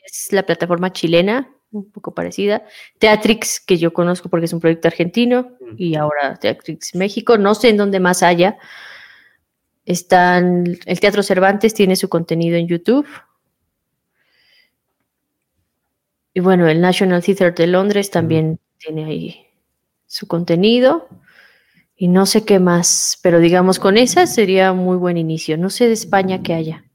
es 0.06 0.32
la 0.32 0.44
plataforma 0.44 0.92
chilena, 0.92 1.52
un 1.72 1.92
poco 1.92 2.14
parecida. 2.14 2.64
Teatrix, 2.98 3.60
que 3.60 3.78
yo 3.78 3.94
conozco 3.94 4.30
porque 4.30 4.46
es 4.46 4.54
un 4.54 4.60
proyecto 4.60 4.88
argentino, 4.88 5.52
y 5.78 5.96
ahora 5.96 6.36
Teatrix 6.36 6.96
México. 6.96 7.38
No 7.38 7.54
sé 7.56 7.70
en 7.70 7.78
dónde 7.78 8.00
más 8.00 8.24
haya. 8.24 8.58
Están, 9.86 10.66
el 10.86 11.00
Teatro 11.00 11.22
Cervantes 11.22 11.74
tiene 11.74 11.96
su 11.96 12.10
contenido 12.10 12.58
en 12.58 12.68
YouTube. 12.68 13.08
Y 16.34 16.40
bueno, 16.40 16.68
el 16.68 16.80
National 16.80 17.24
Theatre 17.24 17.52
de 17.52 17.68
Londres 17.68 18.12
también 18.12 18.60
tiene 18.78 19.06
ahí 19.06 19.46
su 20.08 20.28
contenido 20.28 21.08
y 22.02 22.08
no 22.08 22.26
sé 22.26 22.46
qué 22.46 22.60
más, 22.60 23.20
pero 23.22 23.40
digamos 23.40 23.78
con 23.78 23.98
esa 23.98 24.26
sería 24.26 24.72
muy 24.72 24.96
buen 24.96 25.18
inicio. 25.18 25.58
No 25.58 25.70
sé 25.70 25.88
de 25.88 25.94
España 25.94 26.42
que 26.42 26.54
haya. 26.54 26.86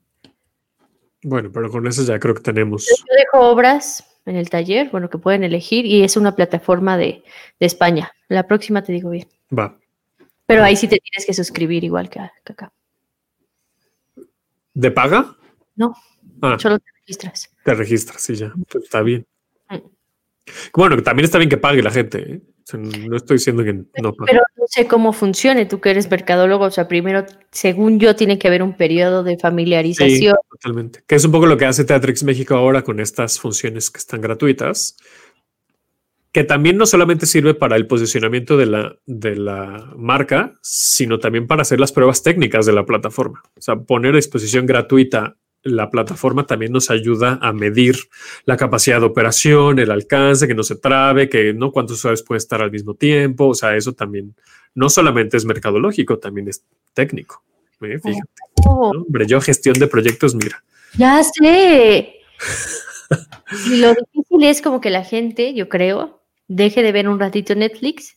Bueno, 1.22 1.50
pero 1.52 1.70
con 1.70 1.86
eso 1.86 2.02
ya 2.04 2.18
creo 2.18 2.34
que 2.34 2.40
tenemos. 2.40 2.86
Yo 2.86 3.14
dejo 3.14 3.50
obras 3.50 4.02
en 4.24 4.36
el 4.36 4.48
taller, 4.48 4.88
bueno, 4.88 5.10
que 5.10 5.18
pueden 5.18 5.44
elegir 5.44 5.84
y 5.84 6.04
es 6.04 6.16
una 6.16 6.34
plataforma 6.34 6.96
de, 6.96 7.22
España. 7.60 8.12
La 8.28 8.46
próxima 8.46 8.82
te 8.82 8.94
digo 8.94 9.10
bien. 9.10 9.28
Va. 9.56 9.78
Pero 10.46 10.64
ahí 10.64 10.74
sí 10.74 10.88
te 10.88 10.96
tienes 10.96 11.26
que 11.26 11.34
suscribir 11.34 11.84
igual 11.84 12.08
que, 12.08 12.20
acá. 12.20 12.72
¿De 14.72 14.90
paga? 14.90 15.36
No, 15.76 15.94
ah. 16.40 16.56
solo 16.58 16.78
te 16.78 16.90
registras. 17.00 17.54
Te 17.62 17.74
registras, 17.74 18.22
sí, 18.22 18.36
ya. 18.36 18.54
Pues 18.70 18.84
está 18.84 19.02
bien. 19.02 19.26
Mm. 19.68 19.80
Bueno, 20.72 21.02
también 21.02 21.26
está 21.26 21.36
bien 21.36 21.50
que 21.50 21.58
pague 21.58 21.82
la 21.82 21.90
gente. 21.90 22.36
¿eh? 22.36 22.53
No 22.72 23.16
estoy 23.16 23.36
diciendo 23.36 23.62
que 23.62 23.74
no 23.74 24.14
Pero 24.14 24.40
no 24.56 24.64
sé 24.66 24.86
cómo 24.86 25.12
funcione, 25.12 25.66
tú 25.66 25.80
que 25.80 25.90
eres 25.90 26.10
mercadólogo, 26.10 26.64
o 26.64 26.70
sea, 26.70 26.88
primero, 26.88 27.26
según 27.50 28.00
yo, 28.00 28.16
tiene 28.16 28.38
que 28.38 28.48
haber 28.48 28.62
un 28.62 28.74
periodo 28.76 29.22
de 29.22 29.36
familiarización. 29.36 30.36
totalmente. 30.50 31.02
Que 31.06 31.16
es 31.16 31.24
un 31.24 31.32
poco 31.32 31.46
lo 31.46 31.58
que 31.58 31.66
hace 31.66 31.84
Teatrix 31.84 32.24
México 32.24 32.54
ahora 32.54 32.82
con 32.82 33.00
estas 33.00 33.38
funciones 33.38 33.90
que 33.90 33.98
están 33.98 34.22
gratuitas, 34.22 34.96
que 36.32 36.42
también 36.42 36.78
no 36.78 36.86
solamente 36.86 37.26
sirve 37.26 37.54
para 37.54 37.76
el 37.76 37.86
posicionamiento 37.86 38.56
de 38.56 38.66
la, 38.66 38.96
de 39.04 39.36
la 39.36 39.92
marca, 39.96 40.54
sino 40.62 41.18
también 41.18 41.46
para 41.46 41.62
hacer 41.62 41.78
las 41.78 41.92
pruebas 41.92 42.22
técnicas 42.22 42.64
de 42.64 42.72
la 42.72 42.86
plataforma. 42.86 43.42
O 43.56 43.60
sea, 43.60 43.76
poner 43.76 44.14
a 44.14 44.16
disposición 44.16 44.64
gratuita 44.64 45.36
la 45.64 45.90
plataforma 45.90 46.46
también 46.46 46.72
nos 46.72 46.90
ayuda 46.90 47.38
a 47.42 47.52
medir 47.52 47.96
la 48.44 48.56
capacidad 48.56 49.00
de 49.00 49.06
operación, 49.06 49.78
el 49.78 49.90
alcance, 49.90 50.46
que 50.46 50.54
no 50.54 50.62
se 50.62 50.76
trabe, 50.76 51.28
que 51.28 51.54
no 51.54 51.72
cuántos 51.72 51.98
usuarios 51.98 52.22
pueden 52.22 52.38
estar 52.38 52.62
al 52.62 52.70
mismo 52.70 52.94
tiempo. 52.94 53.48
O 53.48 53.54
sea, 53.54 53.74
eso 53.74 53.94
también 53.94 54.34
no 54.74 54.90
solamente 54.90 55.36
es 55.36 55.44
mercadológico, 55.44 56.18
también 56.18 56.48
es 56.48 56.62
técnico. 56.92 57.42
¿eh? 57.80 57.98
Fíjate. 57.98 58.28
Oh. 58.66 58.92
Hombre, 58.94 59.26
yo 59.26 59.40
gestión 59.40 59.78
de 59.78 59.86
proyectos, 59.86 60.34
mira. 60.34 60.62
Ya 60.96 61.22
sé. 61.24 62.14
y 63.66 63.76
lo 63.76 63.94
difícil 63.94 64.44
es 64.44 64.60
como 64.60 64.80
que 64.80 64.90
la 64.90 65.02
gente, 65.02 65.54
yo 65.54 65.68
creo, 65.68 66.22
deje 66.46 66.82
de 66.82 66.92
ver 66.92 67.08
un 67.08 67.18
ratito 67.18 67.54
Netflix 67.54 68.16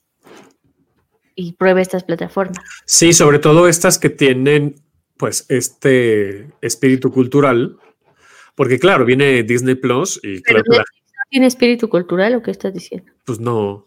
y 1.33 1.53
pruebe 1.53 1.81
estas 1.81 2.03
plataformas. 2.03 2.57
Sí, 2.85 3.13
sobre 3.13 3.39
todo 3.39 3.67
estas 3.67 3.99
que 3.99 4.09
tienen 4.09 4.75
pues 5.17 5.45
este 5.49 6.47
espíritu 6.61 7.11
cultural, 7.11 7.77
porque 8.55 8.79
claro, 8.79 9.05
viene 9.05 9.43
Disney 9.43 9.75
Plus 9.75 10.19
y 10.23 10.41
claro 10.41 10.63
tiene 11.29 11.47
espíritu 11.47 11.89
cultural 11.89 12.35
o 12.35 12.41
qué 12.41 12.51
estás 12.51 12.73
diciendo? 12.73 13.11
Pues 13.25 13.39
no. 13.39 13.85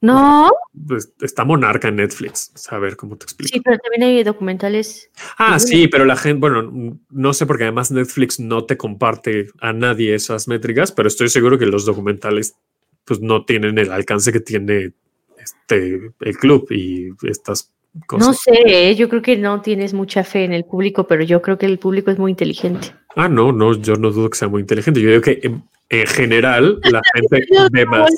No. 0.00 0.50
Pues 0.86 1.12
está 1.20 1.44
Monarca 1.44 1.88
en 1.88 1.96
Netflix. 1.96 2.52
A 2.70 2.78
ver 2.78 2.96
cómo 2.96 3.16
te 3.16 3.24
explico. 3.24 3.52
Sí, 3.52 3.60
pero 3.60 3.78
también 3.78 4.04
hay 4.04 4.22
documentales. 4.22 5.10
Ah, 5.36 5.58
sí, 5.58 5.88
pero 5.88 6.04
la 6.04 6.16
gente, 6.16 6.38
bueno, 6.38 6.98
no 7.10 7.32
sé 7.32 7.46
porque 7.46 7.64
además 7.64 7.90
Netflix 7.90 8.38
no 8.38 8.64
te 8.64 8.76
comparte 8.76 9.48
a 9.60 9.72
nadie 9.72 10.14
esas 10.14 10.46
métricas, 10.46 10.92
pero 10.92 11.08
estoy 11.08 11.28
seguro 11.28 11.58
que 11.58 11.66
los 11.66 11.84
documentales 11.84 12.56
pues 13.04 13.20
no 13.20 13.44
tienen 13.44 13.78
el 13.78 13.90
alcance 13.90 14.32
que 14.32 14.40
tiene 14.40 14.92
este 15.38 16.12
el 16.20 16.36
club 16.36 16.70
y 16.70 17.08
estas 17.22 17.72
no 18.18 18.32
sé, 18.32 18.62
¿eh? 18.66 18.94
yo 18.94 19.08
creo 19.08 19.22
que 19.22 19.36
no 19.36 19.62
tienes 19.62 19.94
mucha 19.94 20.24
fe 20.24 20.44
en 20.44 20.52
el 20.52 20.64
público, 20.64 21.06
pero 21.06 21.22
yo 21.22 21.42
creo 21.42 21.58
que 21.58 21.66
el 21.66 21.78
público 21.78 22.10
es 22.10 22.18
muy 22.18 22.30
inteligente. 22.30 22.92
Ah, 23.16 23.28
no, 23.28 23.52
no, 23.52 23.74
yo 23.74 23.96
no 23.96 24.10
dudo 24.10 24.30
que 24.30 24.38
sea 24.38 24.48
muy 24.48 24.60
inteligente. 24.60 25.00
Yo 25.00 25.08
digo 25.08 25.22
que 25.22 25.40
en, 25.42 25.62
general 26.06 26.80
la 26.90 27.00
gente 27.14 27.46
ve 27.72 27.86
más. 27.86 28.10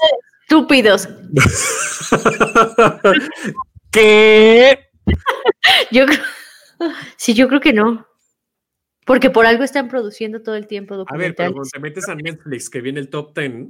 Estúpidos. 0.43 1.09
¿Qué? 3.93 4.91
yo 5.91 6.07
creo, 6.07 6.19
sí, 7.17 7.35
yo 7.35 7.49
creo 7.49 7.61
que 7.61 7.73
no. 7.73 8.07
Porque 9.07 9.31
por 9.31 9.47
algo 9.47 9.65
están 9.65 9.89
produciendo 9.89 10.43
todo 10.43 10.55
el 10.55 10.67
tiempo 10.67 10.97
documentales. 10.97 11.25
A 11.25 11.29
ver, 11.29 11.37
pero 11.37 11.53
cuando 11.53 11.71
te 11.71 11.81
metes 11.81 12.09
a 12.09 12.15
Netflix, 12.15 12.71
que 12.71 12.81
viene 12.81 13.01
el 13.01 13.09
top 13.09 13.37
10, 13.37 13.69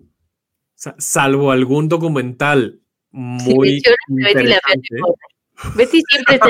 salvo 0.99 1.51
algún 1.51 1.89
documental 1.89 2.81
muy 3.13 3.83
interesante, 4.09 4.89
Betty 5.75 6.03
siempre 6.09 6.41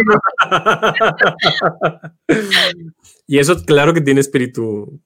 Y 3.26 3.38
eso, 3.38 3.64
claro 3.64 3.94
que 3.94 4.00
tiene 4.00 4.20
espíritu 4.20 5.00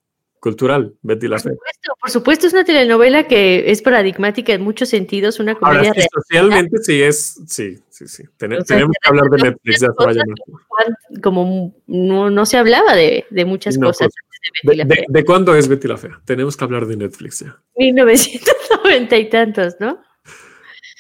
cultural, 0.44 0.94
Betty 1.00 1.26
la 1.26 1.36
Por 1.36 1.52
supuesto, 1.52 1.92
por 1.98 2.10
supuesto, 2.10 2.46
es 2.46 2.52
una 2.52 2.64
telenovela 2.64 3.26
que 3.26 3.70
es 3.70 3.80
paradigmática 3.80 4.52
en 4.52 4.60
muchos 4.60 4.90
sentidos, 4.90 5.40
una 5.40 5.54
comedia 5.54 5.88
Ahora, 5.88 6.02
socialmente 6.12 6.78
sí 6.82 7.02
es, 7.02 7.40
sí, 7.46 7.78
sí, 7.88 8.06
sí. 8.06 8.24
tenemos 8.36 8.66
que 8.68 9.08
hablar 9.08 9.30
de 9.30 9.42
Netflix, 9.42 9.80
ya 9.80 9.88
Como 11.22 11.74
no, 11.86 12.28
no, 12.28 12.44
se 12.44 12.58
hablaba 12.58 12.94
de, 12.94 13.24
de 13.30 13.44
muchas 13.46 13.78
cosas. 13.78 14.12
Pues, 14.62 14.76
de, 14.76 15.06
de, 15.08 15.24
cuándo 15.24 15.54
es 15.54 15.66
Betty 15.66 15.88
la 15.88 15.96
Fea? 15.96 16.20
Tenemos 16.26 16.58
que 16.58 16.64
hablar 16.64 16.84
de 16.84 16.98
Netflix 16.98 17.40
ya. 17.40 17.58
1990 17.76 19.16
y 19.16 19.30
tantos, 19.30 19.76
¿no? 19.80 19.98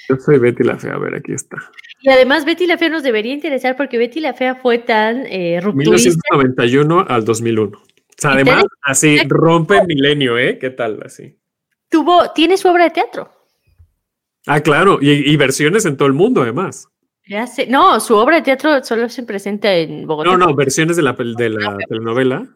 Yo 0.08 0.16
soy 0.16 0.38
Betty 0.38 0.64
la 0.64 0.76
Fea, 0.76 0.94
a 0.94 0.98
ver, 0.98 1.14
aquí 1.14 1.32
está. 1.32 1.56
Y 2.00 2.10
además 2.10 2.44
Betty 2.44 2.66
la 2.66 2.76
Fea 2.76 2.90
nos 2.90 3.02
debería 3.02 3.32
interesar 3.32 3.76
porque 3.76 3.98
Betty 3.98 4.20
la 4.20 4.34
Fea 4.34 4.56
fue 4.56 4.78
tan 4.78 5.24
eh, 5.26 5.60
rupturista. 5.62 6.10
1991 6.10 7.06
al 7.08 7.24
2001. 7.24 7.78
O 7.78 7.82
sea, 8.16 8.32
además, 8.32 8.64
así 8.82 9.18
rompe 9.26 9.78
el 9.78 9.86
milenio, 9.86 10.38
¿eh? 10.38 10.58
¿Qué 10.58 10.70
tal? 10.70 11.00
Así. 11.04 11.38
Tuvo, 11.88 12.30
tiene 12.32 12.56
su 12.56 12.68
obra 12.68 12.84
de 12.84 12.90
teatro. 12.90 13.30
Ah, 14.46 14.60
claro, 14.60 14.98
y, 15.00 15.34
versiones 15.36 15.86
en 15.86 15.96
todo 15.96 16.06
el 16.06 16.12
mundo, 16.12 16.42
además. 16.42 16.88
Ya 17.26 17.46
sé. 17.46 17.66
No, 17.66 17.98
su 18.00 18.14
obra 18.14 18.36
de 18.36 18.42
teatro 18.42 18.84
solo 18.84 19.08
se 19.08 19.22
presenta 19.22 19.74
en 19.74 20.06
Bogotá. 20.06 20.30
No, 20.30 20.36
no, 20.36 20.54
versiones 20.54 20.96
de 20.96 21.02
la, 21.02 21.14
de 21.14 21.48
la 21.48 21.78
telenovela 21.88 22.46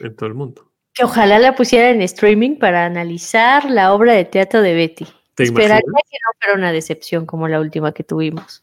en 0.00 0.16
todo 0.16 0.26
el 0.26 0.34
mundo. 0.34 0.72
Que 0.92 1.04
ojalá 1.04 1.38
la 1.38 1.54
pusiera 1.54 1.90
en 1.90 2.02
streaming 2.02 2.56
para 2.56 2.84
analizar 2.84 3.70
la 3.70 3.92
obra 3.92 4.14
de 4.14 4.24
teatro 4.24 4.60
de 4.60 4.74
Betty. 4.74 5.06
Esperaría 5.36 5.80
que 5.80 6.18
no 6.24 6.32
fuera 6.40 6.54
una 6.58 6.72
decepción 6.72 7.26
como 7.26 7.48
la 7.48 7.60
última 7.60 7.92
que 7.92 8.04
tuvimos. 8.04 8.62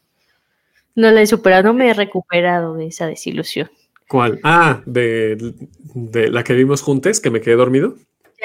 No 0.94 1.10
la 1.10 1.22
he 1.22 1.26
superado, 1.26 1.64
no 1.64 1.74
me 1.74 1.90
he 1.90 1.94
recuperado 1.94 2.74
de 2.74 2.86
esa 2.86 3.06
desilusión. 3.06 3.70
¿Cuál? 4.08 4.40
Ah, 4.42 4.82
de, 4.84 5.54
de 5.94 6.28
la 6.28 6.44
que 6.44 6.52
vimos 6.54 6.82
juntos, 6.82 7.20
que 7.20 7.30
me 7.30 7.40
quedé 7.40 7.56
dormido. 7.56 7.96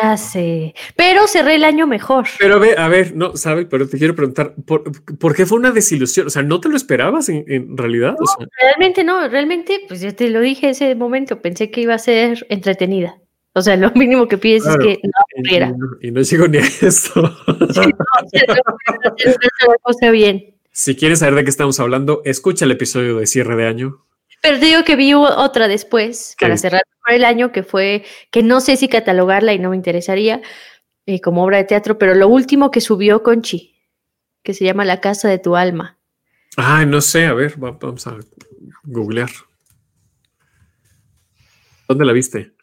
Ya 0.02 0.16
sé, 0.16 0.76
pero 0.96 1.28
cerré 1.28 1.56
el 1.56 1.64
año 1.64 1.88
mejor. 1.88 2.28
Pero 2.38 2.56
a 2.56 2.60
ver, 2.60 2.80
a 2.80 2.88
ver, 2.88 3.16
no, 3.16 3.36
sabe, 3.36 3.66
pero 3.66 3.90
te 3.90 3.98
quiero 3.98 4.16
preguntar, 4.16 4.54
¿por, 4.66 5.36
qué 5.36 5.46
fue 5.48 5.58
una 5.58 5.72
desilusión? 5.72 6.28
O 6.28 6.30
sea, 6.30 6.44
¿no 6.44 6.62
te 6.62 6.70
lo 6.70 6.78
esperabas 6.78 7.30
en, 7.30 7.76
realidad? 7.76 8.16
Realmente 8.62 9.04
no, 9.04 9.28
realmente, 9.28 9.82
pues 9.88 10.02
yo 10.02 10.14
te 10.14 10.30
lo 10.30 10.40
dije 10.40 10.70
ese 10.70 10.94
momento, 10.94 11.42
pensé 11.42 11.72
que 11.72 11.82
iba 11.82 11.96
a 11.96 12.00
ser 12.00 12.46
entretenida. 12.50 13.18
O 13.58 13.62
sea, 13.64 13.76
lo 13.76 13.92
mínimo 13.96 14.28
que 14.28 14.38
pides 14.38 14.68
es 14.68 14.78
que 14.78 15.00
no 15.02 15.12
ocurriera. 15.34 15.74
Y, 16.00 16.12
no 16.12 16.22
llegó 16.22 16.48
ni 16.48 16.60
a 16.60 16.62
esto. 16.62 17.36
cosa 19.82 20.12
bien. 20.12 20.54
Si 20.72 20.96
quieres 20.96 21.20
saber 21.20 21.34
de 21.34 21.44
qué 21.44 21.50
estamos 21.50 21.80
hablando, 21.80 22.22
escucha 22.24 22.66
el 22.66 22.72
episodio 22.72 23.18
de 23.18 23.26
cierre 23.26 23.56
de 23.56 23.66
año. 23.66 24.06
Pero 24.44 24.60
digo 24.60 24.84
que 24.84 24.96
vi 24.96 25.16
otra 25.16 25.68
después 25.68 26.36
para 26.40 26.56
cerrar 26.56 26.84
el 27.08 27.26
año 27.26 27.52
que 27.52 27.64
fue, 27.64 28.06
que 28.30 28.44
no 28.44 28.62
sé 28.62 28.78
si 28.78 28.88
catalogarla 28.88 29.54
y 29.54 29.60
no 29.60 29.72
me 29.72 29.76
interesaría 29.76 30.44
eh, 31.08 31.20
como 31.20 31.44
obra 31.44 31.58
de 31.58 31.64
teatro, 31.64 31.98
pero 31.98 32.14
lo 32.14 32.28
último 32.28 32.70
que 32.70 32.80
subió 32.80 33.24
Conchi, 33.24 33.76
que 34.44 34.54
se 34.54 34.66
llama 34.66 34.86
La 34.86 35.02
Casa 35.02 35.30
de 35.30 35.40
tu 35.40 35.56
Alma. 35.56 35.98
Ah, 36.58 36.86
no 36.86 37.02
sé, 37.02 37.26
a 37.26 37.34
ver, 37.34 37.56
vamos 37.58 38.06
a 38.06 38.18
googlear. 38.84 39.32
¿Dónde 41.88 42.06
la 42.06 42.14
viste? 42.14 42.57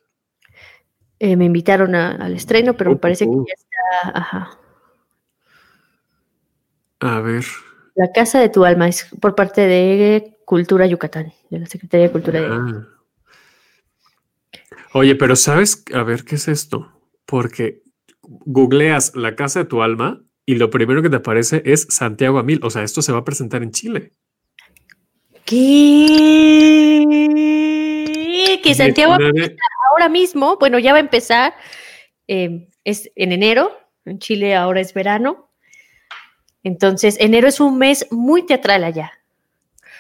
Eh, 1.25 1.37
me 1.37 1.47
invitaron 1.47 1.95
al 1.95 2.35
estreno, 2.35 2.75
pero 2.75 2.91
me 2.91 2.97
parece 2.97 3.25
que 3.25 3.31
uh. 3.31 3.47
ya 3.47 3.55
está. 3.55 4.19
Ajá. 4.19 4.59
A 7.01 7.21
ver. 7.21 7.47
La 7.95 8.13
Casa 8.13 8.41
de 8.41 8.51
tu 8.51 8.67
Alma 8.67 8.89
es 8.89 9.09
por 9.23 9.35
parte 9.35 9.63
de 9.63 10.37
Cultura 10.45 10.85
Yucatán, 10.87 11.33
de 11.49 11.61
la 11.61 11.67
Secretaría 11.67 12.09
de 12.09 12.13
Cultura 12.13 12.41
de 12.43 12.47
ah. 12.51 12.89
Oye, 14.93 15.15
pero 15.15 15.35
sabes, 15.35 15.83
a 15.95 16.03
ver, 16.03 16.25
¿qué 16.25 16.35
es 16.35 16.47
esto? 16.47 16.93
Porque 17.25 17.83
googleas 18.21 19.17
la 19.17 19.35
Casa 19.35 19.61
de 19.61 19.65
tu 19.65 19.81
Alma 19.81 20.23
y 20.45 20.57
lo 20.57 20.69
primero 20.69 21.01
que 21.01 21.09
te 21.09 21.17
aparece 21.17 21.63
es 21.65 21.87
Santiago 21.89 22.39
Amil. 22.39 22.61
O 22.63 22.69
sea, 22.69 22.83
esto 22.83 23.01
se 23.01 23.13
va 23.13 23.21
a 23.21 23.25
presentar 23.25 23.63
en 23.63 23.71
Chile. 23.71 24.13
¿Qué? 25.47 26.85
Que 28.63 28.75
Santiago 28.75 29.15
ahora 29.93 30.09
mismo, 30.09 30.57
bueno, 30.59 30.79
ya 30.79 30.93
va 30.93 30.99
a 30.99 31.01
empezar, 31.01 31.55
eh, 32.29 32.69
es 32.85 33.11
en 33.17 33.33
enero, 33.33 33.77
en 34.05 34.19
Chile 34.19 34.55
ahora 34.55 34.81
es 34.81 34.95
verano, 34.95 35.51
entonces 36.63 37.17
enero 37.21 37.49
es 37.49 37.61
un 37.61 37.79
mes 37.79 38.07
muy 38.11 38.47
teatral 38.47 38.85
allá. 38.85 39.13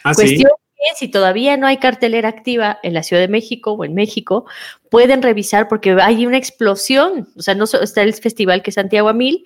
Ah, 0.02 0.12
Cuestión 0.14 0.50
si 0.94 1.09
todavía 1.09 1.57
no 1.57 1.66
hay 1.66 1.78
cartelera 1.78 2.28
activa 2.28 2.78
en 2.82 2.94
la 2.94 3.02
Ciudad 3.02 3.22
de 3.22 3.28
México 3.28 3.72
o 3.72 3.84
en 3.84 3.94
México, 3.94 4.44
pueden 4.90 5.22
revisar 5.22 5.68
porque 5.68 5.96
hay 6.00 6.26
una 6.26 6.36
explosión, 6.36 7.28
o 7.36 7.42
sea, 7.42 7.55
no 7.55 7.64
está 7.64 8.02
el 8.02 8.14
festival 8.14 8.62
que 8.62 8.70
es 8.70 8.74
Santiago 8.74 9.09
a 9.09 9.14
Mil, 9.14 9.44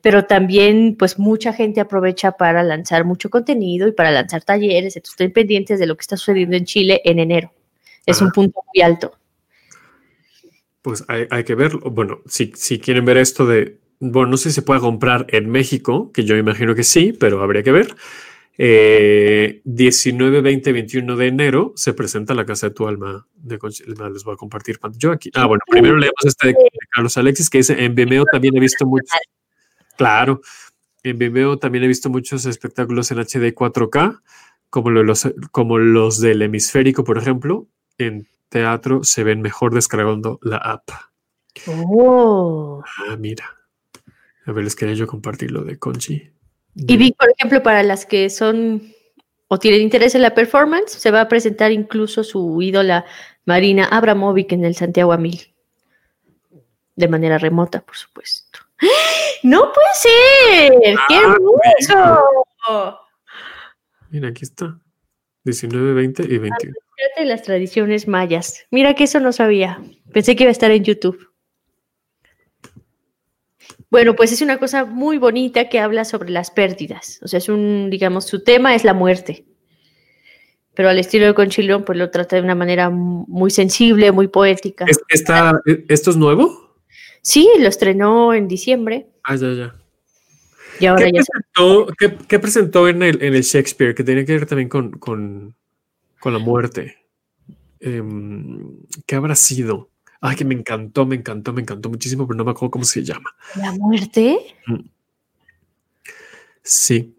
pero 0.00 0.24
también 0.24 0.96
pues 0.98 1.18
mucha 1.18 1.52
gente 1.52 1.80
aprovecha 1.80 2.32
para 2.32 2.62
lanzar 2.62 3.04
mucho 3.04 3.30
contenido 3.30 3.88
y 3.88 3.92
para 3.92 4.10
lanzar 4.10 4.42
talleres, 4.42 4.96
entonces 4.96 5.14
estén 5.14 5.32
pendientes 5.32 5.78
de 5.78 5.86
lo 5.86 5.96
que 5.96 6.02
está 6.02 6.16
sucediendo 6.16 6.56
en 6.56 6.64
Chile 6.64 7.02
en 7.04 7.18
enero. 7.18 7.52
Es 8.08 8.22
un 8.22 8.30
punto 8.30 8.60
muy 8.74 8.82
alto. 8.82 9.12
Pues 10.82 11.04
hay, 11.08 11.44
que 11.44 11.54
verlo. 11.54 11.80
Bueno, 11.90 12.20
si, 12.26 12.52
si, 12.54 12.78
quieren 12.78 13.04
ver 13.04 13.18
esto 13.18 13.46
de, 13.46 13.78
bueno, 14.00 14.30
no 14.30 14.36
sé 14.36 14.50
si 14.50 14.56
se 14.56 14.62
puede 14.62 14.80
comprar 14.80 15.26
en 15.28 15.50
México, 15.50 16.10
que 16.12 16.24
yo 16.24 16.36
imagino 16.36 16.74
que 16.74 16.84
sí, 16.84 17.12
pero 17.12 17.42
habría 17.42 17.62
que 17.62 17.72
ver. 17.72 17.94
19, 18.58 20.40
20, 20.40 20.72
21 20.72 21.16
de 21.16 21.26
enero 21.28 21.72
se 21.76 21.92
presenta 21.92 22.34
la 22.34 22.44
Casa 22.44 22.68
de 22.68 22.74
tu 22.74 22.88
Alma. 22.88 23.26
De, 23.34 23.58
les 24.12 24.24
voy 24.24 24.34
a 24.34 24.36
compartir 24.36 24.80
yo 24.96 25.12
aquí. 25.12 25.30
Ah, 25.34 25.46
bueno, 25.46 25.62
primero 25.70 25.96
leemos 25.96 26.24
este 26.24 26.48
de, 26.48 26.56
Carlos 26.90 27.16
Alexis 27.16 27.50
que 27.50 27.58
dice, 27.58 27.84
en 27.84 27.94
Vimeo 27.94 28.24
también 28.24 28.56
he 28.56 28.60
visto 28.60 28.84
muchos. 28.84 29.16
Claro, 29.96 30.40
en 31.02 31.18
Vimeo 31.18 31.58
también 31.58 31.84
he 31.84 31.88
visto 31.88 32.10
muchos 32.10 32.46
espectáculos 32.46 33.10
en 33.12 33.18
HD 33.18 33.54
4K, 33.54 34.22
como 34.70 34.90
los, 34.90 35.28
como 35.52 35.78
los 35.78 36.20
del 36.20 36.42
hemisférico, 36.42 37.04
por 37.04 37.18
ejemplo. 37.18 37.68
En 37.98 38.26
teatro 38.48 39.04
se 39.04 39.24
ven 39.24 39.42
mejor 39.42 39.74
descargando 39.74 40.38
la 40.42 40.56
app. 40.56 40.88
Oh. 41.66 42.82
Ah, 43.08 43.16
mira. 43.16 43.44
A 44.46 44.52
ver, 44.52 44.64
les 44.64 44.76
quería 44.76 44.94
yo 44.94 45.06
compartir 45.06 45.50
lo 45.50 45.64
de 45.64 45.78
Conchi. 45.78 46.32
Y 46.74 46.96
vi, 46.96 47.12
por 47.12 47.28
ejemplo, 47.30 47.62
para 47.62 47.82
las 47.82 48.06
que 48.06 48.30
son 48.30 48.94
o 49.48 49.58
tienen 49.58 49.80
interés 49.80 50.14
en 50.14 50.22
la 50.22 50.34
performance, 50.34 50.92
se 50.92 51.10
va 51.10 51.22
a 51.22 51.28
presentar 51.28 51.72
incluso 51.72 52.22
su 52.22 52.60
ídola 52.62 53.04
Marina 53.46 53.86
Abramovic 53.86 54.52
en 54.52 54.64
el 54.64 54.74
Santiago 54.74 55.12
Amil. 55.12 55.54
De 56.96 57.08
manera 57.08 57.38
remota, 57.38 57.80
por 57.80 57.96
supuesto. 57.96 58.58
¡No 59.42 59.72
puede 59.72 59.86
ser! 59.94 60.72
¡Qué 61.08 61.14
ah, 61.14 61.34
hermoso! 61.34 62.98
Mira, 64.10 64.28
aquí 64.28 64.44
está. 64.44 64.78
19, 65.44 65.94
20 65.94 66.22
y 66.24 66.38
21. 66.38 66.74
De 67.18 67.24
las 67.24 67.42
tradiciones 67.42 68.08
mayas. 68.08 68.66
Mira 68.70 68.94
que 68.94 69.04
eso 69.04 69.20
no 69.20 69.32
sabía. 69.32 69.82
Pensé 70.12 70.36
que 70.36 70.44
iba 70.44 70.50
a 70.50 70.52
estar 70.52 70.70
en 70.70 70.84
YouTube. 70.84 71.28
Bueno, 73.90 74.14
pues 74.14 74.32
es 74.32 74.42
una 74.42 74.58
cosa 74.58 74.84
muy 74.84 75.18
bonita 75.18 75.68
que 75.68 75.80
habla 75.80 76.04
sobre 76.04 76.30
las 76.30 76.50
pérdidas. 76.50 77.20
O 77.22 77.28
sea, 77.28 77.38
es 77.38 77.48
un, 77.48 77.88
digamos, 77.90 78.26
su 78.26 78.44
tema 78.44 78.74
es 78.74 78.84
la 78.84 78.94
muerte. 78.94 79.46
Pero 80.74 80.90
al 80.90 80.98
estilo 80.98 81.26
de 81.26 81.34
Conchilón, 81.34 81.84
pues 81.84 81.98
lo 81.98 82.10
trata 82.10 82.36
de 82.36 82.42
una 82.42 82.54
manera 82.54 82.90
muy 82.90 83.50
sensible, 83.50 84.12
muy 84.12 84.28
poética. 84.28 84.84
¿Esto 85.88 86.10
es 86.10 86.16
nuevo? 86.16 86.76
Sí, 87.22 87.48
lo 87.58 87.68
estrenó 87.68 88.34
en 88.34 88.46
diciembre. 88.46 89.08
Ah, 89.24 89.36
ya, 89.36 89.52
ya. 89.52 89.74
¿Qué, 90.78 92.38
presentó, 92.38 92.88
en 92.88 93.02
el, 93.02 93.22
en 93.22 93.34
el 93.34 93.42
Shakespeare 93.42 93.94
que 93.94 94.04
tenía 94.04 94.24
que 94.24 94.32
ver 94.32 94.46
también 94.46 94.68
con, 94.68 95.56
la 96.24 96.38
muerte? 96.38 96.96
Em, 97.80 98.80
¿Qué 99.06 99.16
habrá 99.16 99.34
sido? 99.34 99.90
Ay, 100.20 100.36
que 100.36 100.44
me 100.44 100.54
encantó, 100.54 101.06
me 101.06 101.16
encantó, 101.16 101.52
me 101.52 101.62
encantó 101.62 101.88
muchísimo, 101.88 102.26
pero 102.26 102.36
no 102.36 102.44
me 102.44 102.50
acuerdo 102.50 102.72
cómo 102.72 102.84
se 102.84 103.04
llama. 103.04 103.34
¿La 103.56 103.72
muerte? 103.72 104.56
Mm. 104.66 104.88
Sí. 106.62 107.14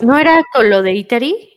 ¿No 0.00 0.18
era 0.18 0.42
con 0.52 0.70
lo 0.70 0.82
de 0.82 0.94
Itari? 0.94 1.50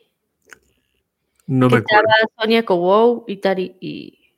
No 1.47 1.69
me 1.69 1.77
acuerdo. 1.77 2.07
Sonia 2.39 2.65
Cobow, 2.65 3.23
Itari 3.27 3.77
y 3.79 4.33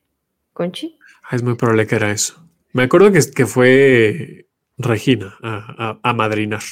Conchi. 0.52 0.98
Ah, 1.24 1.36
es 1.36 1.42
muy 1.42 1.54
probable 1.54 1.86
que 1.86 1.96
era 1.96 2.10
eso. 2.10 2.46
Me 2.72 2.84
acuerdo 2.84 3.10
que, 3.10 3.20
que 3.34 3.46
fue 3.46 4.46
Regina 4.78 5.36
a, 5.42 5.98
a, 6.02 6.12
madrinar. 6.14 6.62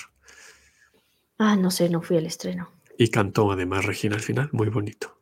Ah, 1.38 1.56
no 1.56 1.70
sé, 1.70 1.88
no 1.88 2.00
fui 2.00 2.16
al 2.16 2.26
estreno. 2.26 2.70
Y 3.00 3.08
cantó 3.08 3.52
además 3.52 3.86
Regina 3.86 4.16
al 4.16 4.22
final, 4.22 4.48
muy 4.50 4.68
bonito. 4.68 5.16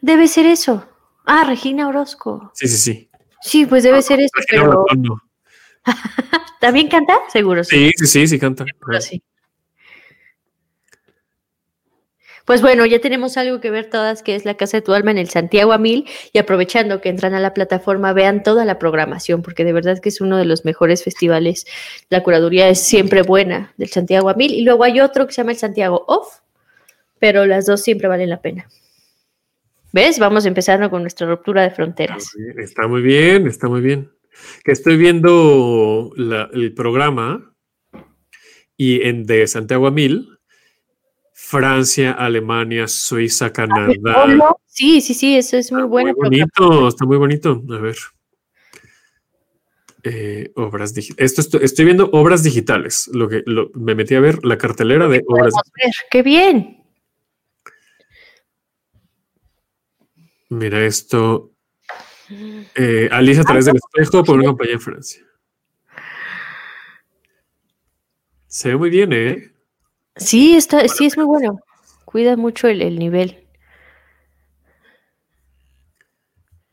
Debe 0.00 0.26
ser 0.26 0.46
eso. 0.46 0.86
Ah, 1.24 1.44
Regina 1.44 1.86
Orozco. 1.86 2.50
Sí, 2.54 2.66
sí, 2.66 2.76
sí. 2.76 3.10
Sí, 3.40 3.66
pues 3.66 3.84
debe 3.84 4.02
ser 4.02 4.20
eso, 4.20 4.32
pero. 4.50 4.84
¿También 6.60 6.88
canta? 6.88 7.14
Seguro 7.32 7.62
sí. 7.62 7.90
Sí, 7.90 7.92
sí, 7.98 8.06
sí, 8.06 8.26
sí 8.26 8.38
canta. 8.38 8.64
sí. 9.00 9.22
Pues 12.44 12.60
bueno, 12.60 12.84
ya 12.84 12.98
tenemos 12.98 13.36
algo 13.36 13.60
que 13.60 13.70
ver 13.70 13.88
todas, 13.88 14.24
que 14.24 14.34
es 14.34 14.44
la 14.44 14.56
Casa 14.56 14.78
de 14.78 14.82
tu 14.82 14.92
Alma 14.92 15.12
en 15.12 15.18
el 15.18 15.28
Santiago 15.28 15.72
a 15.72 15.78
Mil, 15.78 16.08
y 16.32 16.38
aprovechando 16.38 17.00
que 17.00 17.08
entran 17.08 17.34
a 17.34 17.40
la 17.40 17.54
plataforma, 17.54 18.12
vean 18.12 18.42
toda 18.42 18.64
la 18.64 18.80
programación, 18.80 19.42
porque 19.42 19.64
de 19.64 19.72
verdad 19.72 20.00
que 20.00 20.08
es 20.08 20.20
uno 20.20 20.36
de 20.36 20.44
los 20.44 20.64
mejores 20.64 21.04
festivales. 21.04 21.64
La 22.08 22.24
curaduría 22.24 22.68
es 22.68 22.80
siempre 22.80 23.22
buena 23.22 23.72
del 23.76 23.90
Santiago 23.90 24.28
a 24.28 24.34
Mil, 24.34 24.52
y 24.52 24.62
luego 24.62 24.82
hay 24.82 25.00
otro 25.00 25.28
que 25.28 25.32
se 25.32 25.42
llama 25.42 25.52
el 25.52 25.58
Santiago 25.58 26.04
Off, 26.08 26.41
pero 27.22 27.46
las 27.46 27.66
dos 27.66 27.80
siempre 27.80 28.08
valen 28.08 28.30
la 28.30 28.42
pena. 28.42 28.68
¿Ves? 29.92 30.18
Vamos 30.18 30.44
empezando 30.44 30.90
con 30.90 31.02
nuestra 31.02 31.28
ruptura 31.28 31.62
de 31.62 31.70
fronteras. 31.70 32.32
Está 32.58 32.88
muy 32.88 33.00
bien, 33.00 33.46
está 33.46 33.68
muy 33.68 33.80
bien. 33.80 34.10
Que 34.64 34.72
estoy 34.72 34.96
viendo 34.96 36.10
el 36.16 36.74
programa 36.74 37.54
y 38.76 39.02
en 39.06 39.22
de 39.22 39.46
Santiago 39.46 39.86
a 39.86 39.92
Mil, 39.92 40.36
Francia, 41.32 42.10
Alemania, 42.10 42.88
Suiza, 42.88 43.52
Canadá. 43.52 43.94
Sí, 44.66 45.00
sí, 45.00 45.14
sí, 45.14 45.36
eso 45.36 45.56
es 45.56 45.70
muy 45.70 45.84
bueno. 45.84 46.14
Muy 46.16 46.24
bonito, 46.24 46.88
está 46.88 47.04
muy 47.06 47.18
bonito. 47.18 47.62
A 47.70 47.78
ver. 47.78 47.96
Eh, 50.02 50.50
obras 50.56 50.92
digitales. 50.92 51.38
Esto 51.38 51.60
estoy, 51.60 51.84
viendo 51.84 52.10
obras 52.10 52.42
digitales. 52.42 53.08
Lo 53.12 53.28
que 53.28 53.44
me 53.74 53.94
metí 53.94 54.16
a 54.16 54.20
ver 54.20 54.44
la 54.44 54.58
cartelera 54.58 55.06
de 55.06 55.22
obras. 55.24 55.54
Ver, 55.54 55.92
¡Qué 56.10 56.24
bien! 56.24 56.81
Mira 60.52 60.84
esto. 60.84 61.50
Eh, 62.74 63.08
Alicia 63.10 63.40
a 63.40 63.44
través 63.46 63.64
del 63.64 63.76
espejo 63.76 64.22
por 64.22 64.36
una 64.36 64.48
compañía 64.48 64.74
en 64.74 64.80
Francia. 64.80 65.24
Se 68.48 68.68
ve 68.68 68.76
muy 68.76 68.90
bien, 68.90 69.14
¿eh? 69.14 69.50
Sí, 70.16 70.54
está, 70.54 70.86
sí 70.88 71.06
es 71.06 71.16
muy 71.16 71.24
bueno. 71.24 71.58
Cuida 72.04 72.36
mucho 72.36 72.68
el, 72.68 72.98
nivel. 72.98 73.46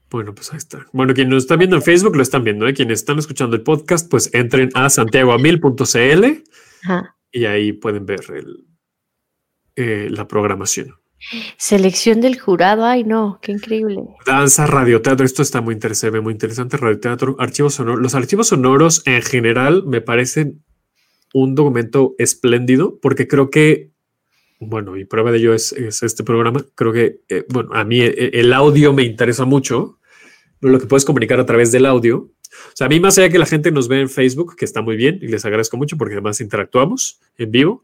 Bueno, 0.09 0.35
pues 0.35 0.51
ahí 0.51 0.57
está. 0.57 0.85
Bueno, 0.91 1.13
quien 1.13 1.29
nos 1.29 1.43
está 1.43 1.55
viendo 1.55 1.77
en 1.77 1.81
Facebook 1.81 2.17
lo 2.17 2.21
están 2.21 2.43
viendo, 2.43 2.67
¿eh? 2.67 2.73
Quienes 2.73 2.99
están 2.99 3.17
escuchando 3.17 3.55
el 3.55 3.63
podcast, 3.63 4.11
pues 4.11 4.29
entren 4.33 4.71
a 4.73 4.89
santiagoamil.cl 4.89 6.25
y 7.31 7.45
ahí 7.45 7.71
pueden 7.71 8.05
ver 8.05 8.19
eh, 9.77 10.09
la 10.09 10.27
programación. 10.27 10.99
Selección 11.57 12.21
del 12.21 12.39
jurado, 12.39 12.85
ay 12.85 13.03
no, 13.03 13.39
qué 13.41 13.51
increíble. 13.51 14.01
Danza, 14.25 14.65
radioteatro, 14.65 15.25
esto 15.25 15.41
está 15.41 15.61
muy 15.61 15.73
interesante, 15.73 16.21
muy 16.21 16.33
interesante. 16.33 16.77
Radioteatro, 16.77 17.35
archivos 17.39 17.75
sonoros. 17.75 18.01
Los 18.01 18.15
archivos 18.15 18.47
sonoros 18.47 19.03
en 19.05 19.21
general 19.21 19.83
me 19.85 20.01
parecen 20.01 20.63
un 21.33 21.55
documento 21.55 22.15
espléndido 22.17 22.99
porque 23.01 23.27
creo 23.27 23.49
que, 23.49 23.91
bueno, 24.59 24.97
y 24.97 25.05
prueba 25.05 25.31
de 25.31 25.37
ello 25.39 25.53
es, 25.53 25.73
este 25.73 26.23
programa. 26.23 26.65
Creo 26.75 26.93
que, 26.93 27.21
eh, 27.29 27.45
bueno, 27.49 27.71
a 27.73 27.83
mí 27.83 28.01
eh, 28.01 28.31
el 28.33 28.53
audio 28.53 28.93
me 28.93 29.03
interesa 29.03 29.45
mucho, 29.45 29.99
lo 30.61 30.79
que 30.79 30.87
puedes 30.87 31.05
comunicar 31.05 31.39
a 31.39 31.45
través 31.45 31.71
del 31.71 31.85
audio. 31.85 32.31
O 32.67 32.75
sea, 32.75 32.87
a 32.87 32.89
mí 32.89 32.99
más 32.99 33.17
allá 33.17 33.29
que 33.29 33.39
la 33.39 33.45
gente 33.45 33.71
nos 33.71 33.87
ve 33.87 34.01
en 34.01 34.09
Facebook, 34.09 34.55
que 34.55 34.65
está 34.65 34.81
muy 34.81 34.95
bien 34.95 35.19
y 35.21 35.27
les 35.27 35.45
agradezco 35.45 35.77
mucho 35.77 35.97
porque 35.97 36.15
además 36.15 36.41
interactuamos 36.41 37.19
en 37.37 37.51
vivo 37.51 37.83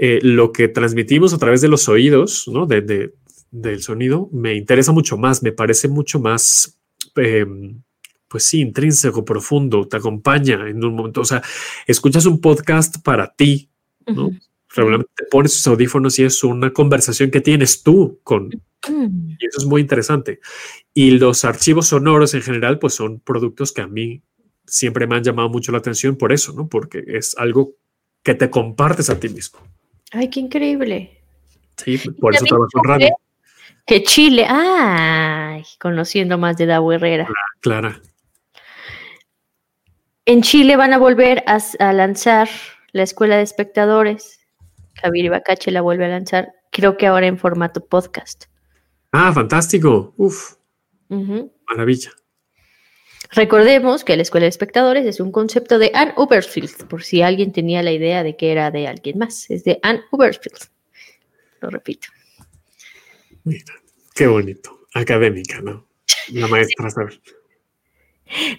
eh, 0.00 0.20
lo 0.22 0.52
que 0.52 0.68
transmitimos 0.68 1.34
a 1.34 1.38
través 1.38 1.60
de 1.60 1.66
los 1.66 1.88
oídos, 1.88 2.46
¿no? 2.46 2.66
De, 2.66 3.12
del 3.50 3.82
sonido, 3.82 4.28
me 4.32 4.54
interesa 4.54 4.92
mucho 4.92 5.18
más, 5.18 5.42
me 5.42 5.50
parece 5.50 5.88
mucho 5.88 6.20
más, 6.20 6.78
em, 7.16 7.82
pues 8.28 8.44
sí, 8.44 8.60
intrínseco, 8.60 9.24
profundo, 9.24 9.88
te 9.88 9.96
acompaña 9.96 10.68
en 10.68 10.84
un 10.84 10.94
momento, 10.94 11.22
o 11.22 11.24
sea, 11.24 11.42
escuchas 11.84 12.26
un 12.26 12.40
podcast 12.40 13.02
para 13.02 13.34
ti, 13.34 13.70
¿no? 14.06 14.30
Realmente 14.72 15.10
te 15.16 15.24
pones 15.24 15.54
tus 15.54 15.66
audífonos 15.66 16.16
y 16.20 16.24
es 16.24 16.44
una 16.44 16.72
conversación 16.72 17.32
que 17.32 17.40
tienes 17.40 17.82
tú 17.82 18.20
con... 18.22 18.50
Y 18.52 19.46
eso 19.46 19.58
es 19.58 19.64
muy 19.64 19.80
interesante. 19.80 20.38
Y 20.94 21.10
los 21.12 21.44
archivos 21.44 21.88
sonoros 21.88 22.34
en 22.34 22.42
general, 22.42 22.78
pues 22.78 22.94
son 22.94 23.18
productos 23.18 23.72
que 23.72 23.80
a 23.80 23.88
mí 23.88 24.22
siempre 24.64 25.08
me 25.08 25.16
han 25.16 25.24
llamado 25.24 25.48
mucho 25.48 25.72
la 25.72 25.78
atención 25.78 26.14
por 26.14 26.32
eso, 26.32 26.52
¿no? 26.52 26.68
Porque 26.68 27.02
es 27.08 27.36
algo 27.36 27.74
que 28.22 28.34
te 28.34 28.48
compartes 28.48 29.10
a 29.10 29.18
ti 29.18 29.28
mismo. 29.30 29.58
Ay, 30.12 30.30
qué 30.30 30.40
increíble. 30.40 31.22
Sí, 31.76 31.98
por 32.20 32.34
eso 32.34 32.44
trabajo 32.44 32.70
en 32.74 32.84
radio. 32.84 33.08
Que 33.86 34.02
Chile, 34.02 34.46
ay, 34.48 35.64
conociendo 35.80 36.36
más 36.36 36.56
de 36.56 36.66
Davo 36.66 36.92
Herrera. 36.92 37.28
Clara. 37.60 38.00
En 40.26 40.42
Chile 40.42 40.76
van 40.76 40.92
a 40.92 40.98
volver 40.98 41.42
a, 41.46 41.92
lanzar 41.92 42.48
la 42.92 43.02
escuela 43.02 43.36
de 43.36 43.42
espectadores. 43.42 44.40
Javier 44.94 45.26
Ibacache 45.26 45.70
la 45.70 45.80
vuelve 45.80 46.04
a 46.04 46.08
lanzar, 46.08 46.52
creo 46.70 46.96
que 46.98 47.06
ahora 47.06 47.26
en 47.26 47.38
formato 47.38 47.86
podcast. 47.86 48.44
Ah, 49.12 49.32
fantástico. 49.32 50.12
Uf. 50.18 50.56
Maravilla. 51.08 52.10
Recordemos 53.30 54.04
que 54.04 54.16
la 54.16 54.22
Escuela 54.22 54.44
de 54.44 54.50
Espectadores 54.50 55.04
es 55.04 55.20
un 55.20 55.32
concepto 55.32 55.78
de 55.78 55.90
Anne 55.94 56.14
Uberfield, 56.16 56.86
por 56.88 57.02
si 57.02 57.22
alguien 57.22 57.52
tenía 57.52 57.82
la 57.82 57.92
idea 57.92 58.22
de 58.22 58.36
que 58.36 58.50
era 58.52 58.70
de 58.70 58.86
alguien 58.86 59.18
más. 59.18 59.50
Es 59.50 59.64
de 59.64 59.78
Anne 59.82 60.02
Uberfield. 60.10 60.58
Lo 61.60 61.70
repito. 61.70 62.08
Mira, 63.44 63.74
qué 64.14 64.26
bonito. 64.26 64.86
Académica, 64.94 65.60
¿no? 65.60 65.86
La 66.32 66.46
maestra, 66.48 66.90
¿sabes? 66.90 67.20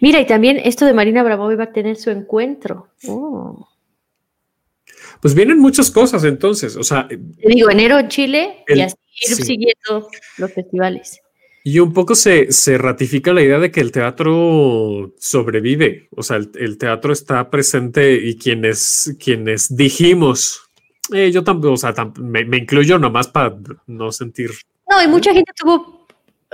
Mira, 0.02 0.20
y 0.20 0.26
también 0.26 0.60
esto 0.64 0.86
de 0.86 0.94
Marina 0.94 1.24
Bravo 1.24 1.56
va 1.56 1.66
a 1.66 1.72
tener 1.72 1.96
su 1.96 2.10
encuentro. 2.10 2.90
Oh. 3.08 3.68
Pues 5.22 5.34
vienen 5.34 5.60
muchas 5.60 5.92
cosas 5.92 6.24
entonces, 6.24 6.76
o 6.76 6.84
sea... 6.84 7.08
digo, 7.10 7.70
enero 7.70 8.00
en 8.00 8.08
Chile 8.08 8.64
y 8.68 8.82
así 8.82 8.96
ir 9.28 9.36
siguiendo 9.36 10.10
los 10.38 10.54
festivales. 10.54 11.22
Y 11.72 11.78
un 11.78 11.94
poco 11.94 12.16
se, 12.16 12.50
ratifica 12.80 13.32
la 13.32 13.44
idea 13.44 13.60
de 13.60 13.70
que 13.70 13.80
el 13.80 13.92
teatro 13.92 15.14
sobrevive, 15.20 16.10
o 16.16 16.24
sea, 16.24 16.38
el, 16.38 16.80
teatro 16.80 17.14
está 17.14 17.48
presente 17.52 18.16
y 18.16 18.40
quienes, 18.40 19.16
quienes 19.24 19.76
dijimos, 19.76 20.68
eh, 21.14 21.30
yo 21.32 21.44
tampoco, 21.44 21.74
o 21.74 21.78
sea, 21.78 21.94
me, 22.20 22.58
incluyo 22.58 22.98
nomás 22.98 23.28
para 23.28 23.56
no 23.86 24.12
sentir. 24.12 24.50
No, 24.90 25.04
y 25.04 25.08
mucha 25.08 25.32
gente 25.32 25.52
tuvo, 25.56 26.08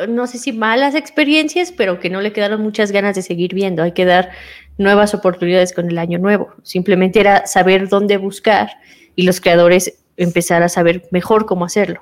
no 0.06 0.28
sé 0.28 0.38
si 0.38 0.52
malas 0.52 0.96
experiencias, 0.96 1.72
pero 1.72 2.02
que 2.02 2.10
no 2.10 2.20
le 2.20 2.34
quedaron 2.34 2.62
muchas 2.62 2.92
ganas 2.92 3.16
de 3.16 3.22
seguir 3.22 3.54
viendo. 3.54 3.84
Hay 3.84 3.94
que 3.94 4.04
dar 4.04 4.32
nuevas 4.78 5.14
oportunidades 5.14 5.72
con 5.72 5.90
el 5.90 5.98
año 5.98 6.20
nuevo. 6.20 6.54
Simplemente 6.64 7.22
era 7.22 7.48
saber 7.48 7.88
dónde 7.88 8.18
buscar 8.18 8.70
y 9.16 9.24
los 9.24 9.40
creadores 9.40 9.98
empezar 10.18 10.62
a 10.62 10.68
saber 10.68 11.08
mejor 11.12 11.46
cómo 11.46 11.64
hacerlo. 11.64 12.02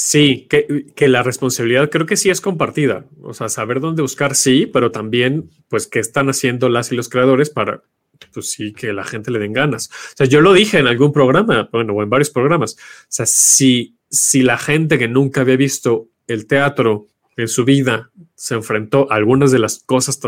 Sí, 0.00 0.46
que, 0.48 1.08
la 1.08 1.24
responsabilidad 1.24 1.90
creo 1.90 2.06
que 2.06 2.16
sí 2.16 2.30
es 2.30 2.40
compartida. 2.40 3.04
O 3.20 3.34
sea, 3.34 3.48
saber 3.48 3.80
dónde 3.80 4.00
buscar, 4.00 4.36
sí, 4.36 4.64
pero 4.64 4.92
también, 4.92 5.50
pues, 5.66 5.88
qué 5.88 5.98
están 5.98 6.28
haciendo 6.28 6.68
las 6.68 6.92
y 6.92 6.94
los 6.94 7.08
creadores 7.08 7.50
para, 7.50 7.82
pues 8.32 8.48
sí, 8.52 8.72
que 8.72 8.92
la 8.92 9.02
gente 9.02 9.32
le 9.32 9.40
den 9.40 9.52
ganas. 9.52 9.90
O 9.90 10.16
sea, 10.18 10.26
yo 10.28 10.40
lo 10.40 10.52
dije 10.52 10.78
en 10.78 10.86
algún 10.86 11.12
programa, 11.12 11.68
bueno, 11.72 11.94
o 11.94 12.02
en 12.04 12.08
varios 12.08 12.30
programas. 12.30 12.74
O 12.74 13.06
sea, 13.08 13.26
si, 13.26 13.96
si 14.08 14.42
la 14.42 14.56
gente 14.56 15.00
que 15.00 15.08
nunca 15.08 15.40
había 15.40 15.56
visto 15.56 16.06
el 16.28 16.46
teatro 16.46 17.08
en 17.36 17.48
su 17.48 17.64
vida 17.64 18.12
se 18.36 18.54
enfrentó 18.54 19.10
a 19.10 19.16
algunas 19.16 19.50
de 19.50 19.58
las 19.58 19.80
cosas 19.80 20.20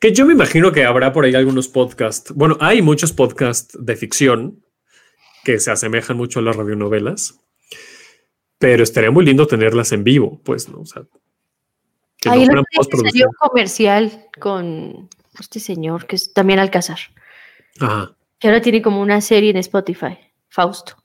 Que 0.00 0.12
yo 0.12 0.26
me 0.26 0.32
imagino 0.32 0.72
que 0.72 0.84
habrá 0.84 1.12
por 1.12 1.24
ahí 1.24 1.34
algunos 1.34 1.68
podcasts. 1.68 2.32
Bueno, 2.34 2.56
hay 2.60 2.82
muchos 2.82 3.12
podcasts 3.12 3.78
de 3.80 3.96
ficción 3.96 4.64
que 5.44 5.58
se 5.58 5.70
asemejan 5.70 6.16
mucho 6.16 6.40
a 6.40 6.42
las 6.42 6.56
radionovelas, 6.56 7.38
pero 8.58 8.82
estaría 8.82 9.12
muy 9.12 9.24
lindo 9.24 9.46
tenerlas 9.46 9.92
en 9.92 10.02
vivo, 10.02 10.40
pues, 10.44 10.68
¿no? 10.68 10.80
O 10.80 10.86
sea, 10.86 11.04
Ahí 12.28 12.46
no 12.46 12.62
salió 13.02 13.28
un 13.28 13.48
comercial 13.48 14.26
con 14.38 15.08
este 15.38 15.60
señor 15.60 16.06
que 16.06 16.16
es 16.16 16.32
también 16.32 16.58
Alcázar. 16.58 16.98
Ajá. 17.80 18.14
Que 18.38 18.48
ahora 18.48 18.60
tiene 18.60 18.82
como 18.82 19.00
una 19.00 19.20
serie 19.20 19.50
en 19.50 19.56
Spotify, 19.58 20.18
Fausto. 20.48 20.96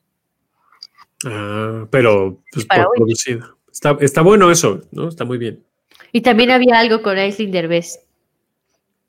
Ah, 1.26 1.86
pero 1.90 2.42
pues, 2.52 2.66
por 2.66 2.88
producida. 2.96 3.56
Está, 3.72 3.98
está, 4.00 4.22
bueno 4.22 4.52
eso, 4.52 4.82
¿no? 4.92 5.10
Está 5.10 5.26
muy 5.26 5.38
bien. 5.38 5.64
Y 6.12 6.22
también 6.22 6.52
había 6.52 6.80
algo 6.80 7.02
con 7.02 7.18
Aislinn 7.18 7.52
Derbez. 7.52 8.00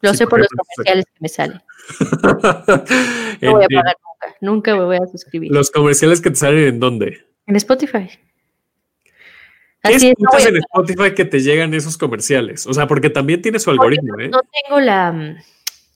Lo 0.00 0.12
sé 0.14 0.26
por 0.26 0.40
los 0.40 0.48
comerciales 0.48 1.04
que 1.07 1.18
me 1.20 1.28
salen. 1.28 1.62
no 3.42 3.52
voy 3.52 3.64
a 3.64 3.68
pagar 3.68 3.96
nunca. 3.96 4.36
Nunca 4.40 4.76
me 4.76 4.84
voy 4.84 4.96
a 4.96 5.07
suscribir. 5.07 5.52
¿Los 5.52 5.70
comerciales 5.70 6.20
que 6.20 6.30
te 6.30 6.36
salen 6.36 6.68
en 6.68 6.80
dónde? 6.80 7.26
En 7.46 7.57
Spotify. 7.57 8.09
¿Qué 9.89 9.95
escuchas 9.95 10.47
en 10.47 10.57
Spotify 10.57 11.14
que 11.14 11.24
te 11.24 11.41
llegan 11.41 11.74
esos 11.74 11.97
comerciales? 11.99 12.66
O 12.66 12.74
sea, 12.74 12.87
porque 12.87 13.11
también 13.11 13.43
tiene 13.43 13.59
su 13.59 13.70
algoritmo, 13.70 14.18
¿eh? 14.18 14.28
No 14.28 14.41
tengo 14.62 14.80
la. 14.80 15.37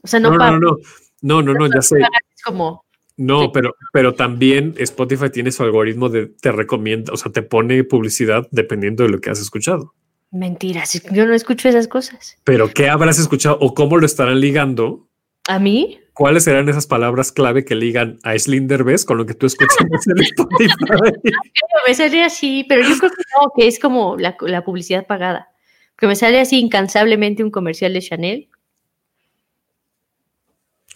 O 0.02 0.06
sea, 0.06 0.20
no, 0.20 0.30
no, 0.30 0.58
no, 0.58 0.76
no, 1.22 1.42
no, 1.42 1.54
no, 1.54 1.66
ya 1.66 1.82
sé. 1.82 1.96
como 2.44 2.84
no, 3.20 3.52
pero, 3.52 3.76
pero 3.92 4.14
también 4.14 4.74
Spotify 4.78 5.28
tiene 5.28 5.52
su 5.52 5.62
algoritmo 5.62 6.08
de 6.08 6.24
te 6.26 6.52
recomienda, 6.52 7.12
o 7.12 7.18
sea, 7.18 7.30
te 7.30 7.42
pone 7.42 7.84
publicidad 7.84 8.48
dependiendo 8.50 9.02
de 9.02 9.10
lo 9.10 9.20
que 9.20 9.28
has 9.28 9.38
escuchado. 9.38 9.92
Mentiras, 10.30 11.02
yo 11.12 11.26
no 11.26 11.34
escucho 11.34 11.68
esas 11.68 11.86
cosas. 11.86 12.38
Pero 12.44 12.70
¿qué 12.72 12.88
habrás 12.88 13.18
escuchado 13.18 13.58
o 13.60 13.74
cómo 13.74 13.98
lo 13.98 14.06
estarán 14.06 14.40
ligando? 14.40 15.06
¿A 15.48 15.58
mí? 15.58 15.99
¿Cuáles 16.12 16.44
serán 16.44 16.68
esas 16.68 16.86
palabras 16.86 17.32
clave 17.32 17.64
que 17.64 17.74
ligan 17.74 18.18
a 18.22 18.38
Slinder 18.38 18.84
Bess 18.84 19.04
con 19.04 19.16
lo 19.16 19.26
que 19.26 19.34
tú 19.34 19.46
escuchas 19.46 19.76
en 20.06 20.18
Spotify? 20.20 20.68
me 21.86 21.94
sale 21.94 22.22
así, 22.24 22.66
pero 22.68 22.82
yo 22.82 22.98
creo 22.98 23.10
que 23.10 23.22
no, 23.40 23.52
que 23.56 23.66
es 23.66 23.78
como 23.78 24.16
la, 24.16 24.36
la 24.40 24.64
publicidad 24.64 25.06
pagada. 25.06 25.48
Que 25.96 26.06
me 26.06 26.16
sale 26.16 26.40
así 26.40 26.58
incansablemente 26.58 27.44
un 27.44 27.50
comercial 27.50 27.92
de 27.92 28.00
Chanel 28.00 28.48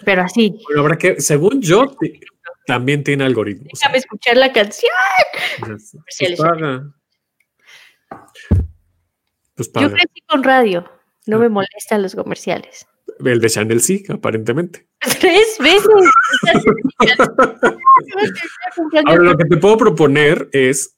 pero 0.02 0.22
así. 0.22 0.58
Bueno, 0.64 0.82
habrá 0.82 0.98
que, 0.98 1.20
según 1.20 1.60
yo, 1.60 1.96
también 2.66 3.04
tiene 3.04 3.24
algoritmos. 3.24 3.78
Déjame 3.78 3.98
escuchar 3.98 4.36
la 4.36 4.52
canción. 4.52 4.92
Pues, 5.60 5.96
pues 6.18 6.38
paga. 6.38 6.94
Pues 9.54 9.68
paga. 9.68 9.88
Yo 9.88 9.92
crecí 9.92 10.20
con 10.26 10.42
radio. 10.42 10.90
No 11.26 11.38
me 11.38 11.48
molestan 11.48 12.02
los 12.02 12.14
comerciales. 12.14 12.86
El 13.24 13.40
de 13.40 13.50
Chanel 13.50 13.80
sí, 13.80 14.04
aparentemente. 14.08 14.86
Tres 15.20 15.56
veces. 15.60 15.86
Ahora, 19.06 19.22
lo 19.22 19.36
que 19.36 19.44
te 19.44 19.56
puedo 19.56 19.76
proponer 19.76 20.48
es 20.52 20.96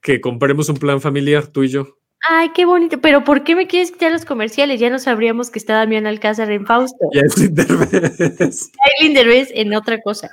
que 0.00 0.20
compremos 0.20 0.68
un 0.68 0.76
plan 0.76 1.00
familiar, 1.00 1.46
tú 1.46 1.62
y 1.62 1.68
yo. 1.68 1.98
Ay, 2.28 2.50
qué 2.54 2.64
bonito. 2.64 3.00
Pero 3.00 3.22
¿por 3.24 3.44
qué 3.44 3.54
me 3.54 3.66
quieres 3.66 3.90
quitar 3.90 4.12
los 4.12 4.24
comerciales? 4.24 4.80
Ya 4.80 4.88
no 4.88 4.98
sabríamos 4.98 5.50
que 5.50 5.58
está 5.58 5.74
Damián 5.74 6.06
Alcázar 6.06 6.50
en 6.50 6.66
Fausto. 6.66 6.96
Ya 7.12 7.22
es 7.22 7.36
Linderbez. 7.38 8.72
Hay 8.82 9.06
Linderbez 9.06 9.50
en 9.54 9.74
otra 9.74 10.00
cosa. 10.00 10.30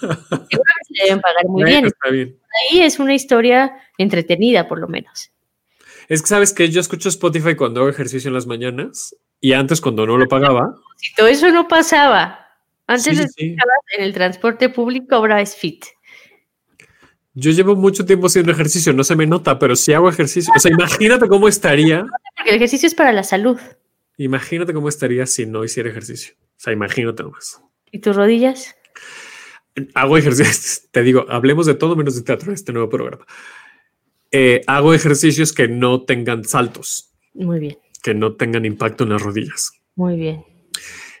Seguro 0.00 0.16
que 0.48 0.94
se 0.94 1.04
deben 1.04 1.20
pagar 1.20 1.46
muy 1.46 1.64
bien. 1.64 1.86
Está 1.86 2.10
bien. 2.10 2.36
Ahí 2.70 2.82
es 2.82 2.98
una 2.98 3.14
historia 3.14 3.76
entretenida, 3.96 4.66
por 4.66 4.80
lo 4.80 4.88
menos. 4.88 5.30
Es 6.08 6.22
que 6.22 6.28
sabes 6.28 6.52
que 6.52 6.68
yo 6.68 6.80
escucho 6.80 7.08
Spotify 7.08 7.54
cuando 7.54 7.80
hago 7.80 7.90
ejercicio 7.90 8.28
en 8.28 8.34
las 8.34 8.46
mañanas 8.46 9.14
y 9.40 9.52
antes 9.52 9.80
cuando 9.80 10.06
no 10.06 10.16
lo 10.16 10.28
pagaba. 10.28 10.74
Si 10.96 11.14
todo 11.14 11.26
eso 11.26 11.50
no 11.50 11.66
pasaba. 11.66 12.48
Antes 12.86 13.34
en 13.38 13.56
el 13.98 14.12
transporte 14.12 14.68
público, 14.68 15.14
ahora 15.14 15.40
es 15.40 15.54
fit. 15.54 15.84
Yo 17.34 17.52
llevo 17.52 17.76
mucho 17.76 18.04
tiempo 18.04 18.26
haciendo 18.26 18.50
ejercicio, 18.50 18.92
no 18.92 19.04
se 19.04 19.14
me 19.14 19.26
nota, 19.26 19.58
pero 19.58 19.76
si 19.76 19.92
hago 19.92 20.08
ejercicio, 20.08 20.52
o 20.54 20.58
sea, 20.58 20.72
imagínate 20.72 21.28
cómo 21.28 21.46
estaría. 21.46 22.04
Porque 22.36 22.50
el 22.50 22.56
ejercicio 22.56 22.88
es 22.88 22.94
para 22.94 23.12
la 23.12 23.22
salud. 23.22 23.58
Imagínate 24.16 24.74
cómo 24.74 24.88
estaría 24.88 25.24
si 25.26 25.46
no 25.46 25.64
hiciera 25.64 25.88
ejercicio. 25.88 26.34
O 26.40 26.54
sea, 26.56 26.72
imagínate 26.72 27.22
nomás. 27.22 27.62
¿Y 27.92 28.00
tus 28.00 28.16
rodillas? 28.16 28.76
Hago 29.94 30.18
ejercicio, 30.18 30.88
te 30.90 31.02
digo, 31.02 31.26
hablemos 31.28 31.66
de 31.66 31.74
todo 31.74 31.94
menos 31.94 32.16
de 32.16 32.22
teatro 32.22 32.48
en 32.48 32.54
este 32.54 32.72
nuevo 32.72 32.88
programa. 32.88 33.24
Eh, 34.32 34.62
hago 34.66 34.92
ejercicios 34.92 35.52
que 35.52 35.68
no 35.68 36.02
tengan 36.02 36.44
saltos. 36.44 37.12
Muy 37.34 37.60
bien. 37.60 37.78
Que 38.02 38.14
no 38.14 38.34
tengan 38.34 38.64
impacto 38.64 39.04
en 39.04 39.10
las 39.10 39.22
rodillas. 39.22 39.72
Muy 39.96 40.16
bien. 40.16 40.44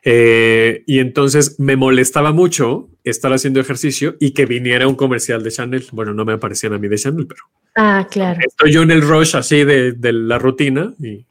Eh, 0.02 0.82
y 0.86 0.98
entonces 0.98 1.60
me 1.60 1.76
molestaba 1.76 2.32
mucho 2.32 2.88
estar 3.04 3.32
haciendo 3.32 3.60
ejercicio 3.60 4.16
y 4.18 4.32
que 4.32 4.46
viniera 4.46 4.88
un 4.88 4.94
comercial 4.94 5.42
de 5.42 5.50
Chanel. 5.50 5.84
Bueno, 5.92 6.14
no 6.14 6.24
me 6.24 6.32
aparecían 6.32 6.72
a 6.72 6.78
mí 6.78 6.88
de 6.88 6.96
Chanel, 6.96 7.26
pero. 7.26 7.42
Ah, 7.76 8.06
claro. 8.10 8.40
Estoy 8.46 8.72
yo 8.72 8.82
en 8.82 8.90
el 8.90 9.02
rush 9.02 9.36
así 9.36 9.64
de, 9.64 9.94
la 10.00 10.38
rutina 10.38 10.94
y. 10.98 11.26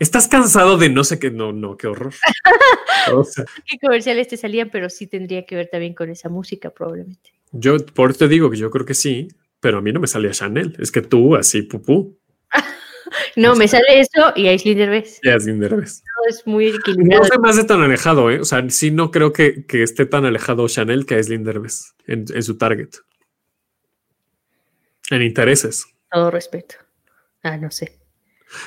¿Estás 0.00 0.26
cansado 0.26 0.76
de 0.76 0.88
no 0.90 1.04
sé 1.04 1.20
qué? 1.20 1.30
No, 1.30 1.52
no, 1.52 1.76
qué 1.76 1.86
horror. 1.86 2.12
¿Qué 3.66 3.78
comerciales 3.80 4.26
te 4.26 4.36
salían? 4.36 4.70
Pero 4.70 4.90
sí 4.90 5.06
tendría 5.06 5.46
que 5.46 5.54
ver 5.54 5.68
también 5.70 5.94
con 5.94 6.10
esa 6.10 6.28
música, 6.28 6.70
probablemente. 6.70 7.32
Yo 7.52 7.76
por 7.76 8.14
te 8.14 8.26
digo 8.26 8.50
que 8.50 8.56
yo 8.56 8.70
creo 8.70 8.84
que 8.84 8.94
sí, 8.94 9.28
pero 9.60 9.78
a 9.78 9.80
mí 9.80 9.92
no 9.92 10.00
me 10.00 10.08
salía 10.08 10.32
Chanel. 10.32 10.76
Es 10.80 10.90
que 10.90 11.00
tú 11.00 11.36
así, 11.36 11.62
pupú. 11.62 12.18
No, 13.36 13.54
me 13.56 13.68
sale 13.68 14.00
eso 14.00 14.32
y 14.36 14.46
ahí 14.46 14.74
Derbez. 14.74 15.20
Ya 15.22 15.38
Derbez. 15.38 16.02
No, 16.04 16.28
es 16.28 16.46
muy 16.46 16.68
equilibrado. 16.68 17.22
No 17.22 17.28
se 17.28 17.38
me 17.38 17.48
hace 17.48 17.64
tan 17.64 17.82
alejado, 17.82 18.30
¿eh? 18.30 18.40
O 18.40 18.44
sea, 18.44 18.68
sí 18.70 18.90
no 18.90 19.10
creo 19.10 19.32
que, 19.32 19.64
esté 19.70 20.06
tan 20.06 20.24
alejado 20.24 20.68
Chanel 20.68 21.06
que 21.06 21.14
Aislinn 21.14 21.44
Derbez 21.44 21.94
en, 22.06 22.24
en 22.32 22.42
su 22.42 22.56
target. 22.56 22.90
En 25.10 25.22
intereses. 25.22 25.86
Todo 26.10 26.30
respeto. 26.30 26.76
Ah, 27.42 27.56
no 27.56 27.70
sé. 27.70 27.98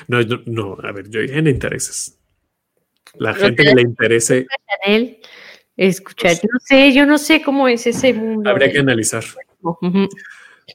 No, 0.06 0.20
no, 0.46 0.76
a 0.82 0.92
ver, 0.92 1.08
yo 1.08 1.20
dije 1.20 1.38
en 1.38 1.46
intereses. 1.46 2.18
La 3.14 3.34
gente 3.34 3.64
que 3.64 3.74
le 3.74 3.82
interese. 3.82 4.46
Chanel, 4.84 5.18
escuchar, 5.76 6.32
no 6.42 6.58
sé, 6.60 6.92
yo 6.92 7.06
no 7.06 7.18
sé 7.18 7.42
cómo 7.42 7.68
es 7.68 7.86
ese 7.86 8.12
mundo. 8.12 8.50
Habría 8.50 8.70
que 8.70 8.78
analizar. 8.78 9.24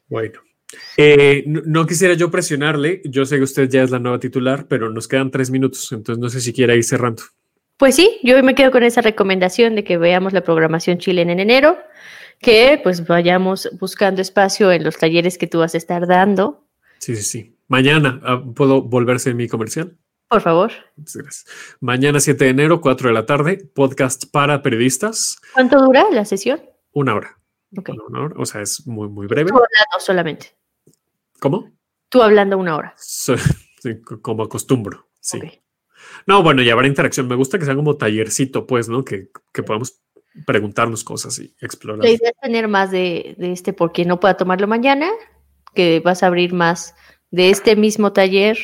Bueno. 0.07 0.41
Eh, 0.97 1.43
no, 1.47 1.85
quisiera 1.85 2.13
yo 2.13 2.31
presionarle. 2.31 3.01
Yo 3.05 3.25
sé 3.25 3.37
que 3.37 3.43
usted 3.43 3.69
ya 3.69 3.83
es 3.83 3.91
la 3.91 3.99
nueva 3.99 4.19
titular, 4.19 4.67
pero 4.67 4.89
nos 4.89 5.07
quedan 5.07 5.31
tres 5.31 5.49
minutos, 5.49 5.91
entonces 5.91 6.21
no 6.21 6.29
sé 6.29 6.41
si 6.41 6.53
quiere 6.53 6.75
ir 6.75 6.83
cerrando. 6.83 7.23
Pues 7.77 7.95
sí, 7.95 8.19
yo 8.23 8.41
me 8.43 8.55
quedo 8.55 8.71
con 8.71 8.83
esa 8.83 9.01
recomendación 9.01 9.75
de 9.75 9.83
que 9.83 9.97
veamos 9.97 10.33
la 10.33 10.43
programación 10.43 10.99
chilena 10.99 11.33
en 11.33 11.39
enero, 11.39 11.77
que 12.39 12.79
pues 12.83 13.05
vayamos 13.05 13.69
buscando 13.79 14.21
espacio 14.21 14.71
en 14.71 14.83
los 14.83 14.97
talleres 14.97 15.37
que 15.37 15.47
tú 15.47 15.59
vas 15.59 15.73
a 15.73 15.77
estar 15.77 16.07
dando. 16.07 16.65
Sí, 16.99 17.15
sí, 17.15 17.23
sí. 17.23 17.57
Mañana, 17.67 18.21
ah, 18.23 18.41
¿puedo 18.55 18.81
volverse 18.81 19.31
en 19.31 19.37
mi 19.37 19.47
comercial? 19.47 19.97
Por 20.29 20.41
favor. 20.41 20.71
Mañana 21.79 22.19
7 22.19 22.43
de 22.43 22.49
enero, 22.49 22.81
4 22.81 23.09
de 23.09 23.13
la 23.13 23.25
tarde, 23.25 23.69
podcast 23.73 24.25
para 24.31 24.61
periodistas. 24.61 25.37
¿Cuánto 25.53 25.79
dura 25.79 26.05
la 26.11 26.25
sesión? 26.25 26.61
Una 26.91 27.15
hora. 27.15 27.37
O 28.35 28.45
sea, 28.45 28.61
es 28.61 28.85
muy, 28.87 29.09
muy 29.09 29.27
breve. 29.27 29.51
solamente. 29.99 30.55
¿Cómo? 31.43 31.69
Tú 32.07 32.23
hablando 32.23 32.57
una 32.57 32.77
hora. 32.77 32.95
como 34.21 34.43
acostumbro, 34.43 35.09
sí. 35.19 35.41
No, 36.25 36.41
bueno, 36.41 36.61
y 36.61 36.69
habrá 36.69 36.87
interacción. 36.87 37.27
Me 37.27 37.35
gusta 37.35 37.59
que 37.59 37.65
sea 37.65 37.75
como 37.75 37.97
tallercito, 37.97 38.65
pues, 38.65 38.87
¿no? 38.87 39.03
Que, 39.03 39.27
podamos 39.65 39.99
preguntarnos 40.45 41.03
cosas 41.03 41.37
y 41.39 41.53
explorar. 41.59 42.01
La 42.01 42.11
idea 42.11 42.29
es 42.29 42.39
tener 42.41 42.69
más 42.69 42.91
de, 42.91 43.35
este 43.39 43.73
porque 43.73 44.05
no 44.05 44.21
pueda 44.21 44.37
tomarlo 44.37 44.67
mañana, 44.67 45.09
que 45.75 45.99
vas 45.99 46.23
a 46.23 46.27
abrir 46.27 46.53
más 46.53 46.95
de 47.29 47.49
este 47.49 47.75
mismo 47.75 48.13
taller 48.13 48.57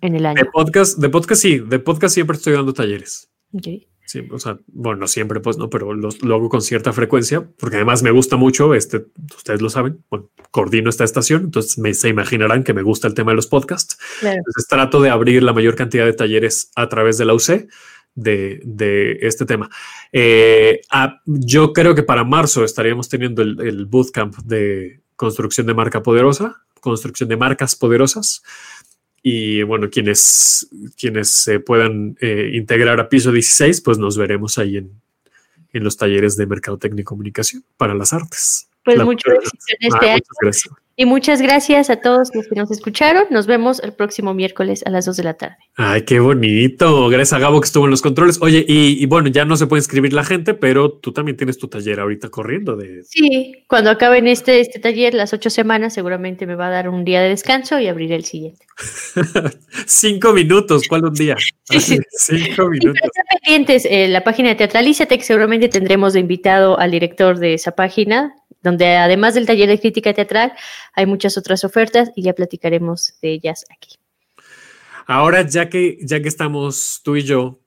en 0.00 0.16
el 0.16 0.24
año. 0.24 0.42
De 0.42 0.50
podcast, 0.50 0.96
de 0.98 1.10
podcast 1.10 1.42
sí, 1.42 1.58
de 1.58 1.78
podcast 1.78 2.14
siempre 2.14 2.38
estoy 2.38 2.54
dando 2.54 2.72
talleres. 2.72 3.30
Okay. 3.52 3.86
Sí, 4.14 4.24
o 4.30 4.38
sea, 4.38 4.60
bueno, 4.68 5.00
no 5.00 5.08
siempre, 5.08 5.40
pues 5.40 5.58
no, 5.58 5.68
pero 5.68 5.92
lo, 5.92 6.08
hago 6.36 6.48
con 6.48 6.62
cierta 6.62 6.92
frecuencia, 6.92 7.44
porque 7.58 7.78
además 7.78 8.04
me 8.04 8.12
gusta 8.12 8.36
mucho, 8.36 8.72
este, 8.72 9.06
ustedes 9.36 9.60
lo 9.60 9.68
saben, 9.68 10.04
bueno, 10.08 10.30
coordino 10.52 10.88
esta 10.88 11.02
estación, 11.02 11.46
entonces 11.46 11.78
me, 11.78 11.92
se 11.94 12.10
imaginarán 12.10 12.62
que 12.62 12.74
me 12.74 12.82
gusta 12.82 13.08
el 13.08 13.14
tema 13.14 13.32
de 13.32 13.34
los 13.34 13.48
podcasts. 13.48 13.98
Entonces 14.22 14.68
trato 14.68 15.02
de 15.02 15.10
abrir 15.10 15.42
la 15.42 15.52
mayor 15.52 15.74
cantidad 15.74 16.04
de 16.04 16.12
talleres 16.12 16.70
a 16.76 16.88
través 16.88 17.18
de 17.18 17.24
la 17.24 17.34
UC 17.34 17.66
de, 18.14 18.60
de 18.62 19.18
este 19.22 19.46
tema. 19.46 19.68
Eh, 20.12 20.82
yo 21.24 21.72
creo 21.72 21.96
que 21.96 22.04
para 22.04 22.22
marzo 22.22 22.62
estaríamos 22.62 23.08
teniendo 23.08 23.42
el, 23.42 23.60
el 23.62 23.86
bootcamp 23.86 24.36
de 24.44 25.00
construcción 25.16 25.66
de 25.66 25.74
marca 25.74 26.04
poderosa, 26.04 26.62
construcción 26.80 27.28
de 27.28 27.36
marcas 27.36 27.74
poderosas. 27.74 28.44
Y 29.26 29.62
bueno, 29.62 29.88
quienes, 29.88 30.68
quienes 30.98 31.30
se 31.30 31.58
puedan 31.58 32.14
eh, 32.20 32.50
integrar 32.52 33.00
a 33.00 33.08
piso 33.08 33.32
16, 33.32 33.80
pues 33.80 33.96
nos 33.96 34.18
veremos 34.18 34.58
ahí 34.58 34.76
en, 34.76 35.00
en 35.72 35.82
los 35.82 35.96
talleres 35.96 36.36
de 36.36 36.46
Mercadotecnia 36.46 37.00
y 37.00 37.04
Comunicación 37.04 37.64
para 37.78 37.94
las 37.94 38.12
artes. 38.12 38.68
Pues 38.84 39.02
mucho 39.02 39.32
éxito 39.32 39.64
en 39.80 39.92
este 39.94 40.10
año. 40.10 40.22
Gracias. 40.42 40.74
Y 40.96 41.06
muchas 41.06 41.42
gracias 41.42 41.90
a 41.90 41.96
todos 41.96 42.28
los 42.34 42.46
que 42.46 42.54
nos 42.54 42.70
escucharon. 42.70 43.24
Nos 43.30 43.46
vemos 43.46 43.80
el 43.80 43.92
próximo 43.92 44.32
miércoles 44.32 44.84
a 44.86 44.90
las 44.90 45.06
2 45.06 45.16
de 45.16 45.22
la 45.24 45.34
tarde. 45.34 45.56
Ay, 45.74 46.02
qué 46.02 46.20
bonito. 46.20 47.08
Gracias 47.08 47.32
a 47.32 47.40
Gabo 47.40 47.60
que 47.60 47.66
estuvo 47.66 47.86
en 47.86 47.90
los 47.90 48.00
controles. 48.00 48.38
Oye, 48.40 48.64
y, 48.68 49.04
bueno, 49.06 49.28
ya 49.28 49.44
no 49.44 49.56
se 49.56 49.66
puede 49.66 49.80
inscribir 49.80 50.12
la 50.12 50.22
gente, 50.22 50.54
pero 50.54 50.92
tú 50.92 51.12
también 51.12 51.36
tienes 51.36 51.58
tu 51.58 51.66
taller 51.66 51.98
ahorita 51.98 52.28
corriendo. 52.28 52.76
De... 52.76 53.02
Sí, 53.02 53.64
cuando 53.66 53.90
acabe 53.90 54.18
en 54.18 54.28
este, 54.28 54.60
este 54.60 54.78
taller, 54.78 55.14
las 55.14 55.32
ocho 55.32 55.50
semanas, 55.50 55.94
seguramente 55.94 56.46
me 56.46 56.54
va 56.54 56.68
a 56.68 56.70
dar 56.70 56.88
un 56.88 57.04
día 57.04 57.20
de 57.20 57.30
descanso 57.30 57.80
y 57.80 57.88
abriré 57.88 58.14
el 58.14 58.24
siguiente. 58.24 58.64
Cinco 59.86 60.32
minutos, 60.32 60.86
¿cuál 60.88 61.06
un 61.06 61.14
día? 61.14 61.36
Cinco 61.68 62.68
minutos. 62.68 63.00
pendientes, 63.42 63.84
eh, 63.90 64.06
la 64.06 64.22
página 64.22 64.50
de 64.50 64.54
Teatralízate, 64.54 65.18
que 65.18 65.24
seguramente 65.24 65.68
tendremos 65.68 66.12
de 66.12 66.20
invitado 66.20 66.78
al 66.78 66.92
director 66.92 67.40
de 67.40 67.54
esa 67.54 67.72
página, 67.72 68.32
donde 68.62 68.96
además 68.96 69.34
del 69.34 69.46
taller 69.46 69.68
de 69.68 69.78
crítica 69.78 70.14
teatral 70.14 70.52
hay 70.94 71.06
muchas 71.06 71.36
otras 71.36 71.64
ofertas 71.64 72.10
y 72.14 72.22
ya 72.22 72.34
platicaremos 72.34 73.14
de 73.20 73.32
ellas 73.32 73.64
aquí. 73.70 73.96
Ahora, 75.06 75.42
ya 75.46 75.68
que, 75.68 75.98
ya 76.02 76.22
que 76.22 76.28
estamos 76.28 77.00
tú 77.04 77.16
y 77.16 77.22
yo 77.22 77.58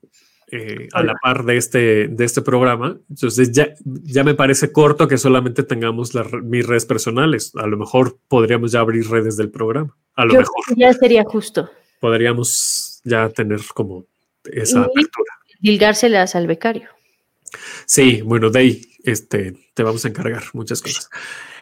eh, 0.50 0.88
a 0.92 1.02
la 1.02 1.14
par 1.22 1.44
de 1.44 1.56
este, 1.56 2.08
de 2.08 2.24
este 2.24 2.42
programa, 2.42 2.98
entonces 3.08 3.52
ya, 3.52 3.68
ya 3.84 4.24
me 4.24 4.34
parece 4.34 4.72
corto 4.72 5.06
que 5.06 5.18
solamente 5.18 5.62
tengamos 5.62 6.12
mis 6.42 6.66
redes 6.66 6.86
personales. 6.86 7.52
A 7.56 7.66
lo 7.66 7.76
mejor 7.76 8.18
podríamos 8.28 8.72
ya 8.72 8.80
abrir 8.80 9.08
redes 9.08 9.36
del 9.36 9.50
programa. 9.50 9.96
A 10.14 10.24
lo 10.24 10.34
mejor. 10.34 10.64
Ya 10.76 10.92
sería 10.94 11.22
justo. 11.24 11.70
Podríamos 12.00 13.00
ya 13.04 13.28
tener 13.28 13.60
como 13.74 14.06
esa 14.44 14.80
apertura. 14.80 15.32
Dilgárselas 15.60 16.34
al 16.34 16.46
becario. 16.46 16.88
Sí, 17.86 18.22
bueno, 18.22 18.50
de 18.50 18.58
ahí 18.58 18.87
este, 19.10 19.56
te 19.74 19.82
vamos 19.82 20.04
a 20.04 20.08
encargar 20.08 20.42
muchas 20.52 20.82
cosas. 20.82 21.10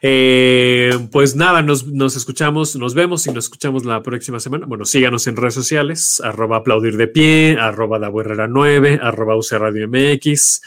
Eh, 0.03 0.91
pues 1.11 1.37
nada, 1.37 1.63
nos, 1.63 1.87
nos, 1.87 2.17
escuchamos, 2.17 2.77
nos 2.77 2.95
vemos 2.95 3.27
y 3.27 3.33
nos 3.33 3.45
escuchamos 3.45 3.85
la 3.85 4.03
próxima 4.03 4.41
semana. 4.41 4.67
Bueno, 4.67 4.85
síganos 4.85 5.27
en 5.27 5.37
redes 5.37 5.55
sociales, 5.55 6.21
arroba 6.23 6.59
aplaudir 6.59 6.97
de 6.97 7.09
pie, 7.09 7.57
arroba 7.59 7.99
da 7.99 8.11
9, 8.47 9.01
arroba 9.03 9.37
UC 9.37 9.53
Radio 9.53 9.89
MX. 9.89 10.63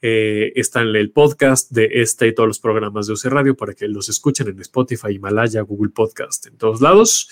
Eh, 0.00 0.52
está 0.54 0.82
el 0.82 1.10
podcast 1.10 1.72
de 1.72 1.88
este 1.94 2.28
y 2.28 2.34
todos 2.34 2.46
los 2.46 2.60
programas 2.60 3.06
de 3.06 3.14
UC 3.14 3.24
Radio 3.24 3.56
para 3.56 3.74
que 3.74 3.88
los 3.88 4.08
escuchen 4.08 4.48
en 4.48 4.60
Spotify, 4.60 5.12
Himalaya, 5.12 5.62
Google 5.62 5.90
Podcast, 5.90 6.46
en 6.46 6.56
todos 6.56 6.80
lados. 6.80 7.30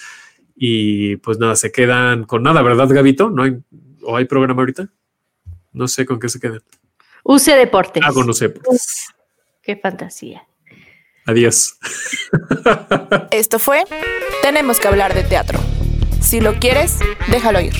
Y 0.57 1.17
pues 1.17 1.39
nada, 1.39 1.55
se 1.55 1.71
quedan 1.71 2.25
con 2.25 2.43
nada, 2.43 2.63
¿verdad, 2.63 2.89
Gabito? 2.89 3.31
¿No 3.31 3.43
hay, 3.43 3.59
¿O 4.03 4.17
hay 4.17 4.25
programa 4.25 4.63
ahorita? 4.63 4.89
No 5.73 5.87
sé 5.87 6.07
con 6.07 6.19
qué 6.19 6.29
se 6.29 6.41
quedan. 6.41 6.63
Use 7.29 7.57
Deportes. 7.57 8.03
Ah, 8.07 8.13
con 8.13 8.31
Use 8.31 8.55
Qué 9.63 9.77
fantasía. 9.77 10.47
Adiós. 11.27 11.77
Esto 13.33 13.59
fue 13.59 13.83
Tenemos 14.43 14.79
que 14.79 14.87
hablar 14.87 15.13
de 15.13 15.25
teatro. 15.25 15.59
Si 16.21 16.41
lo 16.41 16.55
quieres, 16.61 16.99
déjalo 17.29 17.61
ir. 17.61 17.75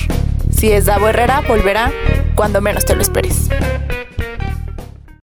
Si 0.51 0.69
es 0.71 0.85
Davo 0.85 1.07
Herrera, 1.07 1.41
volverá 1.47 1.93
cuando 2.35 2.59
menos 2.59 2.83
te 2.83 2.95
lo 2.95 3.01
esperes. 3.01 3.47